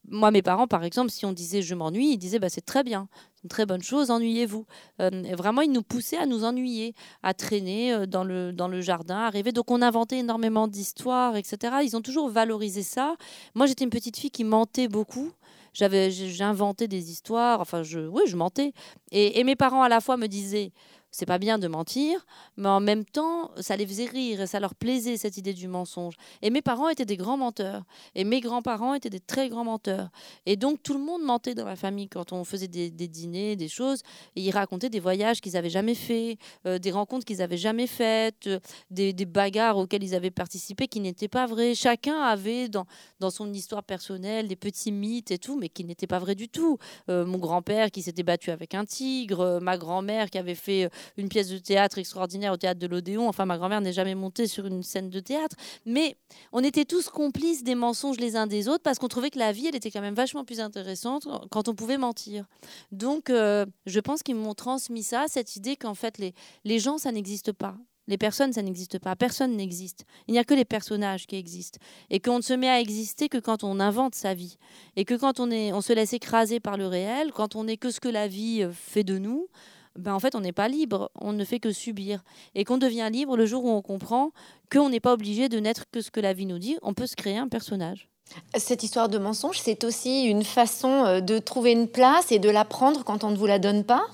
Moi, 0.07 0.29
mes 0.29 0.43
parents, 0.43 0.67
par 0.67 0.83
exemple, 0.83 1.09
si 1.09 1.25
on 1.25 1.33
disait 1.33 1.63
je 1.63 1.73
m'ennuie, 1.73 2.11
ils 2.11 2.19
disaient 2.19 2.39
bah, 2.39 2.49
c'est 2.49 2.65
très 2.73 2.83
bien, 2.83 3.09
très 3.47 3.65
bonne 3.65 3.81
chose, 3.81 4.11
ennuyez-vous. 4.11 4.65
Euh, 5.01 5.09
vraiment, 5.33 5.61
ils 5.61 5.71
nous 5.71 5.83
poussaient 5.83 6.17
à 6.17 6.25
nous 6.25 6.43
ennuyer, 6.43 6.93
à 7.23 7.33
traîner 7.33 7.93
euh, 7.93 8.05
dans 8.05 8.23
le, 8.23 8.51
dans 8.53 8.67
le 8.67 8.81
jardin, 8.81 9.17
à 9.17 9.29
rêver. 9.29 9.51
Donc, 9.51 9.71
on 9.71 9.81
inventait 9.81 10.19
énormément 10.19 10.67
d'histoires, 10.67 11.35
etc. 11.35 11.77
Ils 11.83 11.95
ont 11.95 12.01
toujours 12.01 12.29
valorisé 12.29 12.83
ça. 12.83 13.15
Moi, 13.55 13.65
j'étais 13.65 13.83
une 13.83 13.89
petite 13.89 14.17
fille 14.17 14.31
qui 14.31 14.43
mentait 14.43 14.87
beaucoup 14.87 15.31
j'avais, 15.73 16.09
j'inventais 16.09 16.87
des 16.87 17.11
histoires. 17.11 17.61
Enfin, 17.61 17.83
je, 17.83 17.99
oui, 17.99 18.23
je 18.25 18.35
mentais. 18.35 18.73
Et 19.11 19.43
mes 19.43 19.55
parents 19.55 19.83
à 19.83 19.89
la 19.89 20.01
fois 20.01 20.17
me 20.17 20.25
disaient 20.25 20.71
c'est 21.11 21.25
pas 21.25 21.37
bien 21.37 21.57
de 21.57 21.67
mentir, 21.67 22.25
mais 22.57 22.69
en 22.69 22.79
même 22.79 23.05
temps, 23.05 23.51
ça 23.57 23.75
les 23.75 23.87
faisait 23.87 24.05
rire 24.05 24.41
et 24.41 24.47
ça 24.47 24.59
leur 24.59 24.75
plaisait 24.75 25.17
cette 25.17 25.37
idée 25.37 25.53
du 25.53 25.67
mensonge. 25.67 26.15
Et 26.41 26.49
mes 26.49 26.61
parents 26.61 26.89
étaient 26.89 27.05
des 27.05 27.17
grands 27.17 27.37
menteurs 27.37 27.83
et 28.15 28.23
mes 28.23 28.39
grands-parents 28.39 28.93
étaient 28.93 29.09
des 29.09 29.19
très 29.19 29.49
grands 29.49 29.63
menteurs. 29.63 30.09
Et 30.45 30.55
donc 30.57 30.83
tout 30.83 30.93
le 30.93 30.99
monde 30.99 31.23
mentait 31.23 31.55
dans 31.55 31.65
la 31.65 31.75
famille 31.75 32.07
quand 32.07 32.33
on 32.33 32.43
faisait 32.43 32.67
des, 32.67 32.89
dîners, 32.89 33.55
des 33.55 33.67
choses. 33.67 34.01
Et 34.35 34.41
ils 34.41 34.51
racontaient 34.51 34.89
des 34.89 34.99
voyages 34.99 35.41
qu'ils 35.41 35.57
avaient 35.57 35.69
jamais 35.69 35.95
faits, 35.95 36.37
euh, 36.65 36.77
des 36.77 36.91
rencontres 36.91 37.25
qu'ils 37.25 37.41
avaient 37.41 37.57
jamais 37.57 37.87
faites, 37.87 38.47
euh, 38.47 38.59
des, 38.91 39.13
bagarres 39.25 39.77
auxquelles 39.77 40.03
ils 40.03 40.15
avaient 40.15 40.31
participé 40.31 40.87
qui 40.87 40.99
n'étaient 40.99 41.27
pas 41.27 41.45
vraies. 41.45 41.75
Chacun 41.75 42.21
avait 42.21 42.69
dans, 42.69 42.85
dans 43.19 43.29
son 43.29 43.51
histoire 43.53 43.83
personnelle 43.83 44.47
des 44.47 44.55
petits 44.55 44.91
mythes 44.91 45.31
et 45.31 45.37
tout, 45.37 45.57
mais 45.57 45.69
qui 45.69 45.83
n'étaient 45.83 46.07
pas 46.07 46.19
vrais 46.19 46.35
du 46.35 46.49
tout. 46.49 46.77
Euh, 47.09 47.25
mon 47.25 47.37
grand-père 47.37 47.91
qui 47.91 48.01
s'était 48.01 48.23
battu 48.23 48.51
avec 48.51 48.73
un 48.73 48.85
tigre, 48.85 49.59
ma 49.61 49.77
grand-mère 49.77 50.29
qui 50.29 50.37
avait 50.37 50.55
fait 50.55 50.89
une 51.17 51.29
pièce 51.29 51.49
de 51.49 51.57
théâtre 51.57 51.97
extraordinaire 51.97 52.53
au 52.53 52.57
théâtre 52.57 52.79
de 52.79 52.87
l'Odéon. 52.87 53.27
Enfin, 53.27 53.45
ma 53.45 53.57
grand-mère 53.57 53.81
n'est 53.81 53.93
jamais 53.93 54.15
montée 54.15 54.47
sur 54.47 54.65
une 54.65 54.83
scène 54.83 55.09
de 55.09 55.19
théâtre. 55.19 55.55
Mais 55.85 56.15
on 56.51 56.63
était 56.63 56.85
tous 56.85 57.09
complices 57.09 57.63
des 57.63 57.75
mensonges 57.75 58.17
les 58.19 58.35
uns 58.35 58.47
des 58.47 58.67
autres 58.67 58.83
parce 58.83 58.99
qu'on 58.99 59.07
trouvait 59.07 59.29
que 59.29 59.39
la 59.39 59.51
vie, 59.51 59.67
elle 59.67 59.75
était 59.75 59.91
quand 59.91 60.01
même 60.01 60.15
vachement 60.15 60.45
plus 60.45 60.59
intéressante 60.59 61.27
quand 61.49 61.67
on 61.67 61.75
pouvait 61.75 61.97
mentir. 61.97 62.45
Donc, 62.91 63.29
euh, 63.29 63.65
je 63.85 63.99
pense 63.99 64.23
qu'ils 64.23 64.35
m'ont 64.35 64.53
transmis 64.53 65.03
ça, 65.03 65.25
cette 65.27 65.55
idée 65.55 65.75
qu'en 65.75 65.93
fait, 65.95 66.17
les, 66.17 66.33
les 66.63 66.79
gens, 66.79 66.97
ça 66.97 67.11
n'existe 67.11 67.51
pas. 67.51 67.75
Les 68.07 68.17
personnes, 68.17 68.53
ça 68.53 68.61
n'existe 68.61 68.99
pas. 68.99 69.15
Personne 69.15 69.55
n'existe. 69.55 70.05
Il 70.27 70.31
n'y 70.31 70.39
a 70.39 70.45
que 70.45 70.53
les 70.53 70.65
personnages 70.65 71.27
qui 71.27 71.35
existent. 71.35 71.79
Et 72.09 72.19
qu'on 72.19 72.37
ne 72.37 72.41
se 72.41 72.53
met 72.53 72.69
à 72.69 72.79
exister 72.79 73.27
que 73.27 73.37
quand 73.37 73.63
on 73.63 73.79
invente 73.79 74.15
sa 74.15 74.33
vie. 74.33 74.57
Et 74.95 75.03
que 75.03 75.13
quand 75.13 75.39
on, 75.39 75.51
est, 75.51 75.73
on 75.73 75.81
se 75.81 75.91
laisse 75.91 76.13
écraser 76.13 76.59
par 76.59 76.77
le 76.77 76.87
réel, 76.87 77.31
quand 77.33 77.55
on 77.55 77.65
n'est 77.65 77.77
que 77.77 77.91
ce 77.91 77.99
que 77.99 78.07
la 78.07 78.27
vie 78.27 78.63
euh, 78.63 78.71
fait 78.71 79.03
de 79.03 79.17
nous, 79.17 79.49
ben 79.97 80.13
en 80.13 80.19
fait, 80.19 80.35
on 80.35 80.41
n'est 80.41 80.51
pas 80.51 80.67
libre, 80.67 81.11
on 81.19 81.33
ne 81.33 81.43
fait 81.43 81.59
que 81.59 81.71
subir. 81.71 82.23
Et 82.55 82.63
qu'on 82.63 82.77
devient 82.77 83.09
libre 83.11 83.35
le 83.35 83.45
jour 83.45 83.65
où 83.65 83.69
on 83.69 83.81
comprend 83.81 84.31
qu'on 84.71 84.89
n'est 84.89 84.99
pas 84.99 85.13
obligé 85.13 85.49
de 85.49 85.59
n'être 85.59 85.85
que 85.91 86.01
ce 86.01 86.11
que 86.11 86.19
la 86.19 86.33
vie 86.33 86.45
nous 86.45 86.59
dit, 86.59 86.77
on 86.81 86.93
peut 86.93 87.07
se 87.07 87.15
créer 87.15 87.37
un 87.37 87.47
personnage. 87.47 88.09
Cette 88.55 88.83
histoire 88.83 89.09
de 89.09 89.17
mensonge, 89.17 89.59
c'est 89.59 89.83
aussi 89.83 90.25
une 90.25 90.43
façon 90.43 91.05
euh, 91.05 91.21
de 91.21 91.39
trouver 91.39 91.71
une 91.71 91.87
place 91.87 92.31
et 92.31 92.39
de 92.39 92.49
la 92.49 92.65
prendre 92.65 93.03
quand 93.03 93.23
on 93.23 93.31
ne 93.31 93.37
vous 93.37 93.45
la 93.45 93.59
donne 93.59 93.83
pas? 93.83 94.05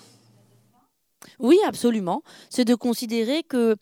Oui, 1.39 1.57
absolument. 1.65 2.21
C'est 2.49 2.65
de 2.65 2.75
considérer 2.75 3.43
que 3.43 3.75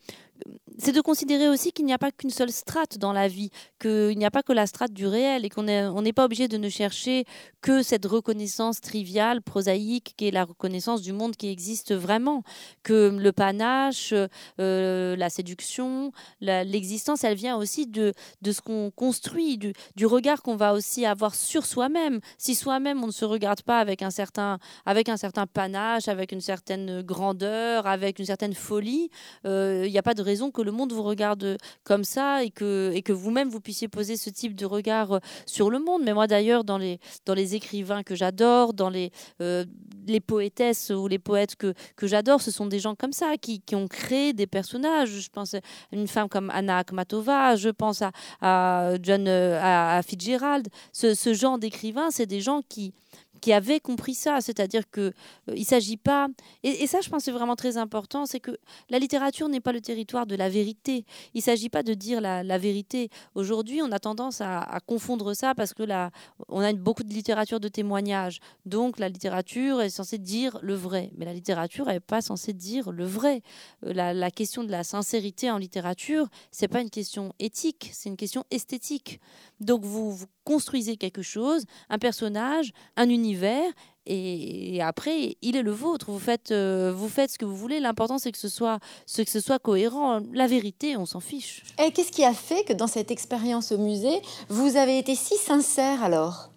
c'est 0.78 0.92
de 0.92 1.02
considérer 1.02 1.50
aussi 1.50 1.72
qu'il 1.72 1.86
n'y 1.86 1.94
a 1.94 1.98
pas 1.98 2.12
qu'une 2.12 2.30
seule 2.30 2.52
strate 2.52 2.98
dans 2.98 3.14
la 3.14 3.28
vie, 3.28 3.50
qu'il 3.80 4.18
n'y 4.18 4.26
a 4.26 4.32
pas 4.32 4.44
que 4.44 4.54
la 4.54 4.68
strate 4.68 4.94
du 4.94 5.08
réel 5.08 5.46
et 5.46 5.50
qu'on 5.50 5.64
n'est 5.64 6.14
pas 6.14 6.26
obligé 6.26 6.48
de 6.48 6.58
ne 6.58 6.70
chercher 6.70 7.26
que 7.62 7.84
cette 7.84 8.06
reconnaissance 8.06 8.82
triviale, 8.82 9.42
prosaïque, 9.42 10.14
qui 10.18 10.28
est 10.28 10.32
la 10.32 10.46
reconnaissance 10.46 11.02
du 11.02 11.14
monde 11.14 11.36
qui 11.36 11.50
existe 11.50 11.94
vraiment, 11.94 12.44
que 12.84 13.16
le 13.16 13.32
panache, 13.32 14.14
euh, 14.60 15.16
la 15.16 15.30
séduction, 15.30 16.12
l'existence, 16.42 17.24
elle 17.24 17.36
vient 17.36 17.58
aussi 17.58 17.88
de, 17.88 18.14
de 18.42 18.52
ce 18.52 18.62
qu'on 18.62 18.92
construit, 18.92 19.58
du, 19.58 20.06
regard 20.06 20.42
qu'on 20.42 20.56
va 20.56 20.74
aussi 20.74 21.06
avoir 21.06 21.36
sur 21.36 21.66
soi-même. 21.66 22.20
Si 22.38 22.56
soi-même 22.56 23.04
on 23.04 23.08
ne 23.08 23.12
se 23.12 23.26
regarde 23.26 23.62
pas 23.62 23.80
avec 23.80 24.02
un 24.02 24.10
certain, 24.10 24.60
avec 24.86 25.10
un 25.10 25.18
certain 25.18 25.48
panache, 25.48 26.08
avec 26.08 26.32
une 26.32 26.42
certaine 26.42 27.02
grandeur, 27.02 27.88
avec 27.88 28.20
une 28.20 28.26
certaine 28.26 28.54
folie, 28.54 29.10
euh, 29.46 29.84
il 29.86 29.92
n'y 29.92 29.98
a 29.98 30.04
pas 30.04 30.14
de 30.14 30.22
raison 30.22 30.52
que 30.52 30.61
le 30.64 30.72
monde 30.72 30.92
vous 30.94 31.04
regarde 31.04 31.58
comme 31.84 32.04
ça 32.04 32.44
et 32.44 32.52
que, 32.52 32.92
et 32.94 33.02
que 33.02 33.14
vous-même 33.14 33.50
vous 33.50 33.62
puissiez 33.62 33.88
poser 33.88 34.18
ce 34.18 34.30
type 34.30 34.56
de 34.56 34.66
regard 34.66 35.14
euh, 35.14 35.20
sur 35.46 35.70
le 35.70 35.80
monde. 35.80 36.02
Mais 36.04 36.14
moi 36.14 36.28
d'ailleurs, 36.28 36.64
dans 36.64 36.78
les, 36.78 37.00
dans 37.26 37.34
les 37.34 37.56
écrivains 37.56 38.04
que 38.04 38.16
j'adore, 38.16 38.74
dans 38.74 38.90
les, 38.90 39.12
euh, 39.42 39.66
les 40.08 40.20
poétesses 40.20 40.90
ou 40.90 41.08
les 41.08 41.20
poètes 41.20 41.56
que, 41.56 41.74
que 41.96 42.08
j'adore, 42.08 42.42
ce 42.42 42.52
sont 42.52 42.66
des 42.66 42.80
gens 42.80 42.96
comme 42.96 43.14
ça 43.14 43.36
qui, 43.40 43.62
qui, 43.62 43.76
ont 43.76 43.88
créé 43.88 44.34
des 44.34 44.48
personnages. 44.48 45.10
Je 45.10 45.30
pense 45.30 45.54
à 45.54 45.60
une 45.92 46.08
femme 46.08 46.30
comme 46.30 46.50
Anna 46.50 46.80
Akhmatova, 46.80 47.56
je 47.56 47.70
pense 47.70 48.02
à, 48.02 48.12
à 48.42 48.94
John 49.02 49.28
euh, 49.28 49.60
à 49.62 50.02
Fitzgerald. 50.04 50.68
Ce, 50.94 51.14
ce 51.14 51.34
genre 51.34 51.58
d'écrivains, 51.58 52.12
c'est 52.12 52.26
des 52.26 52.42
gens 52.42 52.62
qui 52.68 52.94
qui 53.42 53.52
avait 53.52 53.80
compris 53.80 54.14
ça, 54.14 54.40
c'est-à-dire 54.40 54.90
que 54.90 55.02
euh, 55.02 55.54
il 55.56 55.66
s'agit 55.66 55.98
pas 55.98 56.28
et, 56.64 56.88
ça 56.88 57.02
je 57.02 57.10
pense 57.10 57.24
c'est 57.24 57.32
vraiment 57.32 57.56
très 57.56 57.78
important, 57.78 58.26
c'est 58.26 58.40
que 58.40 58.58
la 58.90 59.00
littérature 59.00 59.50
n'est 59.50 59.60
pas 59.60 59.72
le 59.72 59.82
territoire 59.82 60.26
de 60.26 60.36
la 60.36 60.50
vérité. 60.50 61.06
Il 61.34 61.42
s'agit 61.42 61.70
pas 61.70 61.84
de 61.84 61.94
dire 61.94 62.22
la, 62.22 62.58
vérité. 62.58 63.10
Aujourd'hui, 63.34 63.82
on 63.82 63.92
a 63.92 64.00
tendance 64.00 64.42
à, 64.42 64.80
confondre 64.86 65.34
ça 65.34 65.56
parce 65.56 65.74
que 65.74 65.84
là, 65.84 66.12
on 66.48 66.62
a 66.62 66.72
beaucoup 66.74 67.04
de 67.04 67.14
littérature 67.14 67.60
de 67.60 67.68
témoignage. 67.68 68.40
Donc 68.66 69.00
la 69.00 69.10
littérature 69.10 69.82
est 69.82 69.90
censée 69.90 70.18
dire 70.18 70.60
le 70.62 70.76
vrai, 70.76 71.12
mais 71.18 71.26
la 71.26 71.34
littérature 71.34 71.88
n'est 71.88 72.00
pas 72.00 72.22
censée 72.22 72.54
dire 72.54 72.92
le 72.92 73.06
vrai. 73.06 73.42
Euh, 73.86 73.94
la, 73.94 74.32
question 74.32 74.64
de 74.64 74.72
la 74.72 74.84
sincérité 74.84 75.50
en 75.50 75.58
littérature, 75.58 76.28
c'est 76.52 76.68
pas 76.68 76.82
une 76.82 76.90
question 76.90 77.34
éthique, 77.40 77.90
c'est 77.94 78.10
une 78.10 78.18
question 78.18 78.46
esthétique. 78.52 79.20
Donc 79.60 79.84
vous, 79.84 80.12
vous 80.12 80.26
construisez 80.44 80.98
quelque 80.98 81.22
chose, 81.22 81.66
un 81.90 81.98
personnage, 81.98 82.72
un 82.96 83.10
univers, 83.10 83.31
et, 84.06 84.82
après, 84.82 85.38
il 85.42 85.56
est 85.56 85.62
le 85.62 85.72
vôtre. 85.72 86.12
Vous 86.12 86.20
faites, 86.20 86.52
euh, 86.52 86.92
vous 86.96 87.08
faites 87.08 87.32
ce 87.32 87.38
que 87.38 87.46
vous 87.46 87.56
voulez. 87.56 87.80
L'important, 87.80 88.18
c'est 88.18 88.32
que 88.32 88.38
ce 88.38 88.50
soit, 88.50 88.80
ce, 89.06 89.22
que 89.22 89.30
ce 89.30 89.40
soit 89.40 89.60
cohérent. 89.60 90.22
La 90.34 90.48
vérité, 90.48 90.98
on 90.98 91.06
s'en 91.06 91.20
fiche. 91.20 91.64
Et 91.84 91.92
qu'est-ce 91.92 92.12
qui 92.12 92.24
a 92.24 92.34
fait 92.34 92.64
que 92.64 92.74
dans 92.74 92.88
cette 92.88 93.12
expérience 93.12 93.72
au 93.72 93.78
musée, 93.78 94.22
vous 94.50 94.76
avez 94.76 94.98
été 94.98 95.16
si 95.16 95.36
sincère 95.38 96.04
alors? 96.04 96.52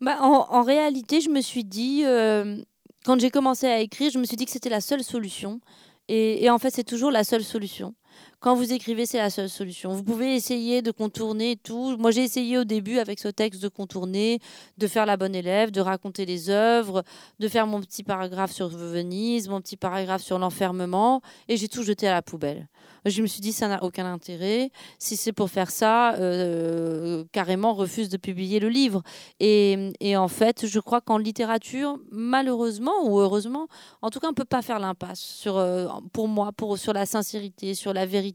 Bah, 0.00 0.18
en, 0.20 0.62
réalité, 0.62 1.20
je 1.20 1.28
me 1.28 1.40
suis 1.40 1.64
dit, 1.64 2.02
euh, 2.04 2.62
quand 3.04 3.18
j'ai 3.20 3.30
commencé 3.30 3.66
à 3.66 3.80
écrire, 3.80 4.12
je 4.12 4.18
me 4.20 4.24
suis 4.24 4.36
dit 4.36 4.44
que 4.44 4.52
c'était 4.52 4.68
la 4.68 4.80
seule 4.80 5.02
solution. 5.02 5.60
et 6.06 6.48
en 6.48 6.58
fait, 6.58 6.70
c'est 6.70 6.84
toujours 6.84 7.10
la 7.10 7.24
seule 7.24 7.44
solution. 7.44 7.94
Quand 8.40 8.54
vous 8.54 8.72
écrivez, 8.72 9.04
c'est 9.04 9.18
la 9.18 9.30
seule 9.30 9.48
solution. 9.48 9.90
Vous 9.90 10.04
pouvez 10.04 10.36
essayer 10.36 10.80
de 10.80 10.92
contourner 10.92 11.56
tout. 11.56 11.96
Moi, 11.98 12.12
j'ai 12.12 12.22
essayé 12.22 12.56
au 12.56 12.62
début 12.62 12.98
avec 13.00 13.18
ce 13.18 13.26
texte 13.26 13.60
de 13.60 13.66
contourner, 13.66 14.38
de 14.76 14.86
faire 14.86 15.06
la 15.06 15.16
bonne 15.16 15.34
élève, 15.34 15.72
de 15.72 15.80
raconter 15.80 16.24
les 16.24 16.48
œuvres, 16.48 17.02
de 17.40 17.48
faire 17.48 17.66
mon 17.66 17.80
petit 17.80 18.04
paragraphe 18.04 18.52
sur 18.52 18.68
Venise, 18.68 19.48
mon 19.48 19.60
petit 19.60 19.76
paragraphe 19.76 20.22
sur 20.22 20.38
l'enfermement, 20.38 21.20
et 21.48 21.56
j'ai 21.56 21.66
tout 21.66 21.82
jeté 21.82 22.06
à 22.06 22.12
la 22.12 22.22
poubelle. 22.22 22.68
Je 23.04 23.22
me 23.22 23.26
suis 23.26 23.40
dit, 23.40 23.52
ça 23.52 23.66
n'a 23.66 23.82
aucun 23.82 24.06
intérêt. 24.06 24.70
Si 24.98 25.16
c'est 25.16 25.32
pour 25.32 25.50
faire 25.50 25.70
ça, 25.70 26.14
euh, 26.14 27.24
carrément 27.32 27.72
refuse 27.74 28.08
de 28.08 28.16
publier 28.16 28.60
le 28.60 28.68
livre. 28.68 29.02
Et, 29.40 29.92
en 30.16 30.28
fait, 30.28 30.66
je 30.66 30.78
crois 30.80 31.00
qu'en 31.00 31.18
littérature, 31.18 31.98
malheureusement 32.10 33.04
ou 33.04 33.18
heureusement, 33.18 33.66
en 34.02 34.10
tout 34.10 34.20
cas, 34.20 34.28
on 34.28 34.30
ne 34.30 34.36
peut 34.36 34.44
pas 34.44 34.62
faire 34.62 34.78
l'impasse 34.78 35.20
sur, 35.20 35.56
euh, 35.56 35.88
pour 36.12 36.28
moi, 36.28 36.52
sur 36.76 36.92
la 36.92 37.06
sincérité, 37.06 37.74
sur 37.74 37.92
la 37.92 38.06
vérité 38.06 38.27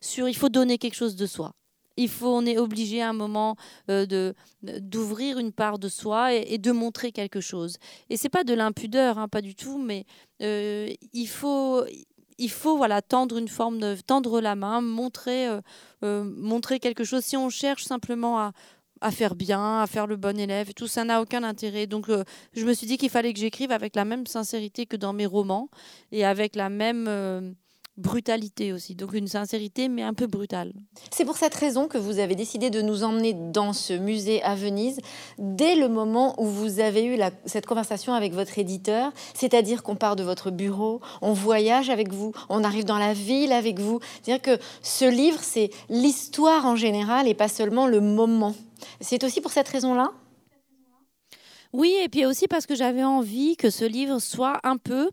sur 0.00 0.28
il 0.28 0.34
faut 0.34 0.48
donner 0.48 0.78
quelque 0.78 0.94
chose 0.94 1.16
de 1.16 1.26
soi. 1.26 1.54
Il 1.96 2.08
faut, 2.08 2.28
on 2.28 2.46
est 2.46 2.58
obligé 2.58 3.02
à 3.02 3.10
un 3.10 3.12
moment 3.12 3.56
euh, 3.90 4.06
de 4.06 4.34
d'ouvrir 4.62 5.38
une 5.38 5.52
part 5.52 5.78
de 5.78 5.88
soi 5.88 6.32
et, 6.34 6.58
de 6.58 6.72
montrer 6.72 7.12
quelque 7.12 7.40
chose. 7.40 7.76
Et 8.08 8.16
c'est 8.16 8.28
pas 8.28 8.44
de 8.44 8.54
l'impudeur, 8.54 9.18
hein, 9.18 9.28
pas 9.28 9.42
du 9.42 9.54
tout, 9.54 9.78
mais 9.78 10.06
euh, 10.42 10.88
il 11.12 11.26
faut 11.26 11.84
il 12.38 12.50
faut 12.50 12.76
voilà 12.76 13.02
tendre 13.02 13.36
une 13.36 13.48
forme 13.48 13.78
de 13.78 13.96
tendre 14.06 14.40
la 14.40 14.56
main, 14.56 14.80
montrer 14.80 15.48
euh, 16.02 16.24
montrer 16.24 16.80
quelque 16.80 17.04
chose. 17.04 17.24
Si 17.24 17.36
on 17.36 17.50
cherche 17.50 17.84
simplement 17.84 18.38
à 18.38 18.52
à 19.04 19.10
faire 19.10 19.34
bien, 19.34 19.80
à 19.80 19.86
faire 19.88 20.06
le 20.06 20.16
bon 20.16 20.38
élève, 20.38 20.74
tout 20.74 20.86
ça 20.86 21.02
n'a 21.02 21.20
aucun 21.20 21.42
intérêt. 21.42 21.88
Donc 21.88 22.06
je 22.52 22.64
me 22.64 22.72
suis 22.72 22.86
dit 22.86 22.98
qu'il 22.98 23.10
fallait 23.10 23.32
que 23.32 23.40
j'écrive 23.40 23.72
avec 23.72 23.96
la 23.96 24.04
même 24.04 24.26
sincérité 24.28 24.86
que 24.86 24.96
dans 24.96 25.12
mes 25.12 25.26
romans 25.26 25.68
et 26.12 26.24
avec 26.24 26.54
la 26.54 26.68
même 26.68 27.56
brutalité 27.96 28.72
aussi. 28.72 28.94
Donc 28.94 29.12
une 29.12 29.28
sincérité, 29.28 29.88
mais 29.88 30.02
un 30.02 30.14
peu 30.14 30.26
brutale. 30.26 30.72
C'est 31.10 31.24
pour 31.24 31.36
cette 31.36 31.54
raison 31.54 31.88
que 31.88 31.98
vous 31.98 32.18
avez 32.18 32.34
décidé 32.34 32.70
de 32.70 32.80
nous 32.80 33.04
emmener 33.04 33.34
dans 33.34 33.72
ce 33.72 33.92
musée 33.92 34.42
à 34.42 34.54
Venise 34.54 34.98
dès 35.38 35.76
le 35.76 35.88
moment 35.88 36.34
où 36.40 36.46
vous 36.46 36.80
avez 36.80 37.04
eu 37.04 37.18
cette 37.44 37.66
conversation 37.66 38.14
avec 38.14 38.32
votre 38.32 38.58
éditeur. 38.58 39.12
C'est-à-dire 39.34 39.82
qu'on 39.82 39.96
part 39.96 40.16
de 40.16 40.22
votre 40.22 40.50
bureau, 40.50 41.00
on 41.20 41.32
voyage 41.32 41.90
avec 41.90 42.12
vous, 42.12 42.32
on 42.48 42.64
arrive 42.64 42.84
dans 42.84 42.98
la 42.98 43.12
ville 43.12 43.52
avec 43.52 43.78
vous. 43.78 44.00
C'est-à-dire 44.22 44.42
que 44.42 44.62
ce 44.82 45.04
livre, 45.04 45.40
c'est 45.42 45.70
l'histoire 45.88 46.66
en 46.66 46.76
général 46.76 47.28
et 47.28 47.34
pas 47.34 47.48
seulement 47.48 47.86
le 47.86 48.00
moment. 48.00 48.54
C'est 49.00 49.22
aussi 49.22 49.40
pour 49.40 49.52
cette 49.52 49.68
raison-là? 49.68 50.12
Oui, 51.72 51.94
et 52.02 52.08
puis 52.08 52.26
aussi 52.26 52.48
parce 52.48 52.66
que 52.66 52.74
j'avais 52.74 53.04
envie 53.04 53.56
que 53.56 53.70
ce 53.70 53.86
livre 53.86 54.18
soit 54.18 54.60
un 54.62 54.76
peu 54.76 55.10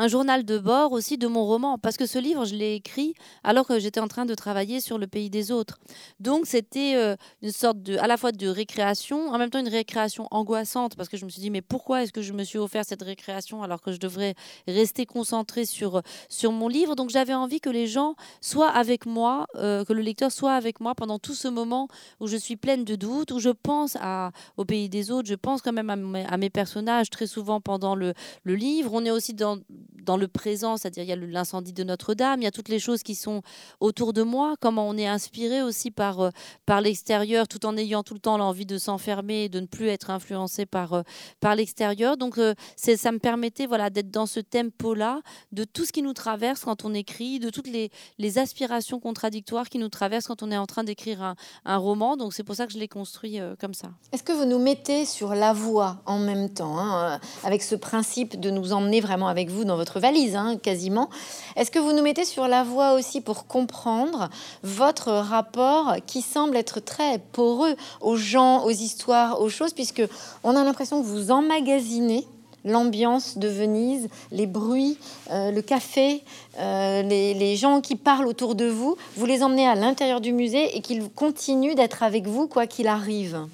un 0.00 0.08
journal 0.08 0.46
de 0.46 0.58
bord 0.58 0.92
aussi 0.92 1.18
de 1.18 1.26
mon 1.26 1.44
roman, 1.44 1.76
parce 1.76 1.98
que 1.98 2.06
ce 2.06 2.18
livre, 2.18 2.46
je 2.46 2.54
l'ai 2.54 2.74
écrit 2.74 3.12
alors 3.44 3.66
que 3.66 3.78
j'étais 3.78 4.00
en 4.00 4.08
train 4.08 4.24
de 4.24 4.34
travailler 4.34 4.80
sur 4.80 4.96
le 4.96 5.06
pays 5.06 5.28
des 5.28 5.52
autres. 5.52 5.78
Donc 6.20 6.46
c'était 6.46 6.94
euh, 6.96 7.16
une 7.42 7.52
sorte 7.52 7.82
de, 7.82 7.98
à 7.98 8.06
la 8.06 8.16
fois 8.16 8.32
de 8.32 8.48
récréation, 8.48 9.28
en 9.28 9.36
même 9.36 9.50
temps 9.50 9.58
une 9.58 9.68
récréation 9.68 10.26
angoissante, 10.30 10.96
parce 10.96 11.10
que 11.10 11.18
je 11.18 11.26
me 11.26 11.30
suis 11.30 11.42
dit, 11.42 11.50
mais 11.50 11.60
pourquoi 11.60 12.02
est-ce 12.02 12.12
que 12.12 12.22
je 12.22 12.32
me 12.32 12.44
suis 12.44 12.56
offert 12.56 12.84
cette 12.86 13.02
récréation 13.02 13.62
alors 13.62 13.82
que 13.82 13.92
je 13.92 13.98
devrais 13.98 14.34
rester 14.66 15.04
concentrée 15.04 15.66
sur, 15.66 16.00
sur 16.30 16.50
mon 16.50 16.68
livre? 16.68 16.96
Donc 16.96 17.10
j'avais 17.10 17.34
envie 17.34 17.60
que 17.60 17.68
les 17.68 17.86
gens 17.86 18.14
soient 18.40 18.70
avec 18.70 19.04
moi, 19.04 19.48
euh, 19.56 19.84
que 19.84 19.92
le 19.92 20.00
lecteur 20.00 20.32
soit 20.32 20.54
avec 20.54 20.80
moi 20.80 20.94
pendant 20.94 21.18
tout 21.18 21.34
ce 21.34 21.48
moment 21.48 21.88
où 22.20 22.26
je 22.26 22.38
suis 22.38 22.56
pleine 22.56 22.86
de 22.86 22.96
doutes, 22.96 23.32
où 23.32 23.38
je 23.38 23.50
pense 23.50 23.98
à, 24.00 24.30
au 24.56 24.64
pays 24.64 24.88
des 24.88 25.10
autres, 25.10 25.28
je 25.28 25.34
pense 25.34 25.60
quand 25.60 25.74
même 25.74 25.90
à 25.90 25.96
mes, 25.96 26.24
à 26.24 26.38
mes 26.38 26.48
personnages 26.48 27.10
très 27.10 27.26
souvent 27.26 27.60
pendant 27.60 27.94
le, 27.94 28.14
le 28.44 28.54
livre. 28.54 28.92
On 28.94 29.04
est 29.04 29.10
aussi 29.10 29.34
dans, 29.34 29.58
dans 30.02 30.16
le 30.16 30.28
présent, 30.28 30.76
c'est-à-dire 30.76 31.04
il 31.04 31.08
y 31.08 31.12
a 31.12 31.16
l'incendie 31.16 31.72
de 31.72 31.84
Notre-Dame, 31.84 32.40
il 32.40 32.44
y 32.44 32.48
a 32.48 32.50
toutes 32.50 32.68
les 32.68 32.78
choses 32.78 33.02
qui 33.02 33.14
sont 33.14 33.42
autour 33.80 34.12
de 34.12 34.22
moi, 34.22 34.54
comment 34.60 34.88
on 34.88 34.96
est 34.96 35.06
inspiré 35.06 35.62
aussi 35.62 35.90
par, 35.90 36.20
euh, 36.20 36.30
par 36.66 36.80
l'extérieur 36.80 37.48
tout 37.48 37.66
en 37.66 37.76
ayant 37.76 38.02
tout 38.02 38.14
le 38.14 38.20
temps 38.20 38.38
l'envie 38.38 38.66
de 38.66 38.78
s'enfermer 38.78 39.44
et 39.44 39.48
de 39.48 39.60
ne 39.60 39.66
plus 39.66 39.88
être 39.88 40.10
influencé 40.10 40.66
par, 40.66 40.94
euh, 40.94 41.02
par 41.40 41.54
l'extérieur. 41.54 42.16
Donc 42.16 42.38
euh, 42.38 42.54
ça 42.76 43.12
me 43.12 43.18
permettait 43.18 43.66
voilà, 43.66 43.90
d'être 43.90 44.10
dans 44.10 44.26
ce 44.26 44.40
tempo-là, 44.40 45.20
de 45.52 45.64
tout 45.64 45.84
ce 45.84 45.92
qui 45.92 46.02
nous 46.02 46.12
traverse 46.12 46.64
quand 46.64 46.84
on 46.84 46.94
écrit, 46.94 47.38
de 47.38 47.50
toutes 47.50 47.68
les, 47.68 47.90
les 48.18 48.38
aspirations 48.38 49.00
contradictoires 49.00 49.68
qui 49.68 49.78
nous 49.78 49.88
traversent 49.88 50.26
quand 50.26 50.42
on 50.42 50.50
est 50.50 50.56
en 50.56 50.66
train 50.66 50.84
d'écrire 50.84 51.22
un, 51.22 51.34
un, 51.64 51.76
roman. 51.76 52.16
Donc 52.16 52.34
c'est 52.34 52.44
pour 52.44 52.54
ça 52.54 52.66
que 52.66 52.72
je 52.72 52.78
l'ai 52.78 52.88
construit 52.88 53.38
comme 53.58 53.74
ça. 53.74 53.90
Est-ce 54.12 54.22
que 54.22 54.32
vous 54.32 54.44
nous 54.44 54.58
mettez 54.58 55.04
sur 55.04 55.34
la 55.34 55.52
voie 55.52 56.02
en 56.06 56.18
même 56.18 56.52
temps, 56.52 56.78
hein, 56.78 57.20
avec 57.44 57.62
ce 57.62 57.74
principe 57.74 58.38
de 58.38 58.50
nous 58.50 58.72
emmener 58.72 59.00
vraiment 59.00 59.28
avec 59.28 59.50
vous 59.50 59.64
votre 59.76 60.00
valise, 60.00 60.36
hein, 60.36 60.56
quasiment 60.56 61.10
Est-ce 61.56 61.70
que 61.70 61.78
vous 61.78 61.92
nous 61.92 62.02
mettez 62.02 62.24
sur 62.24 62.48
la 62.48 62.62
voie 62.62 62.94
aussi 62.94 63.20
pour 63.20 63.46
comprendre 63.46 64.28
votre 64.62 65.10
rapport 65.10 65.96
qui 66.06 66.22
semble 66.22 66.56
être 66.56 66.80
très 66.80 67.18
poreux 67.32 67.76
aux 68.00 68.16
gens, 68.16 68.64
aux 68.64 68.70
histoires, 68.70 69.40
aux 69.40 69.48
choses, 69.48 69.72
puisque 69.72 70.02
on 70.44 70.56
a 70.56 70.64
l'impression 70.64 71.00
que 71.00 71.06
vous 71.06 71.30
emmagasinez 71.30 72.26
l'ambiance 72.64 73.38
de 73.38 73.48
Venise, 73.48 74.08
les 74.32 74.46
bruits, 74.46 74.98
euh, 75.30 75.50
le 75.50 75.62
café, 75.62 76.22
euh, 76.58 77.02
les, 77.02 77.56
gens 77.56 77.80
qui 77.80 77.96
parlent 77.96 78.26
autour 78.26 78.54
de 78.54 78.66
vous, 78.66 78.96
vous 79.16 79.26
les 79.26 79.42
emmenez 79.42 79.66
à 79.66 79.74
l'intérieur 79.74 80.20
du 80.20 80.32
musée 80.32 80.76
et 80.76 80.80
qu'ils 80.80 81.08
continuent 81.10 81.74
d'être 81.74 82.02
avec 82.02 82.26
vous 82.26 82.48
quoi 82.48 82.66
qu'il 82.66 82.86
arrive. 82.86 83.46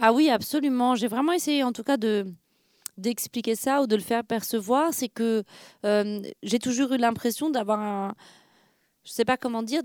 Ah 0.00 0.12
oui, 0.12 0.30
absolument. 0.30 0.94
J'ai 0.94 1.08
vraiment 1.08 1.32
essayé 1.32 1.64
en 1.64 1.72
tout 1.72 1.82
cas 1.82 1.96
de, 1.96 2.26
d'expliquer 2.98 3.54
ça 3.54 3.80
ou 3.80 3.86
de 3.86 3.96
le 3.96 4.02
faire 4.02 4.24
percevoir, 4.24 4.92
c'est 4.92 5.08
que 5.08 5.44
euh, 5.86 6.20
j'ai 6.42 6.58
toujours 6.58 6.92
eu 6.92 6.98
l'impression 6.98 7.48
d'avoir 7.48 7.80
un, 7.80 8.14
je 9.08 9.14
sais 9.14 9.24
pas 9.24 9.38
comment 9.38 9.62
dire, 9.62 9.80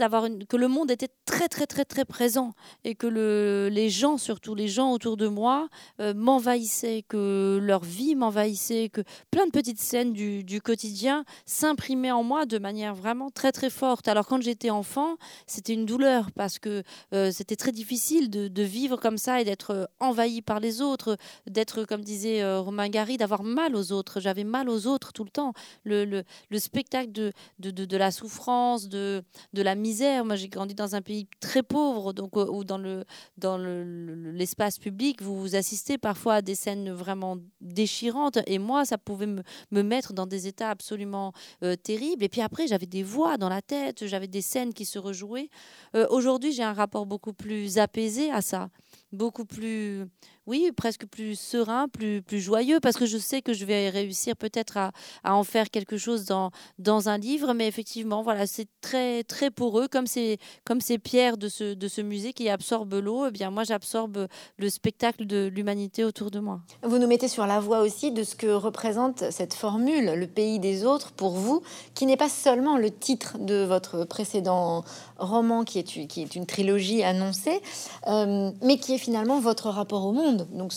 que 0.49 0.57
le 0.57 0.67
monde 0.67 0.91
était 0.91 1.07
très 1.25 1.47
très 1.47 1.65
très 1.65 1.85
très 1.85 2.03
présent 2.03 2.53
et 2.83 2.93
que 2.93 3.07
le, 3.07 3.69
les 3.71 3.89
gens, 3.89 4.17
surtout 4.17 4.53
les 4.53 4.67
gens 4.67 4.91
autour 4.91 5.15
de 5.15 5.27
moi, 5.27 5.69
euh, 6.01 6.13
m'envahissaient, 6.13 7.05
que 7.07 7.57
leur 7.61 7.85
vie 7.85 8.15
m'envahissait, 8.15 8.89
que 8.89 8.99
plein 9.31 9.45
de 9.45 9.51
petites 9.51 9.79
scènes 9.79 10.11
du, 10.11 10.43
quotidien 10.61 11.23
s'imprimaient 11.45 12.11
en 12.11 12.23
moi 12.23 12.45
de 12.45 12.57
manière 12.57 12.95
vraiment 12.95 13.29
très 13.31 13.53
très 13.53 13.69
forte. 13.69 14.09
Alors 14.09 14.27
quand 14.27 14.41
j'étais 14.41 14.69
enfant, 14.69 15.15
c'était 15.47 15.73
une 15.73 15.85
douleur 15.85 16.31
parce 16.33 16.59
que 16.59 16.83
euh, 17.13 17.31
c'était 17.31 17.55
très 17.55 17.71
difficile 17.71 18.29
de, 18.29 18.63
vivre 18.63 18.97
comme 18.97 19.17
ça 19.17 19.39
et 19.39 19.45
d'être 19.45 19.71
euh, 19.71 19.85
envahi 20.01 20.41
par 20.41 20.59
les 20.59 20.81
autres, 20.81 21.17
d'être, 21.47 21.85
comme 21.85 22.01
disait 22.01 22.43
Romain 22.57 22.89
Gary, 22.89 23.15
d'avoir 23.15 23.43
mal 23.43 23.75
aux 23.75 23.93
autres. 23.93 24.19
J'avais 24.19 24.43
mal 24.43 24.69
aux 24.69 24.85
autres 24.85 25.13
tout 25.13 25.23
le 25.23 25.29
temps. 25.29 25.53
Le, 25.85 26.03
le, 26.03 26.23
le 26.49 26.59
spectacle 26.59 27.11
de, 27.13 27.31
de 27.59 27.97
la 27.97 28.11
souffrance, 28.11 28.89
de 28.89 29.12
de, 29.53 29.61
la 29.61 29.75
misère. 29.75 30.25
Moi, 30.25 30.35
j'ai 30.35 30.49
grandi 30.49 30.73
dans 30.73 30.95
un 30.95 31.01
pays 31.01 31.27
très 31.39 31.63
pauvre, 31.63 32.13
donc 32.13 32.37
euh, 32.37 32.45
où 32.49 32.63
dans 32.63 32.77
le 32.77 33.05
dans 33.37 33.57
l'espace 33.57 34.79
public, 34.79 35.21
vous, 35.21 35.39
vous 35.39 35.55
assistez 35.55 35.97
parfois 35.97 36.35
à 36.35 36.41
des 36.41 36.55
scènes 36.55 36.91
vraiment 36.91 37.37
déchirantes. 37.61 38.39
Et 38.47 38.59
moi, 38.59 38.85
ça 38.85 38.97
pouvait 38.97 39.27
me, 39.27 39.83
mettre 39.83 40.13
dans 40.13 40.27
des 40.27 40.47
états 40.47 40.69
absolument 40.69 41.33
euh, 41.63 41.75
terribles. 41.75 42.23
Et 42.23 42.29
puis 42.29 42.41
après, 42.41 42.67
j'avais 42.67 42.85
des 42.85 43.03
voix 43.03 43.37
dans 43.37 43.49
la 43.49 43.61
tête, 43.61 44.05
j'avais 44.07 44.27
des 44.27 44.41
scènes 44.41 44.73
qui 44.73 44.85
se 44.85 44.99
rejouaient. 44.99 45.49
Euh, 45.95 46.07
aujourd'hui, 46.09 46.51
j'ai 46.51 46.63
un 46.63 46.73
rapport 46.73 47.05
beaucoup 47.05 47.33
plus 47.33 47.77
apaisé 47.77 48.31
à 48.31 48.41
ça, 48.41 48.69
beaucoup 49.13 49.45
plus 49.45 50.07
oui, 50.45 50.71
presque 50.75 51.05
plus 51.05 51.39
serein, 51.39 51.87
plus, 51.87 52.21
plus 52.21 52.41
joyeux, 52.41 52.79
parce 52.81 52.97
que 52.97 53.05
je 53.05 53.17
sais 53.17 53.41
que 53.41 53.53
je 53.53 53.63
vais 53.65 53.89
réussir 53.89 54.35
peut-être 54.35 54.77
à, 54.77 54.91
à, 55.23 55.35
en 55.35 55.43
faire 55.43 55.69
quelque 55.69 55.97
chose 55.97 56.25
dans, 56.25 56.51
dans 56.79 57.07
un 57.07 57.17
livre, 57.17 57.53
mais 57.53 57.67
effectivement, 57.67 58.23
voilà, 58.23 58.45
c'est 58.45 58.67
très, 58.81 59.23
très 59.23 59.51
poreux, 59.51 59.87
comme 59.87 60.05
ces, 60.05 60.39
comme 60.65 60.81
ces 60.81 60.97
pierres 60.99 61.37
de 61.37 61.47
ce, 61.47 61.73
de 61.73 61.87
ce 61.87 62.01
musée 62.01 62.33
qui 62.33 62.49
absorbent 62.49 62.99
l'eau, 62.99 63.27
eh 63.27 63.31
bien 63.31 63.51
moi 63.51 63.63
j'absorbe 63.63 64.27
le 64.57 64.69
spectacle 64.69 65.25
de 65.25 65.49
l'humanité 65.53 66.03
autour 66.03 66.29
de 66.29 66.39
moi. 66.39 66.59
Vous 66.83 66.97
nous 66.97 67.07
mettez 67.07 67.29
sur 67.29 67.47
la 67.47 67.61
voie 67.61 67.79
aussi 67.79 68.11
de 68.11 68.23
ce 68.23 68.35
que 68.35 68.47
représente 68.47 69.31
cette 69.31 69.53
formule, 69.53 70.13
le 70.13 70.27
pays 70.27 70.59
des 70.59 70.85
autres, 70.85 71.13
pour 71.13 71.31
vous, 71.31 71.61
qui 71.93 72.05
n'est 72.05 72.17
pas 72.17 72.29
seulement 72.29 72.77
le 72.77 72.91
titre 72.91 73.37
de 73.39 73.63
votre 73.63 74.03
précédent 74.03 74.83
roman, 75.17 75.63
qui 75.63 75.79
est, 75.79 75.83
qui 75.83 76.21
est 76.21 76.35
une 76.35 76.45
trilogie 76.45 77.03
annoncée, 77.03 77.61
euh, 78.07 78.51
mais 78.61 78.77
qui 78.77 78.93
est 78.93 79.02
finalement 79.03 79.41
votre 79.41 79.69
rapport 79.69 80.05
au 80.05 80.13
monde 80.13 80.47
donc 80.53 80.71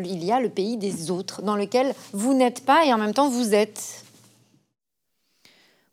il 0.00 0.24
y 0.24 0.30
a 0.30 0.38
le 0.38 0.48
pays 0.48 0.76
des 0.76 1.10
autres 1.10 1.42
dans 1.42 1.56
lequel 1.56 1.92
vous 2.12 2.34
n'êtes 2.34 2.64
pas 2.64 2.86
et 2.86 2.92
en 2.92 2.98
même 2.98 3.14
temps 3.14 3.28
vous 3.28 3.52
êtes. 3.52 4.04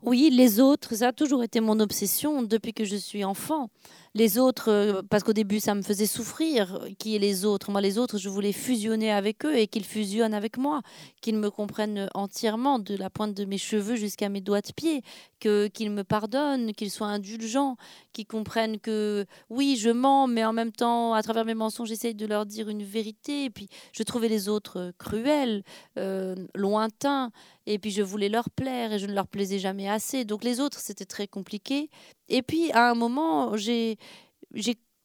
Oui, 0.02 0.30
les 0.32 0.60
autres, 0.60 0.94
ça 0.94 1.08
a 1.08 1.12
toujours 1.12 1.42
été 1.42 1.60
mon 1.60 1.78
obsession 1.78 2.42
depuis 2.42 2.72
que 2.72 2.84
je 2.84 2.96
suis 2.96 3.22
enfant 3.24 3.68
les 4.14 4.38
autres, 4.38 4.70
euh, 4.70 5.02
parce 5.08 5.22
qu'au 5.22 5.32
début 5.32 5.60
ça 5.60 5.74
me 5.74 5.82
faisait 5.82 6.06
souffrir, 6.06 6.80
qui 6.98 7.14
est 7.14 7.18
les 7.18 7.44
autres. 7.44 7.70
Moi, 7.70 7.80
les 7.80 7.98
autres, 7.98 8.18
je 8.18 8.28
voulais 8.28 8.52
fusionner 8.52 9.12
avec 9.12 9.44
eux 9.44 9.56
et 9.56 9.66
qu'ils 9.68 9.84
fusionnent 9.84 10.34
avec 10.34 10.58
moi, 10.58 10.82
qu'ils 11.20 11.36
me 11.36 11.50
comprennent 11.50 12.08
entièrement, 12.14 12.78
de 12.78 12.96
la 12.96 13.10
pointe 13.10 13.34
de 13.34 13.44
mes 13.44 13.58
cheveux 13.58 13.96
jusqu'à 13.96 14.28
mes 14.28 14.40
doigts 14.40 14.60
de 14.60 14.72
pied, 14.72 15.02
que 15.38 15.68
qu'ils 15.68 15.90
me 15.90 16.02
pardonnent, 16.02 16.72
qu'ils 16.72 16.90
soient 16.90 17.08
indulgents, 17.08 17.76
qu'ils 18.12 18.26
comprennent 18.26 18.78
que 18.80 19.26
oui, 19.48 19.76
je 19.76 19.90
mens, 19.90 20.26
mais 20.26 20.44
en 20.44 20.52
même 20.52 20.72
temps, 20.72 21.14
à 21.14 21.22
travers 21.22 21.44
mes 21.44 21.54
mensonges, 21.54 21.88
j'essaye 21.88 22.14
de 22.14 22.26
leur 22.26 22.46
dire 22.46 22.68
une 22.68 22.82
vérité. 22.82 23.44
Et 23.44 23.50
puis, 23.50 23.68
je 23.92 24.02
trouvais 24.02 24.28
les 24.28 24.48
autres 24.48 24.92
cruels, 24.98 25.62
euh, 25.98 26.34
lointains, 26.54 27.30
et 27.66 27.78
puis 27.78 27.90
je 27.90 28.02
voulais 28.02 28.28
leur 28.28 28.50
plaire 28.50 28.92
et 28.92 28.98
je 28.98 29.06
ne 29.06 29.12
leur 29.12 29.28
plaisais 29.28 29.58
jamais 29.58 29.88
assez. 29.88 30.24
Donc 30.24 30.42
les 30.42 30.58
autres, 30.60 30.80
c'était 30.80 31.04
très 31.04 31.28
compliqué. 31.28 31.88
Et 32.28 32.42
puis 32.42 32.72
à 32.72 32.90
un 32.90 32.94
moment, 32.94 33.56
j'ai 33.56 33.96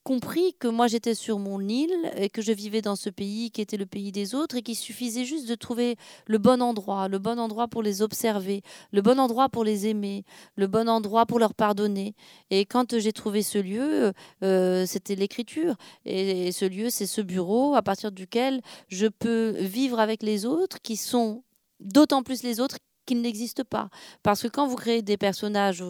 compris 0.05 0.53
que 0.59 0.67
moi 0.67 0.85
j'étais 0.87 1.15
sur 1.15 1.39
mon 1.39 1.59
île 1.67 2.11
et 2.15 2.29
que 2.29 2.43
je 2.43 2.51
vivais 2.51 2.83
dans 2.83 2.95
ce 2.95 3.09
pays 3.09 3.49
qui 3.49 3.59
était 3.59 3.75
le 3.75 3.87
pays 3.87 4.11
des 4.11 4.35
autres 4.35 4.55
et 4.55 4.61
qu'il 4.61 4.75
suffisait 4.75 5.25
juste 5.25 5.49
de 5.49 5.55
trouver 5.55 5.97
le 6.27 6.37
bon 6.37 6.61
endroit, 6.61 7.07
le 7.07 7.17
bon 7.17 7.39
endroit 7.39 7.67
pour 7.67 7.81
les 7.81 8.03
observer, 8.03 8.61
le 8.91 9.01
bon 9.01 9.19
endroit 9.19 9.49
pour 9.49 9.63
les 9.63 9.87
aimer, 9.87 10.23
le 10.57 10.67
bon 10.67 10.87
endroit 10.87 11.25
pour 11.25 11.39
leur 11.39 11.55
pardonner. 11.55 12.13
Et 12.51 12.67
quand 12.67 12.99
j'ai 12.99 13.13
trouvé 13.13 13.41
ce 13.41 13.57
lieu, 13.57 14.13
euh, 14.43 14.85
c'était 14.85 15.15
l'écriture. 15.15 15.75
Et 16.05 16.51
ce 16.51 16.65
lieu, 16.65 16.91
c'est 16.91 17.07
ce 17.07 17.21
bureau 17.21 17.73
à 17.73 17.81
partir 17.81 18.11
duquel 18.11 18.61
je 18.87 19.07
peux 19.07 19.55
vivre 19.57 19.99
avec 19.99 20.21
les 20.21 20.45
autres 20.45 20.79
qui 20.83 20.97
sont 20.97 21.43
d'autant 21.79 22.21
plus 22.21 22.43
les 22.43 22.59
autres 22.59 22.77
qu'ils 23.05 23.21
n'existent 23.21 23.63
pas. 23.69 23.89
Parce 24.23 24.41
que 24.41 24.47
quand 24.47 24.67
vous 24.67 24.75
créez 24.75 25.01
des 25.01 25.17
personnages 25.17 25.83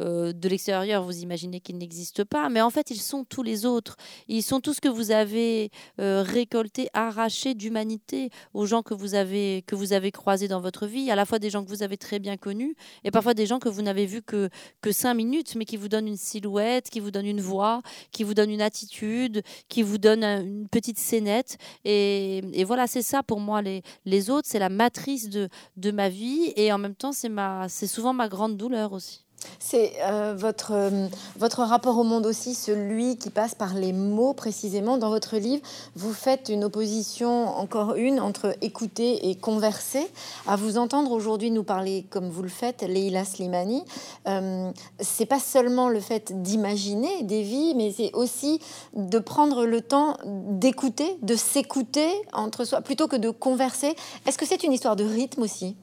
euh, 0.00 0.32
de 0.32 0.48
l'extérieur, 0.48 1.02
vous 1.02 1.18
imaginez 1.18 1.60
qu'ils 1.60 1.78
n'existent 1.78 2.24
pas, 2.24 2.48
mais 2.48 2.60
en 2.60 2.70
fait, 2.70 2.90
ils 2.90 3.00
sont 3.00 3.24
tous 3.24 3.42
les 3.42 3.66
autres. 3.66 3.96
Ils 4.28 4.42
sont 4.42 4.60
tout 4.60 4.74
ce 4.74 4.80
que 4.80 4.88
vous 4.88 5.10
avez 5.10 5.70
euh, 6.00 6.22
récolté, 6.26 6.88
arraché 6.92 7.54
d'humanité 7.54 8.30
aux 8.54 8.66
gens 8.66 8.82
que 8.82 8.94
vous 8.94 9.14
avez 9.14 9.62
que 9.66 9.74
vous 9.74 9.92
avez 9.92 10.10
croisés 10.12 10.48
dans 10.48 10.60
votre 10.60 10.86
vie, 10.86 11.10
à 11.10 11.16
la 11.16 11.24
fois 11.24 11.38
des 11.38 11.50
gens 11.50 11.64
que 11.64 11.68
vous 11.68 11.82
avez 11.82 11.96
très 11.96 12.18
bien 12.18 12.36
connus 12.36 12.76
et 13.04 13.10
parfois 13.10 13.34
des 13.34 13.46
gens 13.46 13.58
que 13.58 13.68
vous 13.68 13.82
n'avez 13.82 14.06
vus 14.06 14.22
que 14.22 14.48
que 14.80 14.92
cinq 14.92 15.14
minutes, 15.14 15.54
mais 15.56 15.64
qui 15.64 15.76
vous 15.76 15.88
donnent 15.88 16.08
une 16.08 16.16
silhouette, 16.16 16.90
qui 16.90 17.00
vous 17.00 17.10
donnent 17.10 17.26
une 17.26 17.40
voix, 17.40 17.82
qui 18.12 18.24
vous 18.24 18.34
donnent 18.34 18.50
une 18.50 18.62
attitude, 18.62 19.42
qui 19.68 19.82
vous 19.82 19.98
donnent 19.98 20.24
une 20.24 20.68
petite 20.68 20.98
scénette. 20.98 21.56
Et, 21.84 22.38
et 22.52 22.64
voilà, 22.64 22.86
c'est 22.86 23.02
ça 23.02 23.22
pour 23.22 23.40
moi 23.40 23.62
les 23.62 23.82
les 24.04 24.30
autres, 24.30 24.48
c'est 24.50 24.58
la 24.58 24.68
matrice 24.68 25.28
de 25.28 25.48
de 25.76 25.90
ma 25.90 26.08
vie 26.08 26.52
et 26.58 26.72
en 26.72 26.78
même 26.78 26.96
temps, 26.96 27.12
c'est 27.12 27.86
souvent 27.86 28.12
ma 28.12 28.28
grande 28.28 28.56
douleur 28.56 28.92
aussi. 28.92 29.20
C'est 29.60 29.92
euh, 30.02 30.34
votre, 30.36 30.72
euh, 30.72 31.06
votre 31.36 31.62
rapport 31.62 31.96
au 31.96 32.02
monde 32.02 32.26
aussi, 32.26 32.54
celui 32.54 33.16
qui 33.16 33.30
passe 33.30 33.54
par 33.54 33.74
les 33.74 33.92
mots 33.92 34.32
précisément. 34.32 34.98
Dans 34.98 35.10
votre 35.10 35.36
livre, 35.36 35.62
vous 35.94 36.12
faites 36.12 36.48
une 36.48 36.64
opposition, 36.64 37.46
encore 37.46 37.94
une, 37.94 38.18
entre 38.18 38.56
écouter 38.60 39.30
et 39.30 39.36
converser. 39.36 40.04
À 40.48 40.56
vous 40.56 40.76
entendre 40.76 41.12
aujourd'hui 41.12 41.52
nous 41.52 41.62
parler 41.62 42.04
comme 42.10 42.28
vous 42.28 42.42
le 42.42 42.48
faites, 42.48 42.82
Leila 42.82 43.24
Slimani, 43.24 43.84
euh, 44.26 44.72
c'est 44.98 45.26
pas 45.26 45.38
seulement 45.38 45.88
le 45.88 46.00
fait 46.00 46.42
d'imaginer 46.42 47.22
des 47.22 47.42
vies, 47.42 47.74
mais 47.76 47.92
c'est 47.96 48.10
aussi 48.14 48.58
de 48.96 49.20
prendre 49.20 49.64
le 49.64 49.80
temps 49.80 50.16
d'écouter, 50.24 51.16
de 51.22 51.36
s'écouter 51.36 52.10
entre 52.32 52.64
soi, 52.64 52.80
plutôt 52.80 53.06
que 53.06 53.16
de 53.16 53.30
converser. 53.30 53.94
Est-ce 54.26 54.36
que 54.36 54.46
c'est 54.46 54.64
une 54.64 54.72
histoire 54.72 54.96
de 54.96 55.04
rythme 55.04 55.42
aussi? 55.42 55.76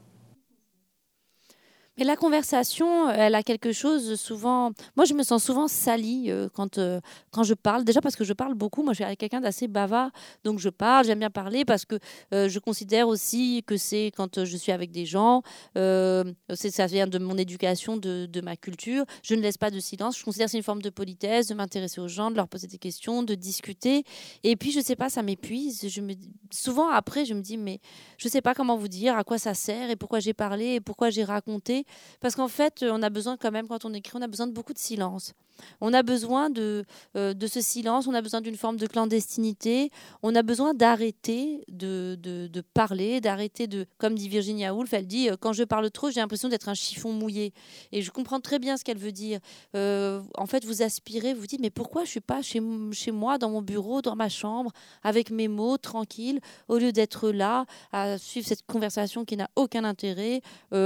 Mais 1.98 2.04
la 2.04 2.18
conversation, 2.18 3.10
elle 3.10 3.36
a 3.36 3.44
quelque 3.44 3.72
chose 3.72 4.20
souvent. 4.20 4.72
Moi, 4.98 5.06
je 5.06 5.14
me 5.14 5.24
sens 5.24 5.46
souvent 5.46 5.70
salie 5.70 6.26
euh, 6.30 6.50
quand, 6.54 6.78
euh, 6.78 7.00
quand 7.32 7.44
je 7.44 7.54
parle. 7.54 7.86
Déjà 7.86 8.02
parce 8.02 8.18
que 8.18 8.26
je 8.26 8.34
parle 8.34 8.54
beaucoup. 8.54 8.84
Moi, 8.84 8.92
je 8.92 9.06
suis 9.06 9.18
quelqu'un 9.18 9.40
d'assez 9.40 9.70
bavard. 9.70 10.12
Donc, 10.44 10.60
je 10.60 10.68
parle, 10.68 11.06
j'aime 11.06 11.20
bien 11.20 11.30
parler 11.30 11.64
parce 11.64 11.86
que 11.86 11.98
euh, 12.34 12.50
je 12.50 12.60
considère 12.60 13.08
aussi 13.08 13.64
que 13.66 13.78
c'est 13.78 14.12
quand 14.18 14.44
je 14.44 14.58
suis 14.58 14.74
avec 14.74 14.92
des 14.92 15.06
gens. 15.06 15.42
ça 15.76 16.86
vient 16.88 17.08
de 17.08 17.18
mon 17.18 17.38
éducation, 17.38 17.96
de, 17.96 18.26
de, 18.26 18.42
ma 18.42 18.58
culture. 18.58 19.06
Je 19.24 19.34
ne 19.34 19.40
laisse 19.40 19.58
pas 19.58 19.72
de 19.72 19.80
silence. 19.80 20.20
Je 20.20 20.26
considère 20.26 20.48
que 20.48 20.52
c'est 20.52 20.58
une 20.58 20.64
forme 20.64 20.82
de 20.82 20.90
politesse, 20.90 21.48
de 21.48 21.54
m'intéresser 21.54 22.02
aux 22.02 22.10
gens, 22.10 22.30
de 22.30 22.36
leur 22.36 22.50
poser 22.50 22.68
des 22.68 22.78
questions, 22.78 23.24
de 23.24 23.36
discuter. 23.36 24.04
Et 24.44 24.58
puis, 24.58 24.72
je 24.72 24.82
sais 24.82 24.98
pas, 24.98 25.10
ça 25.10 25.22
m'épuise. 25.22 25.88
Je 25.88 26.02
me... 26.02 26.14
Souvent, 26.52 26.90
après, 26.90 27.24
je 27.24 27.34
me 27.34 27.42
dis, 27.42 27.58
mais 27.58 27.80
je 28.18 28.28
sais 28.28 28.42
pas 28.42 28.54
comment 28.54 28.76
vous 28.76 28.90
dire, 28.90 29.16
à 29.16 29.24
quoi 29.24 29.38
ça 29.38 29.54
sert 29.54 29.90
et 29.90 29.96
pourquoi 29.96 30.20
j'ai 30.20 30.34
parlé 30.34 30.76
et 30.76 30.82
pourquoi 30.82 31.10
j'ai 31.10 31.24
raconté. 31.24 31.85
Parce 32.20 32.36
qu'en 32.36 32.48
fait, 32.48 32.84
on 32.88 33.02
a 33.02 33.10
besoin 33.10 33.38
quand 33.38 33.52
même, 33.52 33.68
quand 33.68 33.86
on 33.86 33.94
écrit, 33.94 34.18
on 34.18 34.22
a 34.22 34.28
besoin 34.28 34.48
de 34.48 34.54
beaucoup 34.54 34.74
de 34.74 34.80
silence. 34.80 35.34
On 35.82 35.94
a 35.94 36.04
besoin 36.04 36.50
de, 36.50 36.86
euh, 37.16 37.34
ce 37.48 37.62
silence, 37.62 38.08
on 38.08 38.14
a 38.14 38.22
besoin 38.22 38.42
d'une 38.42 38.58
forme 38.58 38.78
de 38.78 38.88
clandestinité, 38.88 39.92
on 40.24 40.36
a 40.36 40.42
besoin 40.42 40.74
d'arrêter 40.74 41.64
de, 41.68 42.18
parler, 42.74 43.22
d'arrêter 43.22 43.68
de, 43.68 43.86
comme 43.98 44.16
dit 44.16 44.28
Virginia 44.28 44.74
Woolf, 44.74 44.94
elle 44.94 45.08
dit, 45.08 45.30
euh, 45.30 45.36
quand 45.40 45.54
je 45.54 45.64
parle 45.64 45.90
trop, 45.92 46.10
j'ai 46.10 46.20
l'impression 46.20 46.50
d'être 46.50 46.70
un 46.70 46.74
chiffon 46.74 47.14
mouillé. 47.14 47.54
Et 47.92 48.02
je 48.02 48.12
comprends 48.12 48.40
très 48.40 48.60
bien 48.60 48.78
ce 48.78 48.84
qu'elle 48.84 48.98
veut 48.98 49.12
dire. 49.12 49.40
Euh, 49.76 50.22
en 50.38 50.48
fait, 50.48 50.66
vous 50.66 50.82
aspirez, 50.82 51.34
vous 51.34 51.48
dites, 51.48 51.62
mais 51.62 51.70
pourquoi 51.70 52.04
je 52.04 52.10
suis 52.10 52.20
pas 52.20 52.42
chez 52.42 52.60
moi, 53.12 53.38
dans 53.38 53.50
mon 53.50 53.62
bureau, 53.62 54.02
dans 54.02 54.16
ma 54.16 54.30
chambre, 54.30 54.72
avec 55.04 55.30
mes 55.30 55.48
mots, 55.48 55.78
tranquille, 55.78 56.40
au 56.68 56.78
lieu 56.78 56.92
d'être 56.92 57.30
là, 57.30 57.66
à 57.92 58.18
suivre 58.18 58.48
cette 58.48 58.66
conversation 58.66 59.26
qui 59.26 59.38
n'a 59.38 59.50
aucun 59.56 59.84
intérêt, 59.84 60.42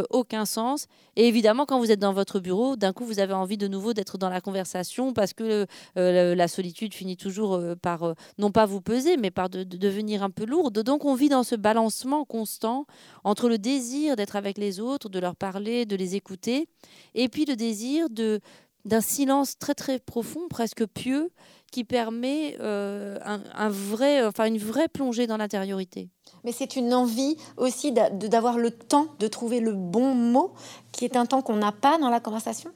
aucun 0.09 0.45
sens? 0.45 0.87
Et 1.15 1.27
évidemment, 1.27 1.65
quand 1.65 1.79
vous 1.79 1.91
êtes 1.91 1.99
dans 1.99 2.13
votre 2.13 2.39
bureau, 2.39 2.75
d'un 2.75 2.93
coup, 2.93 3.03
vous 3.03 3.19
avez 3.19 3.33
envie 3.33 3.57
de 3.57 3.67
nouveau 3.67 3.93
d'être 3.93 4.17
dans 4.17 4.29
la 4.29 4.41
conversation 4.41 5.13
parce 5.13 5.33
que 5.33 5.65
euh, 5.97 6.35
la 6.35 6.47
solitude 6.47 6.93
finit 6.93 7.17
toujours 7.17 7.55
euh, 7.55 7.75
par, 7.75 8.03
euh, 8.03 8.13
non 8.37 8.51
pas 8.51 8.65
vous 8.65 8.81
peser, 8.81 9.17
mais 9.17 9.31
par 9.31 9.49
de, 9.49 9.63
devenir 9.63 10.23
un 10.23 10.29
peu 10.29 10.45
lourde. 10.45 10.81
Donc, 10.81 11.05
on 11.05 11.15
vit 11.15 11.29
dans 11.29 11.43
ce 11.43 11.55
balancement 11.55 12.25
constant 12.25 12.85
entre 13.23 13.49
le 13.49 13.57
désir 13.57 14.15
d'être 14.15 14.35
avec 14.35 14.57
les 14.57 14.79
autres, 14.79 15.09
de 15.09 15.19
leur 15.19 15.35
parler, 15.35 15.85
de 15.85 15.95
les 15.95 16.15
écouter, 16.15 16.67
et 17.15 17.27
puis 17.27 17.45
le 17.45 17.55
désir 17.55 18.09
de 18.09 18.39
d'un 18.85 19.01
silence 19.01 19.57
très 19.57 19.75
très 19.75 19.99
profond, 19.99 20.47
presque 20.49 20.85
pieux, 20.85 21.31
qui 21.71 21.83
permet 21.83 22.57
un, 22.59 23.69
vrai, 23.69 24.25
enfin 24.25 24.45
une 24.45 24.57
vraie 24.57 24.87
plongée 24.87 25.27
dans 25.27 25.37
l'intériorité. 25.37 26.09
Mais 26.43 26.51
c'est 26.51 26.75
une 26.75 26.93
envie 26.93 27.37
aussi 27.57 27.91
d'avoir 27.91 28.57
le 28.57 28.71
temps 28.71 29.07
de 29.19 29.27
trouver 29.27 29.59
le 29.59 29.73
bon 29.73 30.15
mot, 30.15 30.53
qui 30.91 31.05
est 31.05 31.15
un 31.15 31.25
temps 31.25 31.41
qu'on 31.41 31.57
n'a 31.57 31.71
pas 31.71 31.97
dans 31.99 32.09
la 32.09 32.19
conversation? 32.19 32.71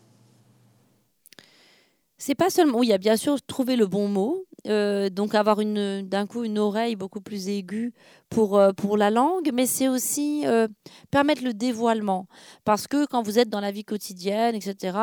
C'est 2.17 2.35
pas 2.35 2.49
seulement, 2.49 2.79
oui, 2.79 2.87
il 2.87 2.89
y 2.89 2.93
a 2.93 2.97
bien 2.97 3.17
sûr 3.17 3.41
trouver 3.41 3.75
le 3.75 3.85
bon 3.85 4.07
mot, 4.07 4.45
euh, 4.67 5.09
donc 5.09 5.35
avoir 5.35 5.57
d'un 5.57 6.25
coup 6.25 6.45
une 6.45 6.57
oreille 6.57 6.95
beaucoup 6.95 7.19
plus 7.19 7.49
aiguë 7.49 7.93
pour, 8.33 8.57
euh, 8.57 8.71
pour 8.71 8.97
la 8.97 9.09
langue, 9.09 9.51
mais 9.53 9.65
c'est 9.65 9.87
aussi 9.87 10.43
euh, 10.45 10.67
permettre 11.11 11.43
le 11.43 11.53
dévoilement. 11.53 12.27
Parce 12.65 12.87
que 12.87 13.05
quand 13.05 13.21
vous 13.21 13.39
êtes 13.39 13.49
dans 13.49 13.59
la 13.59 13.71
vie 13.71 13.83
quotidienne, 13.83 14.55
etc., 14.55 14.97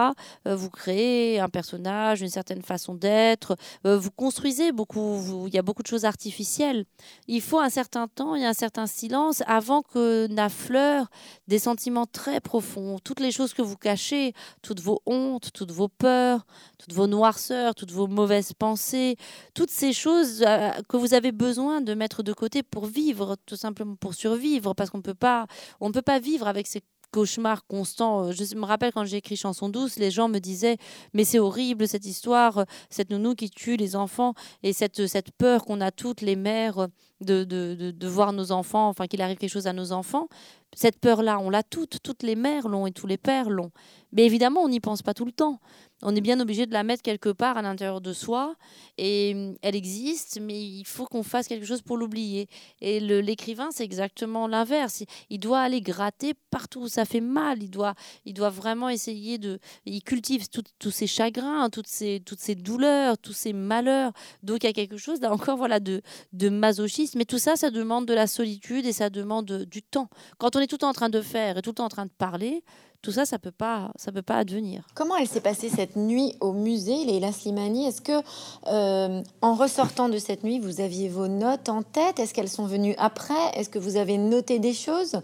vous 0.46 0.70
créez 0.70 1.40
un 1.40 1.48
personnage, 1.48 2.22
une 2.22 2.28
certaine 2.28 2.62
façon 2.62 2.94
d'être, 2.94 3.56
vous 3.84 4.10
construisez 4.10 4.72
beaucoup, 4.72 5.46
il 5.46 5.54
y 5.54 5.58
a 5.58 5.62
beaucoup 5.62 5.82
de 5.82 5.86
choses 5.86 6.04
artificielles. 6.04 6.84
Il 7.28 7.40
faut 7.40 7.58
un 7.58 7.68
certain 7.68 8.08
temps 8.08 8.34
et 8.34 8.44
un 8.44 8.52
certain 8.52 8.86
silence 8.86 9.42
avant 9.46 9.82
que 9.82 10.26
n'affleurent 10.28 11.08
des 11.48 11.58
sentiments 11.58 12.06
très 12.06 12.40
profonds, 12.40 12.98
toutes 13.02 13.20
les 13.20 13.30
choses 13.30 13.54
que 13.54 13.62
vous 13.62 13.76
cachez, 13.76 14.34
toutes 14.62 14.80
vos 14.80 15.00
hontes, 15.06 15.50
toutes 15.52 15.72
vos 15.72 15.88
peurs, 15.88 16.46
toutes 16.78 16.92
vos 16.92 17.06
noirceurs, 17.06 17.74
toutes 17.74 17.92
vos 17.92 18.06
mauvaises 18.06 18.52
pensées, 18.52 19.16
toutes 19.54 19.70
ces 19.70 19.92
choses 19.92 20.42
euh, 20.46 20.70
que 20.88 20.96
vous 20.96 21.14
avez 21.14 21.32
besoin 21.32 21.80
de 21.80 21.94
mettre 21.94 22.22
de 22.22 22.32
côté 22.32 22.62
pour 22.62 22.86
vivre, 22.86 23.19
tout 23.46 23.56
simplement 23.56 23.96
pour 23.96 24.14
survivre, 24.14 24.74
parce 24.74 24.90
qu'on 24.90 25.02
peut 25.02 25.14
pas, 25.14 25.46
on 25.80 25.92
peut 25.92 26.02
pas 26.02 26.18
vivre 26.18 26.46
avec 26.46 26.66
ces 26.66 26.82
cauchemars 27.10 27.66
constants. 27.66 28.28
Euh, 28.28 28.32
je 28.32 28.54
me 28.54 28.64
rappelle 28.64 28.92
quand 28.92 29.04
j'ai 29.04 29.18
écrit 29.18 29.36
Chanson 29.36 29.68
douce, 29.68 29.96
les 29.96 30.10
gens 30.10 30.28
me 30.28 30.38
disaient 30.38 30.76
mais 31.12 31.24
c'est 31.24 31.38
horrible 31.38 31.88
cette 31.88 32.06
histoire, 32.06 32.64
cette 32.88 33.10
nounou 33.10 33.34
qui 33.34 33.50
tue 33.50 33.76
les 33.76 33.96
enfants 33.96 34.34
et 34.62 34.72
cette, 34.72 35.06
cette 35.06 35.32
peur 35.32 35.64
qu'on 35.64 35.80
a 35.80 35.90
toutes 35.90 36.20
les 36.20 36.36
mères 36.36 36.88
de, 37.20 37.44
de, 37.44 37.90
de, 37.90 38.08
voir 38.08 38.32
nos 38.32 38.52
enfants, 38.52 38.88
enfin 38.88 39.06
qu'il 39.06 39.20
arrive 39.20 39.36
quelque 39.36 39.50
chose 39.50 39.66
à 39.66 39.72
nos 39.72 39.92
enfants. 39.92 40.28
Cette 40.74 40.98
peur-là, 40.98 41.38
on 41.40 41.50
l'a 41.50 41.62
toutes, 41.62 41.98
toutes 42.02 42.22
les 42.22 42.36
mères 42.36 42.68
l'ont 42.68 42.86
et 42.86 42.92
tous 42.92 43.06
les 43.06 43.18
pères 43.18 43.50
l'ont. 43.50 43.70
Mais 44.12 44.24
évidemment, 44.24 44.62
on 44.62 44.68
n'y 44.68 44.80
pense 44.80 45.02
pas 45.02 45.14
tout 45.14 45.24
le 45.24 45.32
temps 45.32 45.60
on 46.02 46.16
est 46.16 46.20
bien 46.20 46.40
obligé 46.40 46.66
de 46.66 46.72
la 46.72 46.82
mettre 46.82 47.02
quelque 47.02 47.28
part 47.28 47.56
à 47.56 47.62
l'intérieur 47.62 48.00
de 48.00 48.12
soi. 48.12 48.54
Et 48.96 49.34
mm, 49.34 49.56
elle 49.62 49.76
existe, 49.76 50.38
mais 50.40 50.60
il 50.60 50.84
faut 50.84 51.04
qu'on 51.04 51.22
fasse 51.22 51.46
quelque 51.46 51.66
chose 51.66 51.82
pour 51.82 51.96
l'oublier. 51.96 52.48
Et 52.80 53.00
l'écrivain, 53.00 53.68
c'est 53.70 53.84
exactement 53.84 54.46
l'inverse. 54.46 55.02
Il 55.28 55.38
doit 55.38 55.60
aller 55.60 55.80
gratter 55.80 56.34
partout 56.50 56.80
où 56.82 56.88
ça 56.88 57.04
fait 57.04 57.20
mal. 57.20 57.62
Il 57.62 57.70
doit, 57.70 57.94
il 58.24 58.34
doit 58.34 58.50
vraiment 58.50 58.88
essayer 58.88 59.38
de. 59.38 59.58
Il 59.84 60.02
cultive 60.02 60.46
tous 60.48 60.90
ses 60.90 61.06
chagrins, 61.06 61.68
toutes 61.70 61.88
ces, 61.88 62.22
toutes 62.24 62.40
ces 62.40 62.54
douleurs, 62.54 63.18
tous 63.18 63.32
ces 63.32 63.52
malheurs. 63.52 64.12
Donc 64.42 64.62
il 64.62 64.66
y 64.66 64.70
a 64.70 64.72
quelque 64.72 64.96
chose, 64.96 65.20
là 65.20 65.32
encore, 65.32 65.56
voilà, 65.56 65.80
de, 65.80 66.02
de 66.32 66.48
masochisme. 66.48 67.09
Mais 67.16 67.24
tout 67.24 67.38
ça, 67.38 67.56
ça 67.56 67.70
demande 67.70 68.06
de 68.06 68.14
la 68.14 68.26
solitude 68.26 68.86
et 68.86 68.92
ça 68.92 69.10
demande 69.10 69.64
du 69.70 69.82
temps. 69.82 70.08
Quand 70.38 70.56
on 70.56 70.60
est 70.60 70.66
tout 70.66 70.76
le 70.76 70.80
temps 70.80 70.90
en 70.90 70.94
train 70.94 71.08
de 71.08 71.20
faire 71.20 71.58
et 71.58 71.62
tout 71.62 71.70
le 71.70 71.74
temps 71.74 71.84
en 71.84 71.88
train 71.90 72.06
de 72.06 72.10
parler, 72.16 72.64
tout 73.02 73.12
ça, 73.12 73.24
ça 73.24 73.38
peut 73.38 73.50
pas, 73.50 73.90
ça 73.96 74.12
peut 74.12 74.20
pas 74.20 74.36
advenir. 74.36 74.86
Comment 74.94 75.16
elle 75.16 75.26
s'est 75.26 75.40
passée 75.40 75.70
cette 75.70 75.96
nuit 75.96 76.34
au 76.40 76.52
musée, 76.52 77.04
Leila 77.06 77.32
Slimani? 77.32 77.86
Est-ce 77.86 78.02
que, 78.02 78.20
euh, 78.66 79.22
en 79.40 79.54
ressortant 79.54 80.10
de 80.10 80.18
cette 80.18 80.44
nuit, 80.44 80.58
vous 80.58 80.82
aviez 80.82 81.08
vos 81.08 81.26
notes 81.28 81.70
en 81.70 81.82
tête? 81.82 82.18
Est-ce 82.18 82.34
qu'elles 82.34 82.50
sont 82.50 82.66
venues 82.66 82.94
après? 82.98 83.34
Est-ce 83.54 83.70
que 83.70 83.78
vous 83.78 83.96
avez 83.96 84.18
noté 84.18 84.58
des 84.58 84.74
choses? 84.74 85.20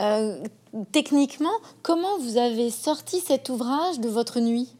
Euh, 0.00 0.42
Techniquement, 0.90 1.52
comment 1.82 2.18
vous 2.18 2.38
avez 2.38 2.70
sorti 2.70 3.20
cet 3.20 3.50
ouvrage 3.50 4.00
de 4.00 4.08
votre 4.08 4.40
nuit? 4.40 4.74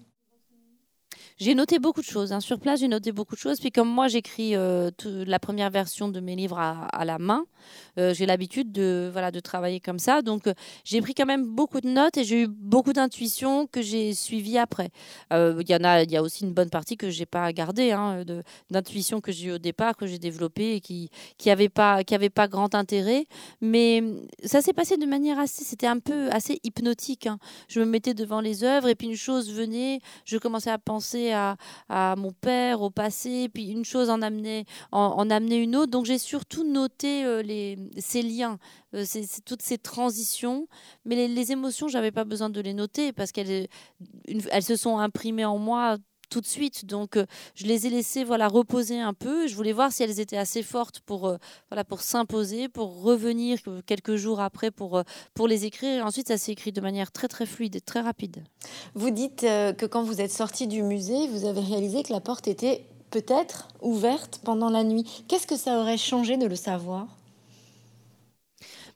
J'ai 1.42 1.56
noté 1.56 1.80
beaucoup 1.80 2.02
de 2.02 2.06
choses. 2.06 2.32
Hein. 2.32 2.38
Sur 2.38 2.60
place, 2.60 2.80
j'ai 2.80 2.88
noté 2.88 3.10
beaucoup 3.10 3.34
de 3.34 3.40
choses. 3.40 3.58
Puis 3.58 3.72
comme 3.72 3.88
moi, 3.88 4.06
j'écris 4.06 4.54
euh, 4.54 4.90
la 5.04 5.40
première 5.40 5.70
version 5.70 6.08
de 6.08 6.20
mes 6.20 6.36
livres 6.36 6.58
à, 6.58 7.04
la 7.04 7.18
main, 7.18 7.46
euh, 7.98 8.14
j'ai 8.14 8.26
l'habitude 8.26 8.70
de, 8.70 9.10
travailler 9.42 9.80
comme 9.80 9.98
ça. 9.98 10.22
Donc 10.22 10.46
euh, 10.46 10.54
j'ai 10.84 11.00
pris 11.00 11.14
quand 11.14 11.26
même 11.26 11.44
beaucoup 11.44 11.80
de 11.80 11.88
notes 11.88 12.16
et 12.16 12.22
j'ai 12.22 12.42
eu 12.42 12.46
beaucoup 12.46 12.92
d'intuitions 12.92 13.66
que 13.66 13.82
j'ai 13.82 14.14
suivies 14.14 14.58
après. 14.58 14.90
Il 15.32 15.64
y 15.68 15.72
a, 15.72 16.04
y 16.04 16.16
a 16.16 16.22
aussi 16.22 16.44
une 16.44 16.52
bonne 16.52 16.70
partie 16.70 16.96
que 16.96 17.10
j'ai 17.10 17.26
pas 17.26 17.52
gardée, 17.52 17.90
hein, 17.90 18.22
d'intuitions 18.70 19.20
que 19.20 19.32
j'ai 19.32 19.48
eu 19.48 19.52
au 19.52 19.58
départ, 19.58 19.96
que 19.96 20.06
j'ai 20.06 20.18
développées 20.18 20.76
et 20.76 20.80
qui 20.80 21.10
n'avaient 21.44 21.68
pas, 21.68 22.48
grand 22.48 22.74
intérêt. 22.76 23.26
Mais 23.60 24.04
ça 24.44 24.60
s'est 24.60 24.72
passé 24.72 24.96
de 24.96 25.06
manière 25.06 25.40
assez, 25.40 25.64
c'était 25.64 25.88
un 25.88 25.98
peu 25.98 26.30
assez 26.30 26.60
hypnotique. 26.62 27.26
Hein. 27.26 27.38
Je 27.66 27.80
me 27.80 27.84
mettais 27.84 28.14
devant 28.14 28.40
les 28.40 28.62
œuvres 28.62 28.88
et 28.88 28.94
puis 28.94 29.08
une 29.08 29.16
chose 29.16 29.52
venait, 29.52 30.00
je 30.24 30.38
commençais 30.38 30.70
à 30.70 30.78
penser 30.78 31.31
à, 31.32 31.56
mon 32.16 32.32
père, 32.32 32.82
au 32.82 32.90
passé, 32.90 33.48
puis 33.52 33.68
une 33.70 33.84
chose 33.84 34.10
en 34.10 34.22
amenait, 34.22 34.64
en, 34.90 35.28
une 35.28 35.76
autre. 35.76 35.90
Donc 35.90 36.04
j'ai 36.04 36.18
surtout 36.18 36.64
noté 36.64 37.24
euh, 37.24 37.42
les, 37.42 37.78
ces 37.98 38.22
liens, 38.22 38.58
euh, 38.94 39.04
toutes 39.44 39.62
ces 39.62 39.78
transitions. 39.78 40.68
Mais 41.04 41.28
les, 41.28 41.52
émotions, 41.52 41.88
j'avais 41.88 42.12
pas 42.12 42.24
besoin 42.24 42.50
de 42.50 42.60
les 42.60 42.74
noter 42.74 43.12
parce 43.12 43.32
qu'elles 43.32 43.68
elles 44.50 44.62
se 44.62 44.76
sont 44.76 44.98
imprimées 44.98 45.44
en 45.44 45.58
moi 45.58 45.96
tout 46.32 46.40
de 46.40 46.46
suite. 46.46 46.86
Donc, 46.86 47.16
euh, 47.16 47.26
je 47.54 47.66
les 47.66 47.86
ai 47.86 47.90
laissées 47.90 48.24
voilà, 48.24 48.48
reposer 48.48 48.98
un 48.98 49.12
peu. 49.12 49.46
Je 49.46 49.54
voulais 49.54 49.72
voir 49.72 49.92
si 49.92 50.02
elles 50.02 50.18
étaient 50.18 50.38
assez 50.38 50.62
fortes 50.62 51.00
pour, 51.00 51.26
euh, 51.26 51.36
voilà, 51.68 51.84
pour 51.84 52.00
s'imposer, 52.00 52.68
pour 52.68 53.02
revenir 53.02 53.58
quelques 53.86 54.16
jours 54.16 54.40
après 54.40 54.70
pour, 54.70 54.96
euh, 54.96 55.02
pour 55.34 55.46
les 55.46 55.66
écrire. 55.66 55.98
Et 55.98 56.02
ensuite, 56.02 56.28
ça 56.28 56.38
s'est 56.38 56.52
écrit 56.52 56.72
de 56.72 56.80
manière 56.80 57.12
très, 57.12 57.28
très 57.28 57.44
fluide 57.44 57.76
et 57.76 57.82
très 57.82 58.00
rapide. 58.00 58.42
Vous 58.94 59.10
dites 59.10 59.42
que 59.42 59.86
quand 59.86 60.02
vous 60.02 60.20
êtes 60.20 60.32
sorti 60.32 60.66
du 60.66 60.82
musée, 60.82 61.28
vous 61.28 61.44
avez 61.44 61.60
réalisé 61.60 62.02
que 62.02 62.12
la 62.12 62.20
porte 62.20 62.48
était 62.48 62.86
peut-être 63.10 63.68
ouverte 63.82 64.40
pendant 64.42 64.70
la 64.70 64.84
nuit. 64.84 65.04
Qu'est-ce 65.28 65.46
que 65.46 65.56
ça 65.56 65.78
aurait 65.78 65.98
changé 65.98 66.38
de 66.38 66.46
le 66.46 66.56
savoir? 66.56 67.06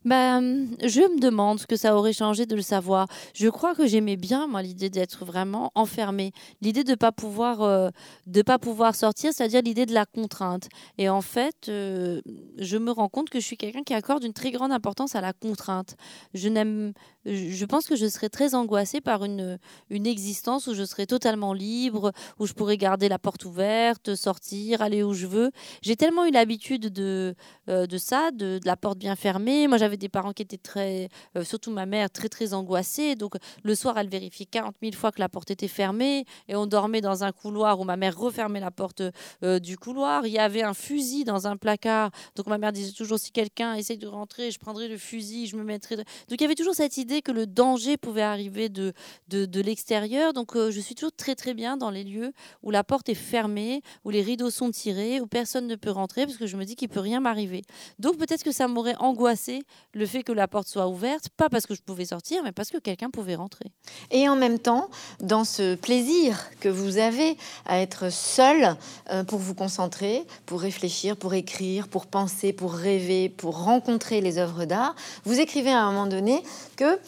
Ben, 0.04 0.68
je 0.82 1.00
me 1.00 1.20
demande 1.20 1.60
ce 1.60 1.66
que 1.66 1.76
ça 1.76 1.96
aurait 1.96 2.12
changé 2.12 2.46
de 2.46 2.54
le 2.54 2.62
savoir. 2.62 3.06
Je 3.34 3.48
crois 3.48 3.74
que 3.74 3.86
j'aimais 3.86 4.16
bien 4.16 4.46
moi 4.46 4.62
l'idée 4.62 4.90
d'être 4.90 5.24
vraiment 5.24 5.70
enfermée, 5.74 6.32
l'idée 6.60 6.84
de 6.84 6.94
pas 6.94 7.12
pouvoir 7.12 7.62
euh, 7.62 7.90
de 8.26 8.42
pas 8.42 8.58
pouvoir 8.58 8.94
sortir, 8.94 9.32
c'est-à-dire 9.32 9.62
l'idée 9.62 9.86
de 9.86 9.94
la 9.94 10.06
contrainte. 10.06 10.68
Et 10.98 11.08
en 11.08 11.22
fait, 11.22 11.68
euh, 11.68 12.20
je 12.58 12.76
me 12.76 12.90
rends 12.90 13.08
compte 13.08 13.30
que 13.30 13.40
je 13.40 13.44
suis 13.46 13.56
quelqu'un 13.56 13.82
qui 13.82 13.94
accorde 13.94 14.24
une 14.24 14.32
très 14.32 14.50
grande 14.50 14.72
importance 14.72 15.14
à 15.14 15.20
la 15.20 15.32
contrainte. 15.32 15.96
Je 16.34 16.48
n'aime 16.48 16.92
je 17.26 17.64
pense 17.64 17.86
que 17.86 17.96
je 17.96 18.06
serais 18.06 18.28
très 18.28 18.54
angoissée 18.54 19.00
par 19.00 19.24
une, 19.24 19.58
une 19.90 20.06
existence 20.06 20.66
où 20.68 20.74
je 20.74 20.84
serais 20.84 21.06
totalement 21.06 21.52
libre, 21.52 22.12
où 22.38 22.46
je 22.46 22.52
pourrais 22.52 22.76
garder 22.76 23.08
la 23.08 23.18
porte 23.18 23.44
ouverte, 23.44 24.14
sortir, 24.14 24.80
aller 24.80 25.02
où 25.02 25.12
je 25.12 25.26
veux. 25.26 25.50
J'ai 25.82 25.96
tellement 25.96 26.26
eu 26.26 26.30
l'habitude 26.30 26.92
de, 26.92 27.34
euh, 27.68 27.86
de 27.86 27.98
ça, 27.98 28.30
de, 28.32 28.60
la 28.64 28.76
porte 28.76 28.98
bien 28.98 29.16
fermée. 29.16 29.66
J'avais 29.86 29.96
des 29.96 30.08
parents 30.08 30.32
qui 30.32 30.42
étaient 30.42 30.56
très, 30.56 31.08
euh, 31.36 31.44
surtout 31.44 31.70
ma 31.70 31.86
mère, 31.86 32.10
très 32.10 32.28
très 32.28 32.54
angoissée. 32.54 33.14
Donc 33.14 33.34
le 33.62 33.74
soir, 33.76 33.96
elle 33.98 34.08
vérifiait 34.08 34.46
40 34.46 34.74
000 34.82 34.94
fois 34.94 35.12
que 35.12 35.20
la 35.20 35.28
porte 35.28 35.52
était 35.52 35.68
fermée 35.68 36.24
et 36.48 36.56
on 36.56 36.66
dormait 36.66 37.00
dans 37.00 37.22
un 37.22 37.30
couloir 37.30 37.78
où 37.78 37.84
ma 37.84 37.96
mère 37.96 38.18
refermait 38.18 38.58
la 38.58 38.72
porte 38.72 39.02
euh, 39.44 39.60
du 39.60 39.78
couloir. 39.78 40.26
Il 40.26 40.32
y 40.32 40.40
avait 40.40 40.64
un 40.64 40.74
fusil 40.74 41.22
dans 41.22 41.46
un 41.46 41.56
placard. 41.56 42.10
Donc 42.34 42.48
ma 42.48 42.58
mère 42.58 42.72
disait 42.72 42.92
toujours 42.92 43.20
si 43.20 43.30
quelqu'un 43.30 43.74
essaye 43.74 43.96
de 43.98 44.08
rentrer, 44.08 44.50
je 44.50 44.58
prendrai 44.58 44.88
le 44.88 44.98
fusil, 44.98 45.46
je 45.46 45.56
me 45.56 45.62
mettrai. 45.62 45.96
Donc 45.96 46.04
il 46.30 46.40
y 46.40 46.44
avait 46.44 46.56
toujours 46.56 46.74
cette 46.74 46.96
idée 46.96 47.22
que 47.22 47.30
le 47.30 47.46
danger 47.46 47.96
pouvait 47.96 48.22
arriver 48.22 48.68
de, 48.68 48.92
de, 49.28 49.60
l'extérieur. 49.60 50.32
Donc 50.32 50.56
je 50.56 50.80
suis 50.80 50.96
toujours 50.96 51.14
très 51.16 51.36
très 51.36 51.54
bien 51.54 51.76
dans 51.76 51.90
les 51.90 52.02
lieux 52.02 52.32
où 52.64 52.72
la 52.72 52.82
porte 52.82 53.08
est 53.08 53.14
fermée, 53.14 53.82
où 54.04 54.10
les 54.10 54.22
rideaux 54.22 54.50
sont 54.50 54.72
tirés, 54.72 55.20
où 55.20 55.28
personne 55.28 55.68
ne 55.68 55.76
peut 55.76 55.90
rentrer 55.90 56.26
parce 56.26 56.38
que 56.38 56.46
je 56.46 56.56
me 56.56 56.64
dis 56.64 56.74
qu'il 56.74 56.88
peut 56.88 57.00
rien 57.00 57.20
m'arriver. 57.20 57.62
Donc 58.00 58.16
peut-être 58.16 58.42
que 58.42 58.52
ça 58.52 58.66
m'aurait 58.66 58.96
angoissé 58.98 59.62
le 59.92 60.06
fait 60.06 60.22
que 60.22 60.32
la 60.32 60.46
porte 60.46 60.68
soit 60.68 60.88
ouverte, 60.88 61.28
pas 61.36 61.48
parce 61.48 61.66
que 61.66 61.74
je 61.74 61.82
pouvais 61.82 62.04
sortir, 62.04 62.42
mais 62.44 62.52
parce 62.52 62.70
que 62.70 62.78
quelqu'un 62.78 63.10
pouvait 63.10 63.34
rentrer. 63.34 63.70
Et 64.10 64.28
en 64.28 64.36
même 64.36 64.58
temps, 64.58 64.90
dans 65.20 65.44
ce 65.44 65.74
plaisir 65.74 66.50
que 66.60 66.68
vous 66.68 66.98
avez 66.98 67.36
à 67.64 67.80
être 67.80 68.12
seul 68.12 68.76
euh, 69.10 69.24
pour 69.24 69.38
vous 69.38 69.54
concentrer, 69.54 70.24
pour 70.44 70.60
réfléchir, 70.60 71.16
pour 71.16 71.34
écrire, 71.34 71.88
pour 71.88 72.06
penser, 72.06 72.52
pour 72.52 72.72
rêver, 72.74 73.28
pour 73.28 73.64
rencontrer 73.64 74.20
les 74.20 74.38
œuvres 74.38 74.66
d'art, 74.66 74.94
vous 75.24 75.40
écrivez 75.40 75.70
à 75.70 75.80
un 75.80 75.92
moment 75.92 76.06
donné 76.06 76.42
que 76.76 76.98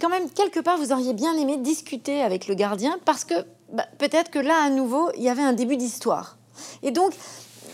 quand 0.00 0.08
même 0.08 0.28
quelque 0.30 0.60
part 0.60 0.78
vous 0.78 0.92
auriez 0.92 1.14
bien 1.14 1.36
aimé 1.36 1.56
discuter 1.58 2.22
avec 2.22 2.48
le 2.48 2.54
gardien 2.54 2.98
parce 3.04 3.24
que 3.24 3.34
bah, 3.72 3.86
peut-être 3.98 4.30
que 4.30 4.38
là 4.38 4.64
à 4.64 4.70
nouveau 4.70 5.10
il 5.16 5.22
y 5.22 5.28
avait 5.28 5.42
un 5.42 5.52
début 5.52 5.76
d'histoire. 5.76 6.36
Et 6.82 6.90
donc 6.90 7.12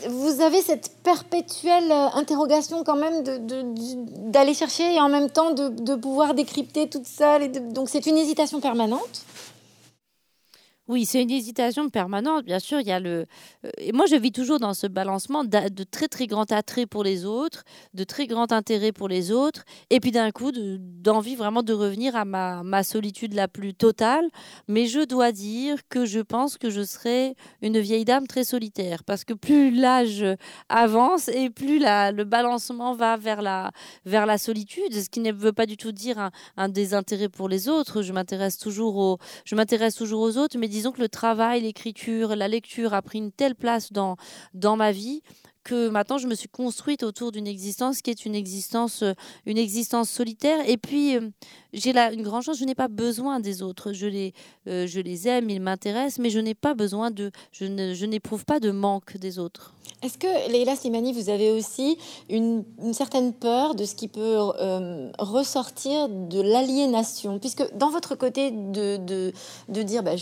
vous 0.09 0.41
avez 0.41 0.63
cette 0.63 0.91
perpétuelle 1.03 1.91
euh, 1.91 2.09
interrogation 2.15 2.85
quand 2.85 2.97
même 2.97 3.23
d'aller 4.31 4.55
chercher 4.55 4.95
et 4.95 5.01
en 5.01 5.09
même 5.09 5.31
temps 5.31 5.53
de, 5.53 5.95
pouvoir 5.97 6.35
décrypter 6.35 6.89
toute 6.89 7.07
seule. 7.07 7.51
Donc 7.73 7.89
c'est 7.89 8.07
une 8.07 8.17
hésitation 8.17 8.61
permanente. 8.61 9.25
Oui, 10.89 11.05
c'est 11.05 11.23
une 11.23 11.31
hésitation 11.31 11.91
permanente, 11.91 12.47
bien 12.47 12.59
sûr. 12.59 12.81
Il 12.81 12.87
y 12.87 12.93
a 12.93 12.99
le. 12.99 13.27
Euh, 13.67 13.71
et 13.77 13.93
moi, 13.93 14.07
je 14.07 14.17
vis 14.17 14.33
toujours 14.33 14.59
dans 14.59 14.73
ce 14.73 14.87
balancement 14.87 15.45
de 15.45 15.85
très 15.85 16.09
très 16.09 16.27
grand 16.27 16.51
attrait 16.51 16.87
pour 16.87 17.05
les 17.05 17.27
autres, 17.27 17.65
de 17.93 18.05
très 18.05 18.27
grand 18.27 18.53
intérêt 18.53 18.91
pour 18.93 19.07
les 19.07 19.31
autres, 19.31 19.65
et 19.91 20.01
puis 20.01 20.13
d'un 20.13 20.31
coup 20.31 20.51
d'envie 20.51 21.37
vraiment 21.37 21.63
de 21.63 21.75
revenir 21.75 22.17
à 22.17 22.25
ma, 22.25 22.63
ma, 22.63 22.83
solitude 22.83 23.35
la 23.35 23.49
plus 23.49 23.75
totale. 23.75 24.25
Mais 24.67 24.87
je 24.87 25.05
dois 25.05 25.31
dire 25.31 25.77
que 25.91 26.07
je 26.07 26.21
pense 26.21 26.57
que 26.57 26.71
je 26.71 26.83
serai 26.83 27.35
une 27.61 27.79
vieille 27.79 28.07
dame 28.07 28.27
très 28.27 28.45
solitaire, 28.45 29.05
parce 29.05 29.25
que 29.25 29.35
plus 29.35 29.71
l'âge 29.71 30.25
avance 30.71 31.29
et 31.29 31.51
plus 31.51 31.81
le 31.81 32.23
balancement 32.23 32.95
va 32.95 33.19
vers 33.19 33.43
la 33.43 33.73
vers 34.07 34.25
la 34.25 34.39
solitude, 34.39 34.95
ce 34.95 35.11
qui 35.11 35.21
ne 35.21 35.33
veut 35.33 35.53
pas 35.53 35.67
du 35.67 35.77
tout 35.77 35.93
dire 35.93 36.31
un, 36.57 36.69
désintérêt 36.71 37.29
pour 37.29 37.51
les 37.51 37.69
autres. 37.69 38.01
Je 38.01 38.15
m'intéresse 38.15 38.57
toujours 38.57 38.97
aux 38.97 39.19
toujours 39.99 40.21
aux 40.23 40.39
autres, 40.39 40.57
mais 40.59 40.69
disons 40.79 40.93
que 40.93 41.01
le 41.01 41.09
travail, 41.09 41.63
l'écriture, 41.63 42.37
la 42.37 42.47
lecture 42.47 42.95
a 42.95 43.03
pris 43.03 43.19
une 43.19 43.33
telle 43.33 43.57
place 43.57 43.93
dans, 43.93 44.17
ma 44.77 44.93
vie 44.93 45.23
maintenant 45.75 46.19
je 46.19 46.27
me 46.27 46.35
suis 46.35 46.49
construite 46.49 47.03
autour 47.03 47.33
d'une 47.33 47.47
existence 47.47 48.03
qui 48.03 48.11
est 48.11 48.25
une 48.25 48.35
existence, 48.35 49.03
euh, 49.03 49.13
une 49.47 49.59
existence 49.59 50.11
solitaire. 50.11 50.69
Et 50.69 50.77
puis 50.77 51.17
euh, 51.17 51.31
j'ai 51.73 51.93
là 51.93 52.13
une 52.13 52.23
grande 52.23 52.43
chance, 52.43 52.59
je 52.59 52.65
n'ai 52.65 52.75
pas 52.75 52.89
besoin 52.89 53.41
des 53.41 53.63
autres. 53.63 53.93
Je 53.93 54.07
les, 54.07 54.33
euh, 54.67 54.87
je 54.87 55.01
les 55.01 55.29
aime, 55.29 55.51
ils 55.51 55.61
m'intéressent, 55.61 56.19
mais 56.19 56.31
je 56.31 56.39
n'ai 56.39 56.55
pas 56.55 56.75
besoin 56.75 57.11
de, 57.11 57.31
je, 57.53 58.05
n'éprouve 58.07 58.45
pas 58.45 58.61
de 58.61 58.71
manque 58.71 59.17
des 59.17 59.39
autres. 59.39 59.75
Est-ce 60.03 60.19
que, 60.19 60.53
Leila 60.53 60.77
Slimani, 60.77 61.13
vous 61.13 61.29
avez 61.29 61.51
aussi 61.51 61.99
une, 62.29 62.65
certaine 62.93 63.33
peur 63.33 63.75
de 63.75 63.85
ce 63.85 63.95
qui 63.95 64.07
peut 64.07 64.37
ressortir 65.19 66.09
de 66.09 66.41
l'aliénation? 66.41 67.39
Puisque 67.39 67.65
dans 67.77 67.91
votre 67.91 68.15
côté 68.15 68.51
de, 68.51 68.97
de, 68.99 69.33
de 69.69 69.83
dire, 69.83 70.03
bah, 70.03 70.13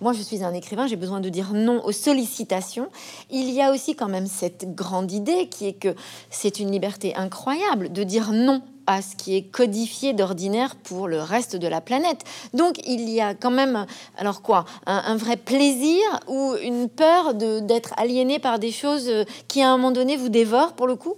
moi 0.00 0.12
je 0.12 0.22
suis 0.22 0.42
un 0.42 0.54
écrivain, 0.54 0.86
j'ai 0.86 0.96
besoin 0.96 1.20
de 1.20 1.28
dire 1.28 1.52
non 1.52 1.84
aux 1.84 1.92
sollicitations, 1.92 2.88
il 3.30 3.50
y 3.50 3.60
a 3.60 3.72
aussi 3.72 3.94
quand 3.94 4.08
même 4.08 4.26
cette 4.26 4.74
grande 4.74 4.87
idée 5.08 5.48
qui 5.48 5.66
est 5.66 5.72
que 5.72 5.94
c'est 6.30 6.60
une 6.60 6.70
liberté 6.70 7.14
incroyable 7.14 7.92
de 7.92 8.02
dire 8.02 8.32
non 8.32 8.62
à 8.86 9.02
ce 9.02 9.14
qui 9.14 9.36
est 9.36 9.42
codifié 9.42 10.14
d'ordinaire 10.14 10.74
pour 10.76 11.08
le 11.08 11.20
reste 11.20 11.56
de 11.56 11.68
la 11.68 11.82
planète. 11.82 12.24
Donc 12.54 12.80
il 12.86 13.08
y 13.10 13.20
a 13.20 13.34
quand 13.34 13.50
même, 13.50 13.84
alors 14.16 14.40
quoi, 14.40 14.64
un, 14.86 15.16
vrai 15.16 15.36
plaisir 15.36 16.02
ou 16.26 16.54
une 16.62 16.88
peur 16.88 17.34
d'être 17.34 17.92
aliéné 17.98 18.38
par 18.38 18.58
des 18.58 18.72
choses 18.72 19.10
qui 19.46 19.60
à 19.60 19.70
un 19.70 19.76
moment 19.76 19.90
donné 19.90 20.16
vous 20.16 20.30
dévorent 20.30 20.72
pour 20.72 20.86
le 20.86 20.96
coup? 20.96 21.16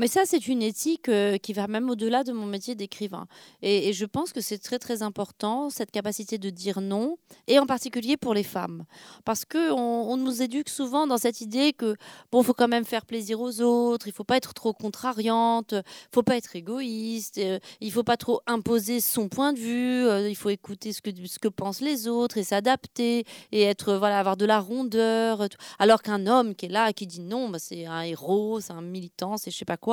Mais 0.00 0.08
ça, 0.08 0.22
c'est 0.24 0.48
une 0.48 0.62
éthique 0.62 1.10
euh, 1.10 1.36
qui 1.36 1.52
va 1.52 1.66
même 1.66 1.90
au-delà 1.90 2.24
de 2.24 2.32
mon 2.32 2.46
métier 2.46 2.74
d'écrivain. 2.74 3.26
Et, 3.60 3.92
je 3.92 4.06
pense 4.06 4.32
que 4.32 4.40
c'est 4.40 4.56
très, 4.56 4.78
très 4.78 5.02
important, 5.02 5.68
cette 5.68 5.90
capacité 5.90 6.38
de 6.38 6.48
dire 6.48 6.80
non, 6.80 7.18
et 7.46 7.58
en 7.58 7.66
particulier 7.66 8.16
pour 8.16 8.32
les 8.32 8.42
femmes. 8.42 8.84
Parce 9.26 9.44
qu'on 9.44 9.58
on 9.74 10.16
nous 10.16 10.40
éduque 10.40 10.70
souvent 10.70 11.06
dans 11.06 11.18
cette 11.18 11.42
idée 11.42 11.74
que, 11.74 11.96
bon, 12.32 12.42
faut 12.42 12.54
quand 12.54 12.66
même 12.66 12.86
faire 12.86 13.04
plaisir 13.04 13.42
aux 13.42 13.60
autres, 13.60 14.08
il 14.08 14.14
faut 14.14 14.24
pas 14.24 14.38
être 14.38 14.54
trop 14.54 14.72
contrariante, 14.72 15.72
il 15.72 16.14
faut 16.14 16.22
pas 16.22 16.38
être 16.38 16.56
égoïste, 16.56 17.36
euh, 17.36 17.58
il 17.82 17.92
faut 17.92 18.02
pas 18.02 18.16
trop 18.16 18.40
imposer 18.46 19.00
son 19.00 19.28
point 19.28 19.52
de 19.52 19.58
vue, 19.58 20.06
euh, 20.06 20.30
il 20.30 20.36
faut 20.36 20.48
écouter 20.48 20.94
ce 20.94 21.02
que, 21.02 21.10
ce 21.26 21.38
que 21.38 21.48
pensent 21.48 21.82
les 21.82 22.08
autres 22.08 22.38
et 22.38 22.44
s'adapter, 22.44 23.26
et 23.52 23.62
être, 23.64 23.92
voilà, 23.96 24.18
avoir 24.18 24.38
de 24.38 24.46
la 24.46 24.60
rondeur. 24.60 25.46
Alors 25.78 26.00
qu'un 26.00 26.26
homme 26.26 26.54
qui 26.54 26.64
est 26.64 26.70
là, 26.70 26.94
qui 26.94 27.06
dit 27.06 27.20
non, 27.20 27.50
bah, 27.50 27.58
c'est 27.58 27.84
un 27.84 28.00
héros, 28.00 28.60
c'est 28.60 28.72
un 28.72 28.80
militant, 28.80 29.36
c'est 29.36 29.50
je 29.50 29.58
sais 29.58 29.66
pas 29.66 29.76
quoi, 29.76 29.89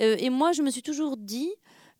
euh, 0.00 0.16
et 0.18 0.30
moi, 0.30 0.52
je 0.52 0.62
me 0.62 0.70
suis 0.70 0.82
toujours 0.82 1.16
dit 1.16 1.50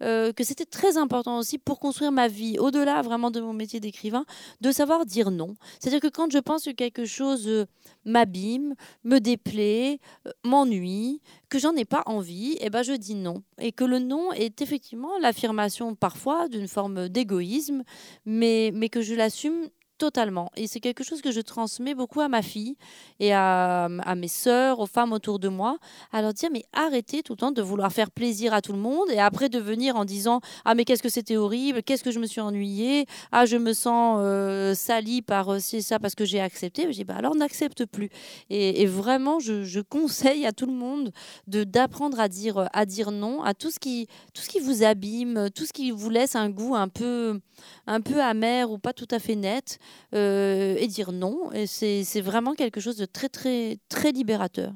euh, 0.02 0.32
que 0.32 0.42
c'était 0.42 0.64
très 0.64 0.96
important 0.96 1.38
aussi 1.38 1.56
pour 1.56 1.78
construire 1.78 2.10
ma 2.10 2.26
vie, 2.26 2.58
au-delà 2.58 3.00
vraiment 3.02 3.30
de 3.30 3.40
mon 3.40 3.52
métier 3.52 3.78
d'écrivain, 3.78 4.24
de 4.60 4.72
savoir 4.72 5.06
dire 5.06 5.30
non. 5.30 5.54
C'est-à-dire 5.78 6.00
que 6.00 6.08
quand 6.08 6.30
je 6.32 6.38
pense 6.38 6.64
que 6.64 6.72
quelque 6.72 7.04
chose 7.04 7.46
euh, 7.46 7.66
m'abîme, 8.04 8.74
me 9.04 9.18
déplaît, 9.18 10.00
m'ennuie, 10.44 11.20
que 11.48 11.58
j'en 11.58 11.74
ai 11.76 11.84
pas 11.84 12.02
envie, 12.06 12.54
et 12.54 12.66
eh 12.66 12.70
ben 12.70 12.82
je 12.82 12.92
dis 12.92 13.14
non. 13.14 13.42
Et 13.58 13.70
que 13.70 13.84
le 13.84 14.00
non 14.00 14.32
est 14.32 14.60
effectivement 14.62 15.16
l'affirmation 15.20 15.94
parfois 15.94 16.48
d'une 16.48 16.68
forme 16.68 17.08
d'égoïsme, 17.08 17.84
mais, 18.26 18.72
mais 18.74 18.88
que 18.88 19.00
je 19.00 19.14
l'assume 19.14 19.68
Totalement. 19.96 20.50
Et 20.56 20.66
c'est 20.66 20.80
quelque 20.80 21.04
chose 21.04 21.22
que 21.22 21.30
je 21.30 21.40
transmets 21.40 21.94
beaucoup 21.94 22.20
à 22.20 22.26
ma 22.26 22.42
fille 22.42 22.76
et 23.20 23.32
à, 23.32 23.88
mes 24.16 24.26
sœurs, 24.26 24.80
aux 24.80 24.86
femmes 24.86 25.12
autour 25.12 25.38
de 25.38 25.46
moi, 25.46 25.78
à 26.12 26.20
leur 26.20 26.34
dire 26.34 26.48
mais 26.52 26.64
arrêtez 26.72 27.22
tout 27.22 27.34
le 27.34 27.36
temps 27.36 27.52
de 27.52 27.62
vouloir 27.62 27.92
faire 27.92 28.10
plaisir 28.10 28.52
à 28.52 28.60
tout 28.60 28.72
le 28.72 28.78
monde 28.78 29.08
et 29.12 29.20
après 29.20 29.48
de 29.48 29.60
venir 29.60 29.94
en 29.94 30.04
disant 30.04 30.40
ah 30.64 30.74
mais 30.74 30.84
qu'est-ce 30.84 31.02
que 31.02 31.08
c'était 31.08 31.36
horrible, 31.36 31.84
qu'est-ce 31.84 32.02
que 32.02 32.10
je 32.10 32.18
me 32.18 32.26
suis 32.26 32.40
ennuyée, 32.40 33.06
ah 33.30 33.46
je 33.46 33.56
me 33.56 33.72
sens 33.72 34.18
euh, 34.20 34.74
salie 34.74 35.22
par 35.22 35.50
euh, 35.50 35.58
c'est 35.60 35.80
ça 35.80 36.00
parce 36.00 36.16
que 36.16 36.24
j'ai 36.24 36.40
accepté. 36.40 36.82
Je 36.88 36.90
dis 36.90 37.04
bah 37.04 37.14
alors 37.16 37.36
n'accepte 37.36 37.84
plus. 37.84 38.10
Et, 38.50 38.86
vraiment 38.86 39.38
je, 39.38 39.80
conseille 39.80 40.44
à 40.44 40.50
tout 40.50 40.66
le 40.66 40.72
monde 40.72 41.12
de 41.46 41.62
d'apprendre 41.62 42.18
à 42.18 42.28
dire 42.28 42.68
à 42.72 42.84
dire 42.84 43.12
non 43.12 43.42
à 43.44 43.54
tout 43.54 43.70
ce 43.70 43.78
qui 43.78 44.08
tout 44.32 44.42
ce 44.42 44.48
qui 44.48 44.58
vous 44.58 44.82
abîme, 44.82 45.50
tout 45.54 45.66
ce 45.66 45.72
qui 45.72 45.92
vous 45.92 46.10
laisse 46.10 46.34
un 46.34 46.50
goût 46.50 46.74
un 46.74 46.88
peu 46.88 47.40
un 47.86 48.00
peu 48.00 48.20
amer 48.20 48.72
ou 48.72 48.78
pas 48.78 48.92
tout 48.92 49.08
à 49.12 49.20
fait 49.20 49.36
net. 49.36 49.78
Euh, 50.14 50.76
et 50.78 50.86
dire 50.86 51.12
non. 51.12 51.50
Et 51.52 51.66
c'est 51.66 52.20
vraiment 52.20 52.54
quelque 52.54 52.80
chose 52.80 52.96
de 52.96 53.04
très, 53.04 53.28
très, 53.28 53.78
très 53.88 54.12
libérateur. 54.12 54.72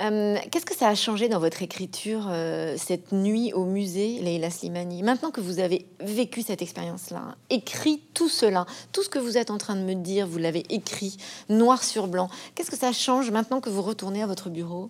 Euh, 0.00 0.38
qu'est-ce 0.50 0.64
que 0.64 0.74
ça 0.74 0.88
a 0.88 0.94
changé 0.94 1.28
dans 1.28 1.38
votre 1.38 1.62
écriture 1.62 2.28
euh, 2.30 2.76
cette 2.78 3.12
nuit 3.12 3.52
au 3.52 3.64
musée, 3.64 4.18
Leila 4.20 4.50
Slimani? 4.50 5.02
Maintenant 5.02 5.30
que 5.30 5.42
vous 5.42 5.58
avez 5.58 5.86
vécu 6.00 6.42
cette 6.42 6.62
expérience-là, 6.62 7.36
écrit 7.50 8.00
tout 8.14 8.30
cela, 8.30 8.64
tout 8.92 9.02
ce 9.02 9.10
que 9.10 9.18
vous 9.18 9.36
êtes 9.36 9.50
en 9.50 9.58
train 9.58 9.76
de 9.76 9.82
me 9.82 9.94
dire, 9.94 10.26
vous 10.26 10.38
l'avez 10.38 10.64
écrit 10.70 11.18
noir 11.48 11.84
sur 11.84 12.06
blanc. 12.06 12.30
Qu'est-ce 12.54 12.70
que 12.70 12.78
ça 12.78 12.92
change 12.92 13.30
maintenant 13.30 13.60
que 13.60 13.68
vous 13.68 13.82
retournez 13.82 14.22
à 14.22 14.26
votre 14.26 14.48
bureau? 14.48 14.88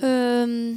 Je 0.00 0.74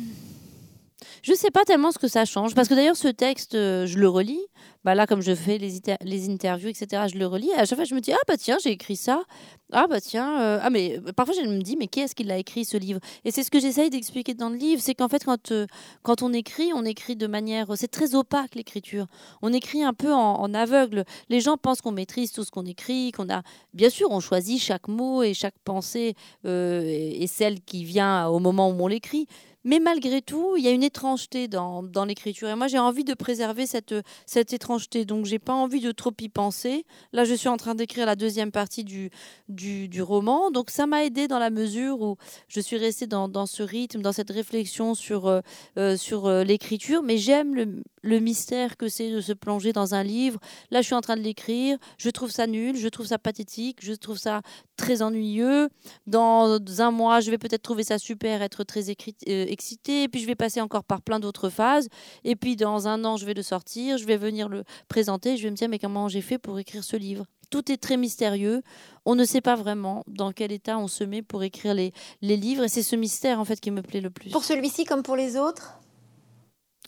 ne 1.34 1.36
sais 1.36 1.52
pas 1.52 1.66
tellement 1.66 1.92
ce 1.92 2.00
que 2.00 2.08
ça 2.08 2.26
change, 2.26 2.56
parce 2.56 2.70
que 2.70 2.74
d'ailleurs 2.74 2.96
ce 2.96 3.10
texte, 3.10 3.54
je 3.54 4.00
le 4.00 4.08
relis, 4.08 4.40
bah 4.84 4.96
là, 4.96 5.06
comme 5.06 5.22
je 5.22 5.36
fais 5.36 5.58
les, 5.58 5.82
les 6.04 6.30
interviews, 6.30 6.70
etc., 6.70 7.04
je 7.12 7.18
le 7.18 7.28
relis. 7.28 7.52
à 7.54 7.66
chaque 7.66 7.78
fois, 7.78 7.86
je 7.86 7.96
me 7.96 8.02
dis, 8.02 8.14
ah 8.14 8.20
bah 8.28 8.38
tiens, 8.38 8.58
j'ai 8.64 8.72
écrit 8.72 8.96
ça. 8.96 9.24
Ah 9.72 9.86
bah 9.88 10.02
tiens, 10.02 10.42
euh, 10.42 10.60
ah 10.64 10.72
mais 10.72 10.98
euh, 10.98 11.12
parfois 11.14 11.36
je 11.36 11.48
me 11.48 11.62
dis, 11.62 11.78
mais 11.78 11.86
qui 11.86 12.00
est-ce 12.00 12.16
qui 12.16 12.24
l'a 12.24 12.38
écrit 12.40 12.66
ce 12.66 12.76
livre? 12.76 13.00
Et 13.24 13.30
c'est 13.30 13.44
ce 13.44 13.52
que 13.52 13.60
j'essaye 13.60 13.92
d'expliquer 13.92 14.34
dans 14.34 14.50
le 14.50 14.56
livre, 14.56 14.82
c'est 14.82 14.96
qu'en 14.96 15.08
fait, 15.10 15.24
quand, 15.24 15.52
euh, 15.52 15.68
quand 16.02 16.24
on 16.24 16.34
écrit, 16.34 16.72
on 16.74 16.86
écrit 16.86 17.16
de 17.16 17.28
manière. 17.28 17.68
C'est 17.76 17.88
très 17.88 18.16
opaque 18.16 18.56
l'écriture. 18.56 19.06
On 19.44 19.54
écrit 19.54 19.84
un 19.84 19.94
peu 19.94 20.12
en, 20.12 20.54
aveugle. 20.56 21.04
Les 21.30 21.40
gens 21.40 21.58
pensent 21.58 21.82
qu'on 21.82 21.92
maîtrise 21.92 22.32
tout 22.32 22.44
ce 22.44 22.50
qu'on 22.50 22.66
écrit, 22.66 23.12
qu'on 23.12 23.30
a. 23.30 23.44
Bien 23.76 23.92
sûr, 23.92 24.10
on 24.10 24.20
choisit 24.20 24.60
chaque 24.60 24.88
mot 24.88 25.22
et 25.22 25.36
chaque 25.36 25.58
pensée 25.64 26.16
et, 26.44 27.28
celle 27.28 27.62
qui 27.62 27.84
vient 27.84 28.28
au 28.28 28.40
moment 28.40 28.70
où 28.70 28.82
on 28.82 28.88
l'écrit. 28.88 29.28
Mais 29.64 29.80
malgré 29.80 30.22
tout, 30.22 30.56
il 30.58 30.64
y 30.64 30.68
a 30.68 30.72
une 30.72 30.84
étrangeté 30.84 31.48
dans, 31.48 31.84
dans 31.84 32.06
l'écriture. 32.06 32.48
Et 32.50 32.56
moi, 32.56 32.68
j'ai 32.68 32.80
envie 32.80 33.04
de 33.04 33.14
préserver 33.14 33.66
cette, 33.66 33.94
cette 34.26 34.54
étrangeté, 34.54 35.06
donc 35.06 35.26
j'ai 35.26 35.40
pas 35.40 35.54
envie 35.54 35.82
de 35.82 35.92
trop 35.92 36.14
y 36.22 36.30
penser. 36.30 36.86
Là, 37.12 37.26
je 37.26 37.34
suis 37.34 37.50
en 37.50 37.58
train 37.58 37.76
d'écrire 37.76 38.06
la 38.06 38.16
deuxième 38.16 38.52
partie 38.52 38.84
du, 38.84 39.10
du, 39.48 40.02
roman, 40.02 40.52
donc 40.52 40.70
ça 40.70 40.88
m'a 40.88 41.04
aidé 41.04 41.28
dans 41.28 41.40
la 41.40 41.50
mesure 41.50 42.02
où 42.02 42.16
je 42.48 42.62
suis 42.62 42.78
restée 42.78 43.08
dans, 43.08 43.46
ce 43.46 43.64
rythme, 43.64 44.02
dans 44.02 44.14
cette 44.14 44.30
réflexion 44.30 44.96
sur, 44.96 45.28
euh, 45.28 45.42
euh, 45.78 45.98
sur 45.98 46.28
euh, 46.28 46.44
l'écriture, 46.44 47.04
mais 47.04 47.18
j'aime 47.18 47.54
le, 47.54 47.84
le 48.02 48.20
mystère 48.20 48.78
que 48.78 48.88
c'est 48.88 49.12
de 49.12 49.22
se 49.22 49.34
plonger 49.34 49.74
dans 49.74 49.94
un 49.94 50.04
livre. 50.04 50.40
Là, 50.72 50.82
je 50.82 50.86
suis 50.88 50.96
en 50.96 51.02
train 51.02 51.18
de 51.18 51.22
l'écrire, 51.22 51.78
je 51.98 52.10
trouve 52.10 52.32
ça 52.32 52.48
nul, 52.48 52.78
je 52.78 52.88
trouve 52.88 53.08
ça 53.08 53.20
pathétique, 53.20 53.80
je 53.82 53.94
trouve 53.94 54.18
ça 54.18 54.42
très 54.80 55.02
ennuyeux. 55.02 55.70
Dans 56.08 56.58
un 56.80 56.92
mois, 56.92 57.20
je 57.20 57.30
vais 57.30 57.38
peut-être 57.38 57.62
trouver 57.62 57.84
ça 57.84 58.00
super, 58.00 58.42
être 58.42 58.64
très 58.64 58.90
excitée, 58.90 60.08
puis 60.08 60.22
je 60.22 60.26
vais 60.26 60.36
passer 60.36 60.62
encore 60.62 60.84
par 60.84 61.02
plein 61.02 61.20
d'autres 61.20 61.50
phases, 61.50 61.88
et 62.24 62.36
puis 62.36 62.56
dans 62.56 62.88
un 62.88 63.06
an, 63.06 63.18
je 63.18 63.26
vais 63.26 63.36
le 63.36 63.44
sortir, 63.44 63.98
je 63.98 64.06
vais 64.06 64.18
venir 64.18 64.50
le 64.50 64.64
présenter, 64.88 65.38
je 65.38 65.44
vais 65.44 65.52
me 65.52 65.56
dire 65.56 65.70
mais 65.70 65.80
comment 65.80 66.08
j'ai 66.08 66.22
fait 66.22 66.38
pour 66.40 66.58
écrire 66.58 66.84
ce 66.84 66.96
livre? 66.96 67.26
Tout 67.52 67.72
est 67.72 67.78
très 67.78 67.98
mystérieux. 67.98 68.62
On 69.06 69.16
ne 69.16 69.26
sait 69.26 69.42
pas 69.42 69.56
vraiment 69.56 70.04
dans 70.08 70.32
quel 70.32 70.52
état 70.52 70.78
on 70.78 70.88
se 70.88 71.04
met 71.04 71.24
pour 71.24 71.42
écrire 71.42 71.74
les, 71.74 71.94
les 72.22 72.38
livres. 72.38 72.66
Et 72.66 72.68
c'est 72.68 72.84
ce 72.84 72.96
mystère, 72.96 73.40
en 73.40 73.46
fait, 73.46 73.60
qui 73.60 73.72
me 73.72 73.82
plaît 73.82 74.02
le 74.02 74.12
plus. 74.12 74.30
Pour 74.30 74.44
celui-ci 74.44 74.86
comme 74.86 75.02
pour 75.02 75.16
les 75.16 75.36
autres? 75.36 75.80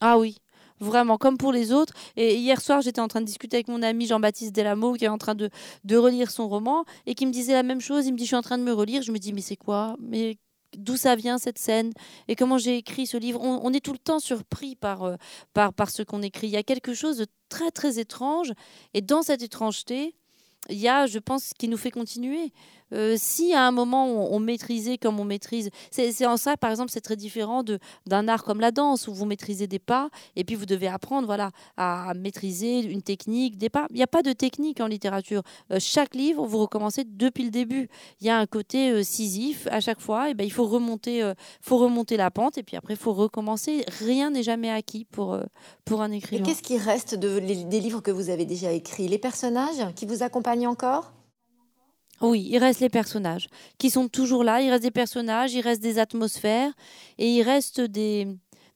Ah 0.02 0.20
oui, 0.20 0.38
vraiment 0.82 1.18
comme 1.18 1.38
pour 1.38 1.52
les 1.54 1.72
autres. 1.72 1.94
Et 2.18 2.36
hier 2.36 2.60
soir, 2.60 2.82
j'étais 2.82 3.02
en 3.02 3.08
train 3.08 3.22
de 3.22 3.26
discuter 3.26 3.58
avec 3.58 3.68
mon 3.68 3.82
ami 3.82 4.08
Jean-Baptiste 4.08 4.54
Delamo, 4.54 4.94
qui 4.94 5.06
est 5.06 5.10
en 5.10 5.18
train 5.18 5.36
de, 5.36 5.50
de 5.84 5.98
relire 5.98 6.32
son 6.32 6.50
roman, 6.50 6.84
et 7.06 7.16
qui 7.16 7.26
me 7.26 7.32
disait 7.32 7.54
la 7.54 7.64
même 7.64 7.82
chose. 7.82 8.08
Il 8.08 8.14
me 8.14 8.18
dit, 8.18 8.26
je 8.26 8.30
suis 8.30 8.36
en 8.36 8.42
train 8.42 8.58
de 8.58 8.64
me 8.64 8.74
relire. 8.74 9.02
Je 9.02 9.12
me 9.12 9.18
dis, 9.18 9.32
mais 9.34 9.42
c'est 9.42 9.56
quoi? 9.56 9.96
Mais 10.00 10.38
d'où 10.78 10.98
ça 10.98 11.16
vient 11.16 11.38
cette 11.38 11.58
scène? 11.58 11.92
Et 12.28 12.36
comment 12.36 12.58
j'ai 12.58 12.78
écrit 12.78 13.06
ce 13.06 13.18
livre? 13.18 13.40
On, 13.42 13.74
est 13.74 13.80
tout 13.84 13.94
le 13.94 14.00
temps 14.00 14.20
surpris 14.20 14.76
par, 14.76 15.04
euh, 15.04 15.16
par, 15.54 15.74
par 15.74 15.90
ce 15.90 16.04
qu'on 16.04 16.22
écrit. 16.22 16.48
Il 16.48 16.54
y 16.54 16.58
a 16.58 16.64
quelque 16.64 16.94
chose 16.94 17.18
de 17.18 17.28
très 17.50 17.72
très 17.72 18.00
étrange 18.00 18.54
et 18.94 19.02
dans 19.02 19.22
cette 19.22 19.42
étrangeté, 19.42 20.16
il 20.70 20.78
y 20.78 20.88
a, 20.88 21.08
je 21.08 21.20
pense, 21.20 21.52
qui 21.58 21.68
nous 21.68 21.78
fait 21.78 21.92
continuer. 21.92 22.54
Euh, 22.94 23.16
si 23.18 23.54
à 23.54 23.66
un 23.66 23.72
moment 23.72 24.06
on, 24.06 24.40
maîtrisait 24.40 24.98
comme 24.98 25.20
on 25.20 25.24
maîtrise, 25.26 25.70
c'est 25.92 26.26
en 26.26 26.38
ça, 26.38 26.58
par 26.58 26.72
exemple, 26.72 26.92
c'est 26.92 27.02
très 27.02 27.16
différent 27.16 27.64
d'un 28.06 28.28
art 28.28 28.44
comme 28.44 28.60
la 28.60 28.72
danse 28.72 29.08
où 29.08 29.14
vous 29.14 29.26
maîtrisez 29.26 29.68
des 29.68 29.80
pas 29.80 30.10
et 30.36 30.44
puis 30.44 30.56
vous 30.56 30.66
devez 30.66 30.88
apprendre, 30.88 31.26
voilà, 31.26 31.52
à, 31.78 32.14
maîtriser 32.16 32.80
une 32.80 33.02
technique, 33.02 33.58
des 33.58 33.70
pas. 33.70 33.88
Il 33.92 33.98
n'y 33.98 34.04
a 34.04 34.08
pas 34.08 34.22
de 34.22 34.34
technique 34.34 34.80
en 34.82 34.88
littérature. 34.88 35.44
Euh, 35.72 35.78
chaque 35.80 36.16
livre, 36.16 36.46
vous 36.46 36.58
recommencez 36.58 37.04
depuis 37.06 37.44
le 37.44 37.52
début. 37.52 37.90
Il 38.20 38.28
y 38.28 38.30
a 38.30 38.38
un 38.38 38.46
côté 38.46 38.92
euh, 38.92 39.04
à 39.70 39.80
chaque 39.80 40.00
fois. 40.00 40.30
Et 40.30 40.34
ben 40.34 40.44
il 40.44 40.52
faut 40.52 40.66
remonter, 40.66 41.32
faut 41.62 41.78
remonter 41.78 42.18
la 42.18 42.32
pente 42.32 42.58
et 42.58 42.64
puis 42.64 42.78
après 42.78 42.94
il 42.94 43.00
faut 43.00 43.14
recommencer. 43.14 43.84
Rien 44.00 44.30
n'est 44.30 44.44
jamais 44.44 44.70
acquis 44.70 45.06
pour 45.06 45.38
pour 45.86 46.02
un 46.02 46.12
écrivain. 46.12 46.44
Et 46.44 46.46
qu'est-ce 46.46 46.64
qui 46.64 46.78
reste 46.78 47.16
de, 47.16 47.40
des 47.40 47.80
livres 47.80 48.02
que 48.02 48.12
vous 48.12 48.30
avez 48.30 48.46
déjà 48.46 48.72
écrits? 48.72 49.08
Les 49.08 49.18
personnages 49.18 49.94
qui 49.96 50.06
vous 50.06 50.24
accompagnent 50.24 50.68
encore? 50.68 51.12
Oui, 52.22 52.48
il 52.50 52.58
reste 52.60 52.80
les 52.80 52.90
personnages 52.90 53.48
qui 53.78 53.90
sont 53.90 54.08
toujours 54.08 54.44
là. 54.44 54.62
Il 54.62 54.70
reste 54.70 54.84
des 54.84 54.92
personnages, 54.92 55.54
il 55.54 55.62
reste 55.62 55.82
des 55.82 56.00
atmosphères 56.00 56.72
et 57.18 57.30
il 57.30 57.42
reste 57.44 57.82
des, 57.82 58.28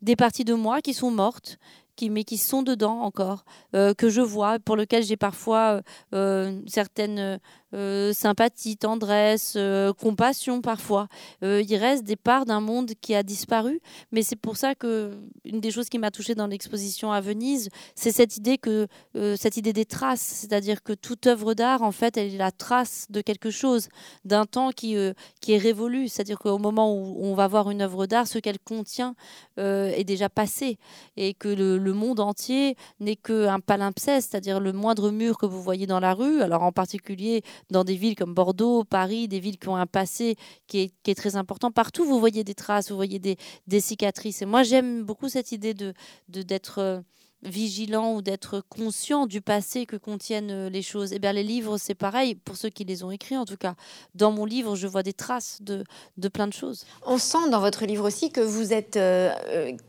des 0.02 0.16
parties 0.16 0.46
de 0.46 0.54
moi 0.54 0.82
qui 0.82 0.94
sont 0.94 1.12
mortes, 1.12 1.58
qui, 1.96 2.10
mais 2.10 2.24
qui 2.24 2.38
sont 2.38 2.64
dedans 2.64 3.02
encore, 3.02 3.46
euh, 3.76 3.94
que 3.94 4.10
je 4.10 4.22
vois, 4.22 4.60
pour 4.60 4.76
lesquelles 4.76 5.04
j'ai 5.04 5.18
parfois 5.18 5.60
euh, 5.60 5.82
euh, 6.14 6.62
certaines 6.68 7.40
euh, 7.76 8.14
sympathie, 8.14 8.78
tendresse, 8.78 9.56
euh, 9.58 9.92
compassion 9.92 10.62
parfois. 10.62 11.10
Euh, 11.44 11.62
il 11.68 11.76
reste 11.76 12.06
des 12.06 12.16
parts 12.16 12.46
d'un 12.46 12.62
monde 12.62 12.92
qui 13.02 13.14
a 13.14 13.22
disparu, 13.22 13.82
mais 14.14 14.22
c'est 14.22 14.38
pour 14.38 14.56
ça 14.56 14.76
que 14.76 15.12
une 15.44 15.60
des 15.60 15.72
choses 15.72 15.90
qui 15.90 16.00
m'a 16.00 16.10
touchée 16.10 16.36
dans 16.36 16.48
l'exposition 16.48 17.12
à 17.12 17.20
Venise, 17.20 17.70
c'est 17.94 18.12
cette 18.12 18.38
idée 18.38 18.58
que 18.58 18.88
cette 19.36 19.58
idée 19.58 19.74
des 19.74 19.86
traces, 19.86 20.22
c'est-à-dire 20.22 20.84
que 20.84 20.94
toute 20.94 21.28
œuvre 21.28 21.54
d'art, 21.54 21.82
en 21.82 21.92
fait, 21.92 22.18
elle 22.18 22.34
est 22.34 22.38
la 22.38 22.52
trace 22.52 23.08
de 23.10 23.22
quelque 23.22 23.50
chose, 23.50 23.90
d'un 24.24 24.46
temps 24.46 24.72
qui 24.72 24.96
qui 25.42 25.54
est 25.54 25.58
révolu, 25.58 26.08
c'est-à-dire 26.08 26.40
qu'au 26.40 26.58
moment 26.58 26.94
où 26.94 27.18
on 27.22 27.36
va 27.36 27.48
voir 27.48 27.70
une 27.72 27.82
œuvre 27.82 28.06
d'art, 28.06 28.28
ce 28.28 28.40
qu'elle 28.40 28.60
contient 28.60 29.16
est 29.58 30.04
déjà 30.04 30.30
passé, 30.30 30.78
et 31.18 31.34
que 31.34 31.48
le, 31.48 31.78
le 31.78 31.94
monde 31.94 32.20
entier 32.20 32.76
n'est 33.00 33.16
qu'un 33.16 33.60
palimpseste, 33.60 34.32
c'est-à-dire 34.32 34.60
le 34.60 34.74
moindre 34.74 35.12
mur 35.12 35.38
que 35.38 35.46
vous 35.46 35.62
voyez 35.62 35.88
dans 35.88 36.00
la 36.00 36.14
rue, 36.14 36.42
alors 36.42 36.64
en 36.64 36.72
particulier 36.72 37.44
dans 37.70 37.84
des 37.84 37.96
villes 37.96 38.16
comme 38.16 38.34
Bordeaux, 38.34 38.84
Paris, 38.84 39.28
des 39.28 39.40
villes 39.40 39.58
qui 39.58 39.70
ont 39.70 39.76
un 39.76 39.86
passé 39.86 40.36
qui 40.68 40.92
est, 41.06 41.16
très 41.16 41.36
important. 41.36 41.72
Partout, 41.72 42.06
vous 42.06 42.20
voyez 42.20 42.44
des 42.44 42.56
traces, 42.56 42.90
vous 42.90 42.96
voyez 42.96 43.20
des, 43.20 43.38
cicatrices. 43.80 44.42
Et 44.42 44.46
moi, 44.46 44.64
j'aime 44.64 45.04
beaucoup 45.04 45.30
cette 45.30 45.52
idée 45.52 45.74
de 45.74 45.94
d'être 46.28 46.80
euh, 46.80 47.02
vigilant 47.44 48.14
ou 48.14 48.22
d'être 48.22 48.64
conscient 48.70 49.28
du 49.28 49.42
passé 49.42 49.86
que 49.86 49.96
contiennent 49.96 50.52
euh, 50.52 50.70
les 50.70 50.82
choses. 50.82 51.12
Et 51.12 51.18
eh 51.18 51.20
bien, 51.20 51.34
les 51.34 51.44
livres, 51.44 51.78
c'est 51.78 51.96
pareil, 51.96 52.36
pour 52.36 52.58
ceux 52.58 52.70
qui 52.70 52.84
les 52.84 53.04
ont 53.04 53.12
écrits 53.12 53.38
en 53.38 53.46
tout 53.46 53.58
cas. 53.58 53.76
Dans 54.16 54.32
mon 54.32 54.46
livre, 54.46 54.76
je 54.76 54.88
vois 54.88 55.04
des 55.04 55.14
traces 55.14 55.60
de, 55.62 55.84
de 56.18 56.28
plein 56.28 56.48
de 56.48 56.54
choses. 56.54 56.86
On 57.06 57.18
sent 57.18 57.50
dans 57.52 57.60
votre 57.60 57.86
livre 57.86 58.08
aussi 58.08 58.32
que 58.32 58.42
vous 58.42 58.74
êtes 58.74 58.98
euh, 58.98 59.32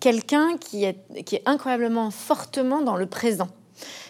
quelqu'un 0.01 0.57
qui 0.59 0.85
est, 0.85 1.25
qui 1.25 1.37
est 1.37 1.43
incroyablement 1.47 2.11
fortement 2.11 2.83
dans 2.83 2.97
le 2.97 3.07
présent. 3.07 3.49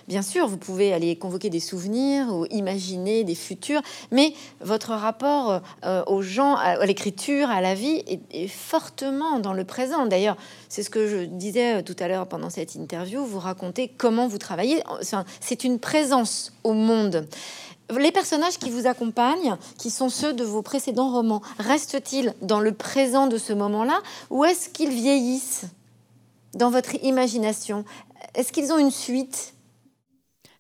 Bien 0.09 0.23
sûr, 0.23 0.47
vous 0.47 0.57
pouvez 0.57 0.93
aller 0.93 1.17
convoquer 1.17 1.51
des 1.51 1.61
souvenirs 1.61 2.29
ou 2.33 2.47
imaginer 2.51 3.25
des 3.25 3.35
futurs, 3.35 3.83
mais 4.13 4.35
votre 4.61 4.91
rapport 4.91 5.61
euh, 5.85 6.05
aux 6.07 6.23
gens, 6.23 6.55
à, 6.55 6.85
l'écriture, 6.87 7.51
à 7.51 7.61
la 7.61 7.75
vie 7.75 8.03
est, 8.31 8.47
fortement 8.49 9.41
dans 9.41 9.53
le 9.53 9.65
présent. 9.65 10.07
D'ailleurs, 10.07 10.37
c'est 10.69 10.83
ce 10.83 10.91
que 10.91 11.09
je 11.09 11.25
disais 11.25 11.79
euh, 11.79 11.83
tout 11.83 11.97
à 11.99 12.09
l'heure 12.09 12.29
pendant 12.29 12.51
cette 12.51 12.75
interview. 12.77 13.25
Vous 13.25 13.41
racontez 13.41 13.89
comment 13.89 14.29
vous 14.29 14.39
travaillez. 14.39 14.83
C'est 15.41 15.65
une 15.65 15.79
présence 15.79 16.53
au 16.63 16.73
monde. 16.73 17.27
Les 17.91 18.11
personnages 18.11 18.59
qui 18.59 18.71
vous 18.71 18.87
accompagnent, 18.87 19.57
qui 19.79 19.91
sont 19.91 20.09
ceux 20.09 20.33
de 20.33 20.43
vos 20.45 20.63
précédents 20.63 21.11
romans, 21.11 21.43
restent-ils 21.59 22.35
dans 22.43 22.61
le 22.61 22.73
présent 22.73 23.29
de 23.29 23.39
ce 23.39 23.53
moment-là 23.53 24.01
ou 24.31 24.45
est-ce 24.45 24.69
qu'ils 24.69 24.91
vieillissent 24.91 25.67
dans 26.55 26.71
votre 26.71 26.95
imagination? 27.05 27.85
Est-ce 28.35 28.53
qu'ils 28.53 28.73
ont 28.73 28.79
une 28.79 28.91
suite? 28.91 29.55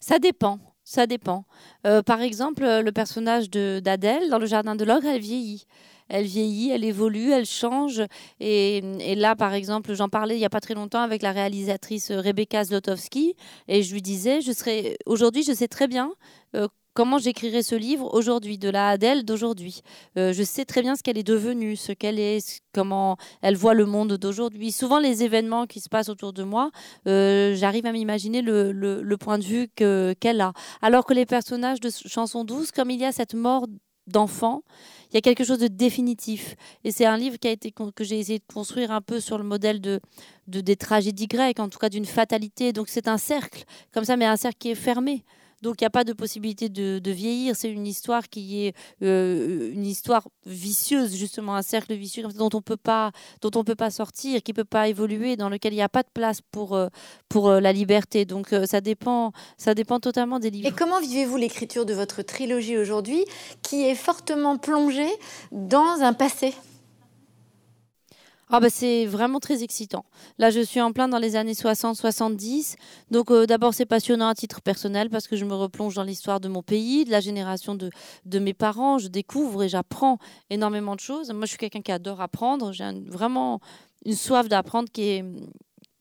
Ça 0.06 0.20
dépend. 0.20 0.60
Ça 0.84 1.08
dépend. 1.08 1.46
Euh, 1.84 2.00
par 2.00 2.20
exemple, 2.20 2.62
le 2.62 2.92
personnage 2.92 3.50
d'Adèle 3.50 4.30
dans 4.30 4.38
le 4.38 4.46
jardin 4.46 4.76
de 4.76 4.84
l'ogre, 4.84 5.08
elle 5.08 5.20
vieillit. 5.20 5.66
Elle 6.08 6.26
vieillit, 6.26 6.70
elle 6.70 6.84
évolue, 6.84 7.32
elle 7.32 7.44
change. 7.44 8.04
Et, 8.38 9.16
là, 9.16 9.34
par 9.34 9.52
exemple, 9.52 9.94
j'en 9.94 10.08
parlais 10.08 10.36
il 10.36 10.38
n'y 10.38 10.44
a 10.44 10.48
pas 10.48 10.60
très 10.60 10.74
longtemps 10.74 11.00
avec 11.00 11.22
la 11.22 11.32
réalisatrice 11.32 12.12
Rebecca 12.12 12.62
Zlotowski. 12.62 13.34
Et 13.66 13.82
je 13.82 13.92
lui 13.92 14.00
disais, 14.00 14.38
aujourd'hui, 15.06 15.42
je 15.42 15.52
sais 15.52 15.66
très 15.66 15.88
bien 15.88 16.12
euh, 16.54 16.68
comment 16.96 17.18
j'écrirai 17.18 17.62
ce 17.62 17.74
livre 17.74 18.12
aujourd'hui, 18.14 18.56
de 18.56 18.70
la 18.70 18.88
Adèle 18.88 19.24
d'aujourd'hui. 19.26 19.82
Euh, 20.16 20.32
je 20.32 20.42
sais 20.42 20.64
très 20.64 20.80
bien 20.80 20.96
ce 20.96 21.02
qu'elle 21.02 21.18
est 21.18 21.22
devenue, 21.22 21.76
ce 21.76 21.92
qu'elle 21.92 22.18
est, 22.18 22.62
comment 22.72 23.18
elle 23.42 23.54
voit 23.54 23.74
le 23.74 23.84
monde 23.84 24.14
d'aujourd'hui. 24.14 24.72
Souvent, 24.72 24.98
les 24.98 25.22
événements 25.22 25.66
qui 25.66 25.80
se 25.80 25.90
passent 25.90 26.08
autour 26.08 26.32
de 26.32 26.42
moi, 26.42 26.70
euh, 27.06 27.54
j'arrive 27.54 27.84
à 27.84 27.92
m'imaginer 27.92 28.40
le, 28.40 29.16
point 29.20 29.38
de 29.38 29.44
vue 29.44 29.68
qu'elle 29.76 30.40
a. 30.40 30.54
Alors 30.80 31.04
que 31.04 31.12
les 31.12 31.26
personnages 31.26 31.80
de 31.80 31.90
Chansons 31.90 32.44
douces, 32.44 32.72
comme 32.72 32.90
il 32.90 33.00
y 33.00 33.04
a 33.04 33.12
cette 33.12 33.34
mort 33.34 33.66
d'enfant, 34.06 34.62
il 35.10 35.16
y 35.16 35.18
a 35.18 35.20
quelque 35.20 35.44
chose 35.44 35.58
de 35.58 35.68
définitif. 35.68 36.54
Et 36.84 36.92
c'est 36.92 37.04
un 37.04 37.18
livre 37.18 37.36
qui 37.36 37.48
a 37.48 37.50
été, 37.50 37.72
que 37.72 38.04
j'ai 38.04 38.18
essayé 38.18 38.38
de 38.38 38.52
construire 38.52 38.90
un 38.90 39.02
peu 39.02 39.20
sur 39.20 39.36
le 39.36 39.44
modèle 39.44 39.82
de, 39.82 40.00
de 40.46 40.62
des 40.62 40.76
tragédies 40.76 41.26
grecques, 41.26 41.60
en 41.60 41.68
tout 41.68 41.78
cas 41.78 41.90
d'une 41.90 42.06
fatalité. 42.06 42.72
Donc 42.72 42.88
c'est 42.88 43.06
un 43.06 43.18
cercle, 43.18 43.64
comme 43.92 44.04
ça, 44.04 44.16
mais 44.16 44.24
un 44.24 44.36
cercle 44.36 44.56
qui 44.58 44.70
est 44.70 44.74
fermé. 44.74 45.24
Donc 45.62 45.80
il 45.80 45.84
n'y 45.84 45.86
a 45.86 45.90
pas 45.90 46.04
de 46.04 46.12
possibilité 46.12 46.68
de, 46.68 47.10
vieillir. 47.10 47.56
C'est 47.56 47.70
une 47.70 47.86
histoire 47.86 48.28
qui 48.28 48.66
est 48.66 48.74
euh, 49.02 49.72
une 49.72 49.86
histoire 49.86 50.28
vicieuse, 50.44 51.14
justement, 51.16 51.54
un 51.56 51.62
cercle 51.62 51.94
vicieux 51.94 52.24
dont 52.24 52.50
on 52.52 52.62
peut 52.62 52.76
pas, 52.76 53.12
dont 53.40 53.50
on 53.54 53.64
peut 53.64 53.74
pas 53.74 53.90
sortir, 53.90 54.42
qui 54.42 54.52
peut 54.52 54.64
pas 54.64 54.88
évoluer, 54.88 55.36
dans 55.36 55.48
lequel 55.48 55.72
il 55.72 55.76
n'y 55.76 55.82
a 55.82 55.88
pas 55.88 56.02
de 56.02 56.10
place 56.12 56.40
pour 56.40 56.74
euh, 56.74 56.88
pour 57.28 57.48
euh, 57.48 57.60
la 57.60 57.72
liberté. 57.72 58.24
Donc 58.24 58.54
ça 58.66 58.80
dépend, 58.80 59.32
ça 59.56 59.74
dépend 59.74 60.00
totalement 60.00 60.38
des 60.38 60.50
livres. 60.50 60.68
Et 60.68 60.72
comment 60.72 61.00
vivez-vous 61.00 61.36
l'écriture 61.36 61.86
de 61.86 61.94
votre 61.94 62.22
trilogie 62.22 62.76
aujourd'hui, 62.76 63.24
qui 63.62 63.84
est 63.84 63.94
fortement 63.94 64.58
plongée 64.58 65.10
dans 65.52 66.00
un 66.00 66.12
passé? 66.12 66.54
Ah 68.48 68.60
bah 68.60 68.70
c'est 68.70 69.06
vraiment 69.06 69.40
très 69.40 69.64
excitant. 69.64 70.04
Là, 70.38 70.50
je 70.50 70.60
suis 70.60 70.80
en 70.80 70.92
plein 70.92 71.08
dans 71.08 71.18
les 71.18 71.34
années 71.34 71.54
60-70. 71.54 72.76
Donc 73.10 73.30
euh, 73.30 73.44
d'abord, 73.44 73.74
c'est 73.74 73.86
passionnant 73.86 74.28
à 74.28 74.34
titre 74.34 74.60
personnel 74.60 75.10
parce 75.10 75.26
que 75.26 75.36
je 75.36 75.44
me 75.44 75.54
replonge 75.54 75.96
dans 75.96 76.04
l'histoire 76.04 76.38
de 76.38 76.48
mon 76.48 76.62
pays, 76.62 77.04
de 77.04 77.10
la 77.10 77.20
génération 77.20 77.74
de, 77.74 77.90
de 78.24 78.38
mes 78.38 78.54
parents. 78.54 78.98
Je 78.98 79.08
découvre 79.08 79.64
et 79.64 79.68
j'apprends 79.68 80.18
énormément 80.48 80.94
de 80.94 81.00
choses. 81.00 81.30
Moi, 81.30 81.46
je 81.46 81.50
suis 81.50 81.58
quelqu'un 81.58 81.82
qui 81.82 81.90
adore 81.90 82.20
apprendre. 82.20 82.72
J'ai 82.72 82.84
vraiment 83.06 83.60
une 84.04 84.14
soif 84.14 84.48
d'apprendre 84.48 84.88
qui 84.92 85.02
est 85.02 85.24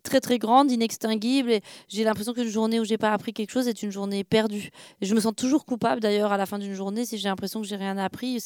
très 0.05 0.21
très 0.21 0.37
grande, 0.37 0.71
inextinguible. 0.71 1.59
J'ai 1.89 2.03
l'impression 2.03 2.33
qu'une 2.33 2.47
journée 2.47 2.79
où 2.79 2.85
j'ai 2.85 2.97
pas 2.97 3.11
appris 3.11 3.33
quelque 3.33 3.51
chose 3.51 3.67
est 3.67 3.83
une 3.83 3.91
journée 3.91 4.23
perdue. 4.23 4.69
Je 5.01 5.13
me 5.13 5.19
sens 5.19 5.33
toujours 5.35 5.65
coupable 5.65 5.99
d'ailleurs 5.99 6.31
à 6.31 6.37
la 6.37 6.45
fin 6.45 6.59
d'une 6.59 6.73
journée 6.73 7.05
si 7.05 7.17
j'ai 7.17 7.27
l'impression 7.27 7.61
que 7.61 7.67
j'ai 7.67 7.75
rien 7.75 7.97
appris. 7.97 8.41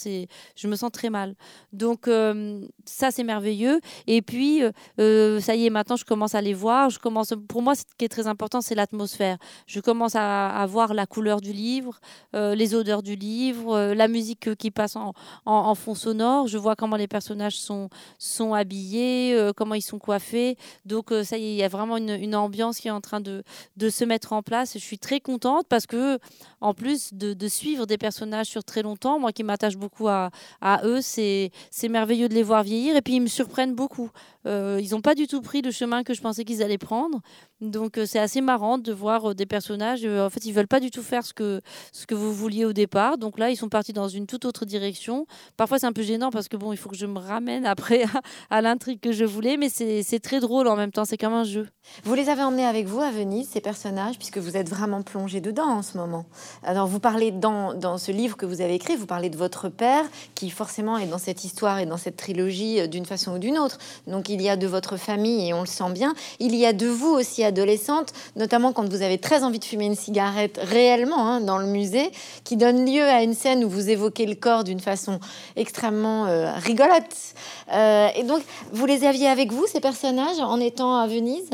Je 0.56 0.68
me 0.68 0.76
sens 0.76 0.92
très 0.92 1.10
mal. 1.10 1.36
Donc 1.74 2.08
euh, 2.08 2.62
ça 2.86 3.12
c'est 3.12 3.24
merveilleux. 3.24 3.80
Et 4.08 4.22
puis 4.22 4.64
euh, 4.64 4.72
euh, 5.00 5.40
ça 5.40 5.56
y 5.56 5.66
est, 5.66 5.70
maintenant 5.70 5.98
je 5.98 6.06
commence 6.06 6.34
à 6.34 6.42
les 6.42 6.54
voir. 6.54 6.90
Je 6.90 6.98
commence. 6.98 7.34
Pour 7.48 7.62
moi, 7.62 7.76
ce 7.76 7.84
qui 7.98 8.06
est 8.06 8.10
très 8.10 8.28
important, 8.28 8.62
c'est 8.62 8.76
l'atmosphère. 8.76 9.38
Je 9.68 9.80
commence 9.82 10.16
à, 10.16 10.66
voir 10.68 10.94
la 10.94 11.06
couleur 11.06 11.42
du 11.42 11.52
livre, 11.52 12.00
les 12.34 12.74
odeurs 12.74 13.04
du 13.04 13.16
livre, 13.16 13.94
la 13.94 14.08
musique 14.08 14.56
qui 14.56 14.72
passe 14.72 14.96
en, 14.96 15.14
en, 15.46 15.76
fond 15.76 15.96
sonore. 15.96 16.48
Je 16.48 16.58
vois 16.58 16.76
comment 16.76 16.96
les 16.96 17.08
personnages 17.08 17.58
sont 17.58 17.90
sont 18.18 18.54
habillés, 18.54 19.52
comment 19.56 19.76
ils 19.76 19.82
sont 19.82 20.00
coiffés. 20.00 20.58
Donc 20.86 21.14
ça 21.24 21.38
y 21.38 21.46
est, 21.46 21.49
il 21.52 21.58
y 21.58 21.64
a 21.64 21.68
vraiment 21.68 21.98
une, 21.98 22.36
ambiance 22.36 22.80
qui 22.80 22.88
est 22.88 22.92
en 22.92 23.02
train 23.02 23.22
de, 23.22 23.44
se 23.90 24.06
mettre 24.06 24.34
en 24.34 24.42
place. 24.42 24.74
Je 24.74 24.80
suis 24.80 25.00
très 25.00 25.20
contente 25.20 25.66
parce 25.68 25.86
que 25.86 26.20
en 26.62 26.74
plus 26.74 27.14
de, 27.14 27.48
suivre 27.48 27.86
des 27.86 27.98
personnages 27.98 28.48
sur 28.48 28.64
très 28.64 28.82
longtemps, 28.82 29.20
moi 29.20 29.32
qui 29.32 29.44
m'attache 29.44 29.78
beaucoup 29.78 30.08
à, 30.08 30.32
à 30.62 30.82
eux, 30.86 31.02
c'est 31.02 31.52
merveilleux 31.90 32.30
de 32.30 32.34
les 32.34 32.44
voir 32.44 32.64
vieillir 32.64 32.96
et 32.96 33.02
puis 33.02 33.16
ils 33.16 33.22
me 33.22 33.28
surprennent 33.28 33.76
beaucoup. 33.76 34.10
Euh, 34.46 34.80
ils 34.82 34.92
n'ont 34.92 35.02
pas 35.02 35.16
du 35.16 35.28
tout 35.28 35.42
pris 35.42 35.62
le 35.62 35.72
chemin 35.72 36.04
que 36.04 36.14
je 36.14 36.22
pensais 36.22 36.46
qu'ils 36.46 36.64
allaient 36.64 36.78
prendre. 36.78 37.22
Donc 37.62 37.98
euh, 37.98 38.06
c'est 38.06 38.20
assez 38.20 38.40
marrant 38.40 38.78
de 38.78 38.94
voir 38.94 39.32
euh, 39.32 39.36
des 39.36 39.46
personnages. 39.46 40.06
en 40.06 40.30
fait, 40.30 40.46
ils 40.46 40.54
veulent 40.54 40.68
pas 40.68 40.80
du 40.80 40.92
tout 40.92 41.04
faire 41.04 41.26
ce 41.26 41.34
que, 41.34 41.62
ce 41.92 42.06
que 42.06 42.16
vous 42.16 42.34
vouliez 42.34 42.64
au 42.64 42.74
départ. 42.74 43.18
Donc 43.18 43.38
là, 43.38 43.50
ils 43.50 43.58
sont 43.58 43.68
partis 43.68 43.92
dans 43.92 44.08
une 44.08 44.28
toute 44.28 44.46
autre 44.46 44.66
direction. 44.66 45.26
Parfois, 45.58 45.78
c'est 45.78 45.86
un 45.86 45.92
peu 45.92 46.02
gênant 46.02 46.32
parce 46.32 46.48
que 46.48 46.56
bon, 46.56 46.72
il 46.72 46.78
faut 46.78 46.90
que 46.90 46.96
je 46.96 47.06
me 47.06 47.20
ramène 47.20 47.66
après 47.66 48.06
à, 48.50 48.62
l'intrigue 48.62 49.02
que 49.02 49.12
je 49.12 49.26
voulais. 49.26 49.58
Mais 49.58 49.70
c'est 49.70 50.20
très 50.20 50.40
drôle 50.40 50.68
en 50.68 50.76
même 50.76 50.92
temps. 50.92 51.04
C'est 51.06 51.18
comme 51.18 51.34
un 51.34 51.44
jeu. 51.44 51.68
Vous 52.04 52.14
les 52.14 52.30
avez 52.30 52.44
emmenés 52.44 52.66
avec 52.66 52.88
vous 52.88 53.02
à 53.02 53.12
Venise, 53.12 53.50
ces 53.50 53.62
personnages, 53.62 54.18
puisque 54.18 54.38
vous 54.38 54.56
êtes 54.56 54.70
vraiment 54.70 55.02
plongé 55.02 55.42
dedans 55.42 55.68
en 55.68 55.82
ce 55.82 55.98
moment. 55.98 56.26
Alors, 56.64 56.88
vous 56.88 57.00
parlez 57.00 57.32
dans, 57.32 57.74
dans 57.74 57.98
ce 57.98 58.12
livre 58.12 58.38
que 58.38 58.46
vous 58.46 58.62
avez 58.62 58.76
écrit, 58.76 58.96
vous 58.96 59.06
parlez 59.06 59.30
de 59.30 59.38
votre 59.38 59.70
père, 59.70 60.06
qui 60.36 60.50
forcément 60.50 60.98
est 60.98 61.08
dans 61.08 61.18
cette 61.18 61.44
histoire 61.44 61.80
et 61.80 61.86
dans 61.86 61.98
cette 61.98 62.16
trilogie 62.16 62.88
d'une 62.88 63.06
façon 63.06 63.36
ou 63.36 63.40
d'une 63.40 63.58
autre. 63.58 63.80
Donc, 64.08 64.30
il 64.30 64.42
y 64.42 64.50
a 64.50 64.56
de 64.56 64.68
votre 64.68 64.98
famille 64.98 65.50
et 65.50 65.54
on 65.54 65.62
le 65.62 65.68
sent 65.68 65.92
bien. 65.92 66.14
Il 66.40 66.56
y 66.56 66.66
a 66.66 66.74
de 66.74 66.88
vous 66.88 67.10
aussi, 67.10 67.44
adolescente, 67.50 68.14
notamment 68.36 68.72
quand 68.72 68.88
vous 68.90 69.02
avez 69.02 69.18
très 69.18 69.44
envie 69.44 69.60
de 69.60 69.66
fumer 69.66 69.86
une 69.86 69.96
cigarette 69.96 70.60
réellement 70.62 71.28
hein, 71.28 71.42
dans 71.42 71.58
le 71.58 71.68
musée, 71.68 72.12
qui 72.44 72.56
donne 72.56 72.86
lieu 72.86 73.04
à 73.04 73.22
une 73.22 73.34
scène 73.34 73.64
où 73.64 73.70
vous 73.70 73.90
évoquez 73.90 74.26
le 74.26 74.36
corps 74.36 74.64
d'une 74.64 74.80
façon 74.80 75.20
extrêmement 75.56 76.26
euh, 76.26 76.52
rigolote. 76.54 77.16
Euh, 77.74 78.08
et 78.16 78.24
donc, 78.24 78.42
vous 78.72 78.86
les 78.86 79.04
aviez 79.04 79.28
avec 79.28 79.52
vous, 79.52 79.68
ces 79.68 79.80
personnages, 79.80 80.40
en 80.40 80.60
étant 80.60 80.96
à 80.96 81.08
Venise? 81.08 81.50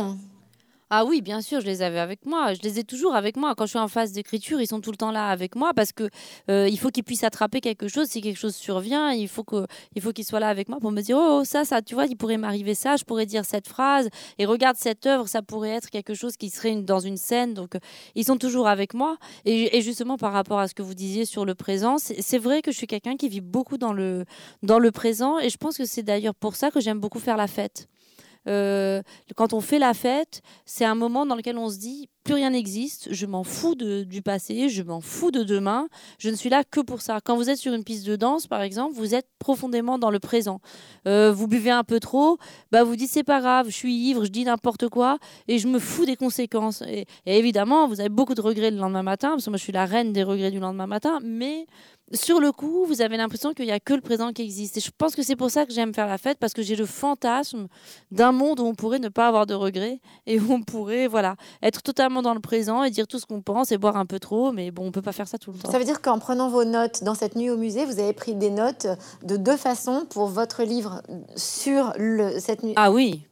Ah 0.92 1.04
oui, 1.04 1.22
bien 1.22 1.42
sûr, 1.42 1.62
je 1.62 1.66
les 1.66 1.82
avais 1.82 1.98
avec 2.00 2.28
moi. 2.28 2.54
Je 2.54 2.62
les 2.62 2.78
ai 2.78 2.84
toujours 2.84 3.16
avec 3.16 3.38
moi. 3.38 3.56
Quand 3.56 3.66
je 3.66 3.72
suis 3.72 3.80
en 3.80 3.88
phase 3.88 4.12
d'écriture, 4.12 4.62
ils 4.62 4.68
sont 4.68 4.82
tout 4.82 4.92
le 4.92 4.98
temps 4.98 5.10
là 5.10 5.30
avec 5.30 5.56
moi 5.56 5.74
parce 5.74 5.92
que 5.92 6.10
euh, 6.52 6.70
il 6.70 6.78
faut 6.78 6.90
qu'ils 6.90 7.04
puissent 7.04 7.24
attraper 7.24 7.60
quelque 7.60 7.88
chose. 7.88 8.08
Si 8.08 8.22
quelque 8.22 8.38
chose 8.38 8.56
survient, 8.56 9.12
il 9.12 9.28
faut 9.28 9.44
faut 9.44 10.12
qu'ils 10.14 10.26
soient 10.26 10.40
là 10.40 10.48
avec 10.48 10.70
moi 10.70 10.80
pour 10.80 10.92
me 10.92 11.02
dire 11.02 11.18
oh, 11.20 11.44
ça, 11.44 11.66
ça, 11.66 11.82
tu 11.82 11.96
vois, 11.96 12.06
il 12.06 12.16
pourrait 12.16 12.38
m'arriver 12.38 12.76
ça. 12.76 12.98
Je 12.98 13.04
pourrais 13.04 13.26
dire 13.26 13.46
cette 13.46 13.68
phrase 13.68 14.10
et 14.38 14.46
regarde 14.46 14.78
cette 14.78 15.08
œuvre, 15.08 15.28
ça 15.28 15.42
pourrait 15.42 15.72
être 15.72 15.90
quelque 15.90 16.14
chose 16.14 16.38
qui 16.38 16.52
serait 16.52 16.76
dans 16.76 17.00
une 17.00 17.18
scène. 17.18 17.56
Donc 17.56 17.76
euh, 17.76 17.80
ils 18.14 18.26
sont 18.26 18.38
toujours 18.38 18.68
avec 18.68 18.94
moi. 18.94 19.18
Et, 19.46 19.82
justement 19.82 20.18
par 20.18 20.34
rapport 20.34 20.60
à 20.60 20.68
ce 20.68 20.76
que 20.76 20.84
vous 20.84 20.94
disiez 20.94 21.26
sur 21.26 21.46
le 21.46 21.56
présent, 21.56 21.98
c'est 21.98 22.38
vrai 22.38 22.62
que 22.62 22.72
je 22.72 22.78
suis 22.78 22.88
quelqu'un 22.88 23.16
qui 23.18 23.28
vit 23.28 23.42
beaucoup 23.42 23.78
dans 23.78 23.94
le 23.94 24.26
dans 24.64 24.80
le 24.80 24.92
présent 24.92 25.40
et 25.40 25.50
je 25.50 25.58
pense 25.58 25.78
que 25.78 25.86
c'est 25.86 26.04
d'ailleurs 26.04 26.36
pour 26.36 26.56
ça 26.56 26.70
que 26.72 26.80
j'aime 26.80 27.00
beaucoup 27.00 27.20
faire 27.20 27.38
la 27.38 27.48
fête. 27.48 27.88
Euh, 28.48 29.02
quand 29.36 29.54
on 29.54 29.62
fait 29.62 29.80
la 29.80 29.94
fête, 29.94 30.42
c'est 30.66 30.86
un 30.86 30.96
moment 30.96 31.26
dans 31.26 31.36
lequel 31.36 31.58
on 31.58 31.70
se 31.70 31.78
dit 31.78 32.10
plus 32.26 32.34
rien 32.34 32.50
n'existe, 32.50 33.08
je 33.12 33.28
m'en 33.28 33.44
fous 33.44 33.76
du 33.76 34.22
passé, 34.24 34.68
je 34.68 34.82
m'en 34.82 35.00
fous 35.00 35.30
de 35.30 35.44
demain, 35.44 35.88
je 36.18 36.32
ne 36.32 36.36
suis 36.36 36.50
là 36.50 36.64
que 36.64 36.80
pour 36.82 37.02
ça. 37.02 37.20
Quand 37.24 37.38
vous 37.38 37.52
êtes 37.52 37.60
sur 37.60 37.72
une 37.74 37.84
piste 37.84 38.06
de 38.08 38.16
danse, 38.16 38.48
par 38.48 38.64
exemple, 38.64 38.96
vous 38.96 39.14
êtes 39.14 39.28
profondément 39.38 40.00
dans 40.00 40.10
le 40.10 40.18
présent. 40.18 40.60
Euh, 41.08 41.32
vous 41.32 41.48
buvez 41.48 41.70
un 41.70 41.84
peu 41.84 42.00
trop, 42.00 42.40
bah 42.72 42.84
vous 42.84 42.96
dites 42.96 43.12
c'est 43.12 43.24
pas 43.24 43.42
grave, 43.42 43.68
je 43.68 43.76
suis 43.76 43.94
ivre, 43.94 44.26
je 44.26 44.32
dis 44.32 44.44
n'importe 44.44 44.90
quoi 44.90 45.20
et 45.48 45.60
je 45.60 45.68
me 45.68 45.78
fous 45.78 46.06
des 46.06 46.16
conséquences. 46.16 46.82
Et, 46.82 47.06
et, 47.28 47.38
évidemment, 47.38 47.88
vous 47.88 48.00
avez 48.00 48.10
beaucoup 48.10 48.34
de 48.34 48.42
regrets 48.42 48.72
le 48.72 48.78
lendemain 48.78 49.04
matin, 49.04 49.30
parce 49.30 49.46
que 49.46 49.52
moi 49.52 49.58
je 49.58 49.64
suis 49.64 49.72
la 49.72 49.86
reine 49.86 50.12
des 50.12 50.24
regrets 50.24 50.52
du 50.52 50.60
lendemain 50.60 50.88
matin, 50.88 51.20
mais 51.24 51.68
sur 52.14 52.40
le 52.40 52.52
coup, 52.52 52.86
vous 52.86 53.02
avez 53.02 53.18
l'impression 53.18 53.54
qu'il 53.54 53.66
n'y 53.66 53.72
a 53.72 53.80
que 53.80 53.94
le 53.94 54.02
présent 54.02 54.32
qui 54.32 54.44
existe. 54.44 54.78
Et 54.78 54.80
je 54.80 54.92
pense 54.96 55.16
que 55.16 55.24
c'est 55.24 55.36
pour 55.36 55.50
ça 55.50 55.66
que 55.66 55.74
j'aime 55.74 55.94
faire 55.94 56.08
la 56.08 56.18
fête, 56.18 56.38
parce 56.40 56.54
que 56.54 56.62
j'ai 56.62 56.76
le 56.76 56.86
fantasme 56.86 57.68
d'un 58.12 58.32
monde 58.32 58.60
où 58.60 58.64
on 58.64 58.76
pourrait 58.76 59.00
ne 59.00 59.10
pas 59.10 59.28
avoir 59.28 59.46
de 59.46 59.54
regrets 59.54 60.00
et 60.28 60.40
où 60.40 60.54
on 60.54 60.62
pourrait 60.62 61.08
voilà, 61.08 61.36
être 61.64 61.82
totalement 61.82 62.15
dans 62.22 62.34
le 62.34 62.40
présent 62.40 62.84
et 62.84 62.92
dire 62.92 63.08
tout 63.08 63.20
ce 63.20 63.26
qu'on 63.26 63.42
pense 63.42 63.72
et 63.72 63.78
boire 63.78 63.98
un 63.98 64.06
peu 64.06 64.20
trop. 64.20 64.52
Mais 64.52 64.72
bon, 64.72 64.84
on 64.84 64.86
ne 64.88 64.92
peut 64.92 65.02
pas 65.02 65.12
faire 65.12 65.28
ça 65.28 65.38
tout 65.38 65.52
le 65.52 65.58
temps. 65.58 65.72
Ça 65.72 65.80
veut 65.80 65.86
dire 65.86 66.02
qu'en 66.02 66.20
prenant 66.20 66.50
vos 66.50 66.64
notes 66.64 67.04
dans 67.04 67.16
cette 67.16 67.36
nuit 67.36 67.50
au 67.50 67.58
musée, 67.58 67.86
vous 67.86 68.00
avez 68.00 68.14
pris 68.14 68.36
des 68.36 68.50
notes 68.50 68.88
de 69.24 69.38
deux 69.38 69.58
façons 69.58 70.06
pour 70.10 70.28
votre 70.28 70.64
livre 70.64 71.02
sur 71.36 71.94
le, 71.98 72.40
cette 72.40 72.64
nuit. 72.64 72.74
Ah 72.76 72.92
oui, 72.92 73.26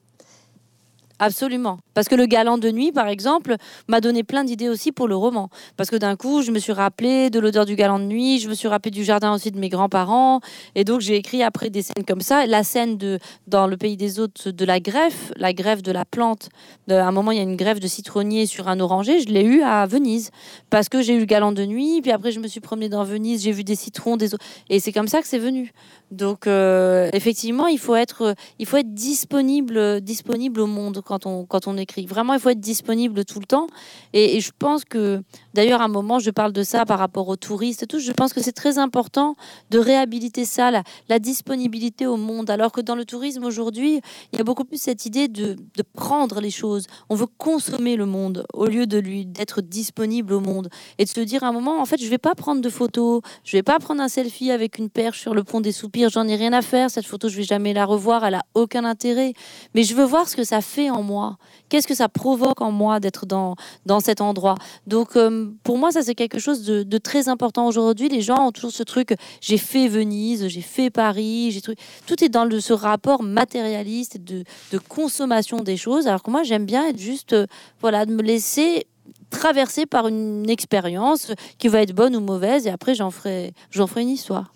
Absolument. 1.23 1.79
Parce 1.93 2.09
que 2.09 2.15
le 2.15 2.25
galant 2.25 2.57
de 2.57 2.69
nuit, 2.69 2.91
par 2.91 3.07
exemple, 3.07 3.55
m'a 3.87 4.01
donné 4.01 4.23
plein 4.23 4.43
d'idées 4.43 4.67
aussi 4.67 4.91
pour 4.91 5.07
le 5.07 5.15
roman. 5.15 5.49
Parce 5.77 5.89
que 5.89 5.95
d'un 5.95 6.17
coup, 6.17 6.41
je 6.41 6.51
me 6.51 6.59
suis 6.59 6.73
rappelé 6.73 7.29
de 7.29 7.39
l'odeur 7.39 7.65
du 7.65 7.75
galant 7.75 7.99
de 7.99 8.03
nuit, 8.03 8.39
je 8.39 8.49
me 8.49 8.53
suis 8.53 8.67
rappelé 8.67 8.91
du 8.91 9.05
jardin 9.05 9.33
aussi 9.33 9.49
de 9.49 9.57
mes 9.57 9.69
grands-parents. 9.69 10.41
Et 10.75 10.83
donc, 10.83 10.99
j'ai 10.99 11.15
écrit 11.15 11.41
après 11.41 11.69
des 11.69 11.81
scènes 11.81 12.03
comme 12.05 12.19
ça. 12.19 12.45
La 12.45 12.63
scène 12.63 12.97
de, 12.97 13.19
dans 13.47 13.67
le 13.67 13.77
pays 13.77 13.95
des 13.95 14.19
autres 14.19 14.51
de 14.51 14.65
la 14.65 14.81
greffe, 14.81 15.31
la 15.37 15.53
greffe 15.53 15.81
de 15.81 15.93
la 15.93 16.03
plante. 16.03 16.49
à 16.89 17.07
un 17.07 17.11
moment, 17.11 17.31
il 17.31 17.37
y 17.37 17.41
a 17.41 17.43
une 17.43 17.55
greffe 17.55 17.79
de 17.79 17.87
citronnier 17.87 18.45
sur 18.45 18.67
un 18.67 18.81
oranger. 18.81 19.21
Je 19.21 19.29
l'ai 19.29 19.43
eu 19.43 19.61
à 19.61 19.85
Venise. 19.85 20.31
Parce 20.69 20.89
que 20.89 21.01
j'ai 21.01 21.15
eu 21.15 21.19
le 21.19 21.25
galant 21.25 21.53
de 21.53 21.63
nuit. 21.63 22.01
Puis 22.01 22.11
après, 22.11 22.31
je 22.31 22.41
me 22.41 22.47
suis 22.47 22.59
promenée 22.59 22.89
dans 22.89 23.05
Venise, 23.05 23.43
j'ai 23.43 23.53
vu 23.53 23.63
des 23.63 23.75
citrons, 23.75 24.17
des 24.17 24.31
Et 24.69 24.81
c'est 24.81 24.91
comme 24.91 25.07
ça 25.07 25.21
que 25.21 25.27
c'est 25.27 25.39
venu. 25.39 25.71
Donc, 26.11 26.47
euh, 26.47 27.09
effectivement, 27.13 27.67
il 27.67 27.79
faut 27.79 27.95
être, 27.95 28.35
il 28.59 28.65
faut 28.65 28.77
être 28.77 28.93
disponible, 28.93 30.01
disponible 30.01 30.59
au 30.59 30.67
monde 30.67 31.01
quand 31.19 31.67
on 31.67 31.77
écrit. 31.77 32.05
Vraiment, 32.05 32.33
il 32.33 32.39
faut 32.39 32.49
être 32.49 32.59
disponible 32.59 33.25
tout 33.25 33.39
le 33.39 33.45
temps. 33.45 33.67
Et, 34.13 34.39
je 34.39 34.51
pense 34.57 34.83
que, 34.85 35.21
d'ailleurs, 35.53 35.81
à 35.81 35.85
un 35.85 35.89
moment, 35.89 36.19
je 36.19 36.31
parle 36.31 36.53
de 36.53 36.63
ça 36.63 36.85
par 36.85 36.99
rapport 36.99 37.27
aux 37.27 37.35
touristes 37.35 37.83
et 37.83 37.87
tout. 37.87 37.99
Je 37.99 38.11
pense 38.11 38.33
que 38.33 38.41
c'est 38.41 38.51
très 38.51 38.77
important 38.77 39.35
de 39.71 39.79
réhabiliter 39.79 40.45
ça, 40.45 40.71
la, 40.71 41.19
disponibilité 41.19 42.05
au 42.05 42.17
monde. 42.17 42.49
Alors 42.49 42.71
que 42.71 42.81
dans 42.81 42.95
le 42.95 43.05
tourisme 43.05 43.43
aujourd'hui, 43.43 44.01
il 44.31 44.37
y 44.37 44.41
a 44.41 44.43
beaucoup 44.43 44.65
plus 44.65 44.81
cette 44.81 45.05
idée 45.05 45.27
de, 45.27 45.55
de 45.55 45.83
prendre 45.93 46.41
les 46.41 46.51
choses. 46.51 46.85
On 47.09 47.15
veut 47.15 47.27
consommer 47.37 47.95
le 47.95 48.05
monde 48.05 48.45
au 48.53 48.65
lieu 48.65 48.87
de 48.87 48.97
lui 48.97 49.25
d'être 49.25 49.61
disponible 49.61 50.33
au 50.33 50.39
monde 50.39 50.69
et 50.97 51.05
de 51.05 51.09
se 51.09 51.19
dire 51.19 51.43
à 51.43 51.47
un 51.47 51.51
moment, 51.51 51.81
en 51.81 51.85
fait, 51.85 52.01
je 52.01 52.09
vais 52.09 52.17
pas 52.17 52.35
prendre 52.35 52.61
de 52.61 52.69
photos, 52.69 53.21
je 53.43 53.55
vais 53.55 53.63
pas 53.63 53.79
prendre 53.79 54.01
un 54.01 54.07
selfie 54.07 54.51
avec 54.51 54.77
une 54.77 54.89
perche 54.89 55.21
sur 55.21 55.33
le 55.33 55.43
pont 55.43 55.61
des 55.61 55.71
soupirs. 55.71 56.09
J'en 56.09 56.27
ai 56.27 56.35
rien 56.35 56.53
à 56.53 56.61
faire. 56.61 56.89
Cette 56.89 57.05
photo, 57.05 57.29
je 57.29 57.37
vais 57.37 57.43
jamais 57.43 57.73
la 57.73 57.85
revoir. 57.85 58.25
Elle 58.25 58.35
a 58.35 58.43
aucun 58.53 58.85
intérêt. 58.85 59.33
Mais 59.73 59.83
je 59.83 59.95
veux 59.95 60.05
voir 60.05 60.27
ce 60.27 60.35
que 60.35 60.43
ça 60.43 60.61
fait 60.61 60.89
en 60.89 61.02
moi? 61.03 61.37
Qu'est-ce 61.69 61.87
que 61.87 61.95
ça 61.95 62.09
provoque 62.09 62.61
en 62.61 62.71
moi 62.71 62.99
d'être 62.99 63.25
dans, 63.25 63.55
dans 63.85 63.99
cet 63.99 64.21
endroit? 64.21 64.55
Donc, 64.87 65.15
euh, 65.15 65.51
pour 65.63 65.77
moi, 65.77 65.91
ça, 65.91 66.01
c'est 66.01 66.15
quelque 66.15 66.39
chose 66.39 66.63
de, 66.63 66.97
très 66.97 67.29
important 67.29 67.67
aujourd'hui. 67.67 68.09
Les 68.09 68.21
gens 68.21 68.47
ont 68.47 68.51
toujours 68.51 68.71
ce 68.71 68.83
truc 68.83 69.15
j'ai 69.41 69.57
fait 69.57 69.87
Venise, 69.87 70.47
j'ai 70.47 70.61
fait 70.61 70.89
Paris, 70.89 71.51
j'ai 71.51 71.61
tout 71.61 72.23
est 72.23 72.29
dans 72.29 72.45
le, 72.45 72.59
ce 72.59 72.73
rapport 72.73 73.23
matérialiste 73.23 74.17
de, 74.17 74.43
de 74.71 74.77
consommation 74.77 75.57
des 75.57 75.77
choses. 75.77 76.07
Alors 76.07 76.23
que 76.23 76.31
moi, 76.31 76.43
j'aime 76.43 76.65
bien 76.65 76.87
être 76.87 76.99
juste, 76.99 77.33
euh, 77.33 77.45
voilà, 77.81 78.05
de 78.05 78.13
me 78.13 78.21
laisser 78.21 78.87
traverser 79.29 79.85
par 79.85 80.07
une 80.07 80.49
expérience 80.49 81.31
qui 81.57 81.67
va 81.67 81.81
être 81.81 81.93
bonne 81.93 82.15
ou 82.15 82.21
mauvaise 82.21 82.67
et 82.67 82.69
après 82.69 82.93
j'en 82.95 83.11
ferai 83.11 83.53
j'en 83.71 83.87
ferai 83.87 84.03
une 84.03 84.09
histoire. 84.09 84.53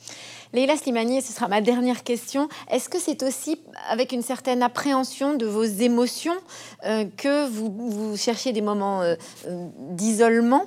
Leila 0.54 0.78
Slimani, 0.78 1.22
ce 1.22 1.34
sera 1.34 1.50
ma 1.50 1.60
dernière 1.60 2.04
question. 2.04 2.48
Est-ce 2.72 2.88
que 2.88 3.00
c'est 3.00 3.22
aussi 3.24 3.60
avec 3.90 4.14
une 4.14 4.22
certaine 4.22 4.64
appréhension 4.64 5.36
de 5.36 5.46
vos 5.46 5.64
émotions 5.64 6.36
euh, 6.86 7.06
que 7.18 7.48
vous, 7.48 8.16
cherchez 8.16 8.54
des 8.54 8.62
moments 8.62 9.02
euh, 9.02 9.16
euh, 9.48 9.68
d'isolement 9.92 10.64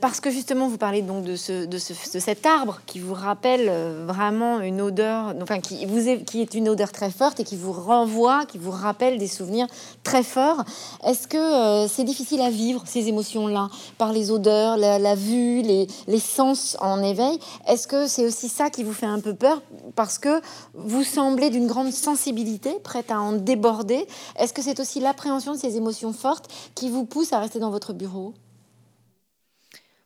Parce 0.00 0.20
que 0.20 0.30
justement, 0.30 0.68
vous 0.68 0.78
parlez 0.78 1.02
donc 1.02 1.24
de, 1.24 1.36
ce, 1.36 1.66
de, 1.66 1.78
cet 1.78 2.46
arbre 2.46 2.80
qui 2.86 3.00
vous 3.00 3.14
rappelle 3.14 3.70
vraiment 4.06 4.60
une 4.60 4.80
odeur, 4.80 5.34
enfin 5.42 5.60
qui, 5.60 5.84
vous 5.86 6.08
est, 6.08 6.24
qui 6.24 6.40
est 6.40 6.54
une 6.54 6.68
odeur 6.68 6.92
très 6.92 7.10
forte 7.10 7.40
et 7.40 7.44
qui 7.44 7.56
vous 7.56 7.72
renvoie, 7.72 8.46
qui 8.46 8.58
vous 8.58 8.70
rappelle 8.70 9.18
des 9.18 9.28
souvenirs 9.28 9.66
très 10.02 10.22
forts. 10.22 10.64
Est-ce 11.04 11.28
que 11.28 11.86
c'est 11.88 12.04
difficile 12.04 12.40
à 12.40 12.50
vivre 12.50 12.82
ces 12.86 13.08
émotions-là 13.08 13.68
par 13.98 14.12
les 14.12 14.30
odeurs, 14.30 14.76
la, 14.76 15.14
vue, 15.14 15.62
les, 15.62 15.86
les 16.06 16.20
sens 16.20 16.76
en 16.80 17.02
éveil? 17.02 17.38
Est-ce 17.66 17.86
que 17.86 18.06
c'est 18.06 18.26
aussi 18.26 18.48
ça 18.48 18.70
qui 18.70 18.84
vous 18.84 18.92
fait 18.92 19.01
un 19.06 19.20
peu 19.20 19.34
peur 19.34 19.62
parce 19.94 20.18
que 20.18 20.40
vous 20.74 21.04
semblez 21.04 21.50
d'une 21.50 21.66
grande 21.66 21.92
sensibilité, 21.92 22.78
prête 22.82 23.10
à 23.10 23.20
en 23.20 23.32
déborder. 23.32 24.06
Est-ce 24.36 24.52
que 24.52 24.62
c'est 24.62 24.80
aussi 24.80 25.00
l'appréhension 25.00 25.52
de 25.52 25.58
ces 25.58 25.76
émotions 25.76 26.12
fortes 26.12 26.50
qui 26.74 26.90
vous 26.90 27.04
pousse 27.04 27.32
à 27.32 27.38
rester 27.38 27.58
dans 27.58 27.70
votre 27.70 27.92
bureau? 27.92 28.34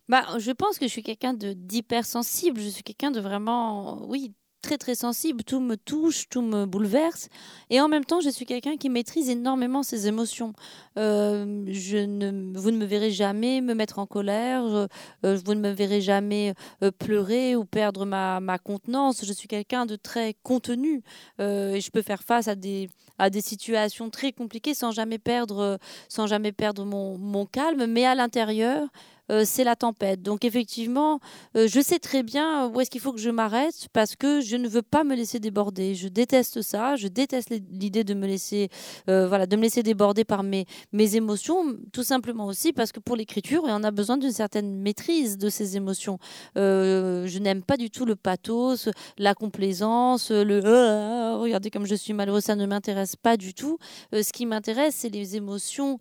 Bah, 0.08 0.24
je 0.38 0.52
pense 0.52 0.78
que 0.78 0.86
je 0.86 0.90
suis 0.90 1.02
quelqu'un 1.02 1.34
de 1.34 1.52
d'hypersensible. 1.52 2.60
Je 2.60 2.68
suis 2.68 2.84
quelqu'un 2.84 3.10
de 3.10 3.20
vraiment, 3.20 4.06
oui, 4.06 4.32
très 4.66 4.78
très 4.78 4.96
sensible, 4.96 5.44
tout 5.44 5.60
me 5.60 5.76
touche, 5.76 6.28
tout 6.28 6.42
me 6.42 6.66
bouleverse. 6.66 7.28
Et 7.70 7.80
en 7.80 7.86
même 7.86 8.04
temps, 8.04 8.20
je 8.20 8.30
suis 8.30 8.46
quelqu'un 8.46 8.76
qui 8.76 8.90
maîtrise 8.90 9.30
énormément 9.30 9.84
ses 9.84 10.08
émotions. 10.08 10.54
Euh, 10.98 11.64
je 11.68 11.98
ne, 11.98 12.58
vous 12.58 12.72
ne 12.72 12.76
me 12.76 12.84
verrez 12.84 13.12
jamais 13.12 13.60
me 13.60 13.74
mettre 13.74 14.00
en 14.00 14.06
colère, 14.06 14.64
euh, 14.64 14.88
vous 15.22 15.54
ne 15.54 15.60
me 15.60 15.70
verrez 15.70 16.00
jamais 16.00 16.52
euh, 16.82 16.90
pleurer 16.90 17.54
ou 17.54 17.64
perdre 17.64 18.06
ma, 18.06 18.40
ma 18.40 18.58
contenance. 18.58 19.24
Je 19.24 19.32
suis 19.32 19.46
quelqu'un 19.46 19.86
de 19.86 19.94
très 19.94 20.34
contenu 20.42 21.02
et 21.38 21.80
je 21.80 21.90
peux 21.92 22.02
faire 22.02 22.24
face 22.24 22.48
à 22.48 22.56
des, 22.56 22.88
à 23.18 23.30
des 23.30 23.42
situations 23.42 24.10
très 24.10 24.32
compliquées 24.32 24.74
sans 24.74 24.90
jamais 24.90 25.18
perdre, 25.18 25.78
sans 26.08 26.26
jamais 26.26 26.50
perdre 26.50 26.84
mon, 26.84 27.18
mon 27.18 27.46
calme. 27.46 27.86
Mais 27.86 28.04
à 28.04 28.16
l'intérieur, 28.16 28.88
euh, 29.30 29.42
c'est 29.44 29.64
la 29.64 29.76
tempête. 29.76 30.22
Donc 30.22 30.44
effectivement, 30.44 31.20
euh, 31.56 31.66
je 31.68 31.80
sais 31.80 31.98
très 31.98 32.22
bien 32.22 32.68
où 32.68 32.80
est-ce 32.80 32.90
qu'il 32.90 33.00
faut 33.00 33.12
que 33.12 33.20
je 33.20 33.30
m'arrête 33.30 33.88
parce 33.92 34.16
que 34.16 34.40
je 34.40 34.56
ne 34.56 34.68
veux 34.68 34.82
pas 34.82 35.04
me 35.04 35.14
laisser 35.14 35.40
déborder. 35.40 35.94
Je 35.94 36.08
déteste 36.08 36.62
ça. 36.62 36.96
Je 36.96 37.08
déteste 37.08 37.52
l'idée 37.70 38.04
de 38.04 38.14
me 38.14 38.26
laisser, 38.26 38.68
euh, 39.08 39.26
voilà, 39.28 39.46
de 39.46 39.56
me 39.56 39.62
laisser 39.62 39.82
déborder 39.82 40.24
par 40.24 40.42
mes, 40.42 40.66
mes 40.92 41.16
émotions, 41.16 41.76
tout 41.92 42.02
simplement 42.04 42.46
aussi 42.46 42.72
parce 42.72 42.92
que 42.92 43.00
pour 43.00 43.16
l'écriture, 43.16 43.62
on 43.64 43.84
a 43.84 43.90
besoin 43.90 44.16
d'une 44.16 44.32
certaine 44.32 44.76
maîtrise 44.80 45.38
de 45.38 45.48
ces 45.48 45.76
émotions. 45.76 46.18
je 46.54 47.38
n'aime 47.38 47.62
pas 47.62 47.76
du 47.76 47.90
tout 47.90 48.04
le 48.04 48.16
pathos, 48.16 48.88
la 49.18 49.34
complaisance, 49.34 50.30
le 50.30 50.60
regardez 51.40 51.70
comme 51.70 51.86
je 51.86 51.94
suis 51.94 52.12
malheureux, 52.12 52.40
ça 52.40 52.56
ne 52.56 52.66
m'intéresse 52.66 53.16
pas 53.16 53.36
du 53.36 53.54
tout. 53.54 53.78
ce 54.12 54.32
qui 54.32 54.46
m'intéresse, 54.46 54.96
c'est 54.96 55.08
les 55.08 55.36
émotions 55.36 55.98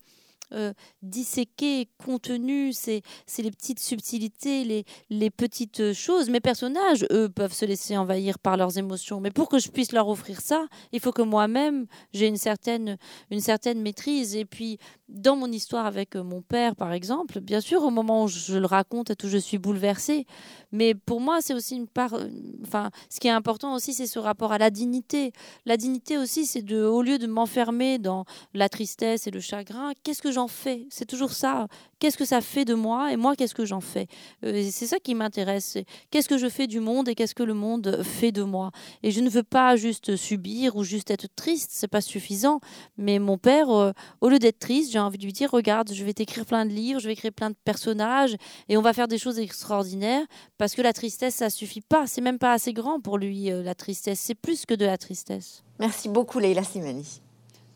euh, 0.54 0.74
disséquer, 1.02 1.88
contenu, 2.04 2.74
c'est 2.74 3.02
les 3.38 3.52
petites 3.52 3.80
subtilités, 3.80 4.64
les, 4.64 4.86
les 5.10 5.30
petites 5.30 5.94
choses. 5.94 6.30
Mes 6.30 6.40
personnages, 6.40 7.06
eux, 7.12 7.30
peuvent 7.30 7.54
se 7.54 7.66
laisser 7.66 7.98
envahir 7.98 8.40
par 8.40 8.58
leurs 8.58 8.78
émotions. 8.78 9.20
Mais 9.20 9.32
pour 9.32 9.50
que 9.50 9.60
je 9.60 9.70
puisse 9.70 9.92
leur 9.92 10.08
offrir 10.08 10.42
ça, 10.42 10.68
il 10.92 11.00
faut 11.00 11.12
que 11.12 11.22
moi-même, 11.22 11.88
j'ai 12.14 12.28
une 12.28 12.38
certaine, 12.38 12.98
une 13.32 13.42
certaine 13.42 13.82
maîtrise. 13.82 14.36
Et 14.36 14.46
puis, 14.46 14.78
dans 15.10 15.36
mon 15.36 15.52
histoire 15.52 15.86
avec 15.86 16.16
mon 16.16 16.42
père, 16.42 16.76
par 16.76 16.94
exemple, 16.94 17.40
bien 17.40 17.62
sûr, 17.62 17.84
au 17.84 17.90
moment 17.90 18.24
où 18.24 18.28
je 18.28 18.58
le 18.58 18.66
raconte, 18.66 19.16
tout, 19.18 19.28
je 19.28 19.38
suis 19.38 19.58
bouleversée. 19.58 20.26
Mais 20.72 20.96
pour 20.96 21.22
moi, 21.22 21.42
c'est 21.42 21.54
aussi 21.54 21.76
une 21.76 21.88
part. 21.88 22.14
Euh, 22.14 22.28
enfin, 22.64 22.90
ce 23.10 23.20
qui 23.20 23.28
est 23.28 23.32
important 23.32 23.74
aussi, 23.74 23.94
c'est 23.94 24.08
ce 24.08 24.20
rapport 24.20 24.52
à 24.52 24.58
la 24.58 24.70
dignité. 24.70 25.32
La 25.66 25.78
dignité 25.78 26.18
aussi, 26.18 26.46
c'est 26.46 26.62
de, 26.62 26.84
au 26.84 27.02
lieu 27.02 27.18
de 27.18 27.28
m'enfermer 27.28 28.00
dans 28.00 28.26
la 28.54 28.70
tristesse 28.70 29.28
et 29.28 29.32
le 29.32 29.40
chagrin, 29.40 29.94
qu'est-ce 30.04 30.22
que 30.22 30.32
j'en 30.36 30.48
fais? 30.48 30.86
C'est 30.90 31.06
toujours 31.06 31.32
ça. 31.32 31.68
Qu'est-ce 32.00 32.18
que 32.18 32.26
ça 32.26 32.42
fait 32.42 32.66
de 32.66 32.74
moi 32.74 33.12
et 33.12 33.18
moi, 33.18 33.36
qu'est-ce 33.36 33.56
que 33.56 33.66
j'en 33.66 33.82
fais? 33.82 34.08
Euh, 34.44 34.68
C'est 34.70 34.86
ça 34.86 35.00
qui 35.00 35.16
m'intéresse. 35.16 35.78
Qu'est-ce 36.12 36.30
que 36.30 36.38
je 36.38 36.48
fais 36.50 36.68
du 36.68 36.80
monde 36.80 37.10
et 37.10 37.16
qu'est-ce 37.16 37.34
que 37.34 37.44
le 37.44 37.54
monde 37.54 38.02
fait 38.04 38.32
de 38.32 38.44
moi? 38.44 38.72
Et 39.02 39.12
je 39.12 39.22
ne 39.22 39.30
veux 39.30 39.44
pas 39.44 39.76
juste 39.76 40.16
subir 40.16 40.76
ou 40.76 40.84
juste 40.84 41.10
être 41.10 41.28
triste, 41.36 41.72
c'est 41.74 41.88
pas 41.88 42.02
suffisant. 42.02 42.60
Mais 42.98 43.18
mon 43.20 43.38
père, 43.38 43.70
euh, 43.70 43.92
au 44.22 44.30
lieu 44.30 44.40
d'être 44.40 44.60
triste, 44.60 44.92
j'ai 44.92 45.00
envie 45.00 45.18
de 45.18 45.24
lui 45.26 45.34
dire 45.34 45.50
regarde, 45.52 45.92
je 45.94 46.04
vais 46.04 46.14
t'écrire 46.14 46.46
plein 46.46 46.66
de 46.66 46.72
livres, 46.72 47.00
je 47.00 47.08
vais 47.08 47.14
écrire 47.14 47.34
plein 47.34 47.50
de 47.50 47.56
personnages 47.66 48.36
et 48.70 48.78
on 48.78 48.82
va 48.82 48.94
faire 48.94 49.08
des 49.08 49.18
choses 49.18 49.40
extraordinaires 49.40 50.26
parce 50.58 50.76
que 50.76 50.82
la 50.82 50.94
tristesse, 50.94 51.36
ça 51.36 51.50
suffit 51.50 51.82
pas. 51.82 52.08
C'est 52.08 52.22
même 52.22 52.40
pas 52.40 52.52
assez 52.52 52.74
grand 52.74 53.00
pour 53.00 53.18
lui, 53.18 53.52
euh, 53.52 53.64
la 53.64 53.74
tristesse. 53.74 54.20
C'est 54.20 54.36
plus 54.36 54.66
que 54.66 54.74
de 54.76 54.86
la 54.86 54.98
tristesse. 54.98 55.64
Merci 55.80 56.10
beaucoup, 56.10 56.40
Leila 56.40 56.64
Simani. 56.64 57.22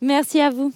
Merci 0.01 0.39
à 0.39 0.49
vous. 0.49 0.71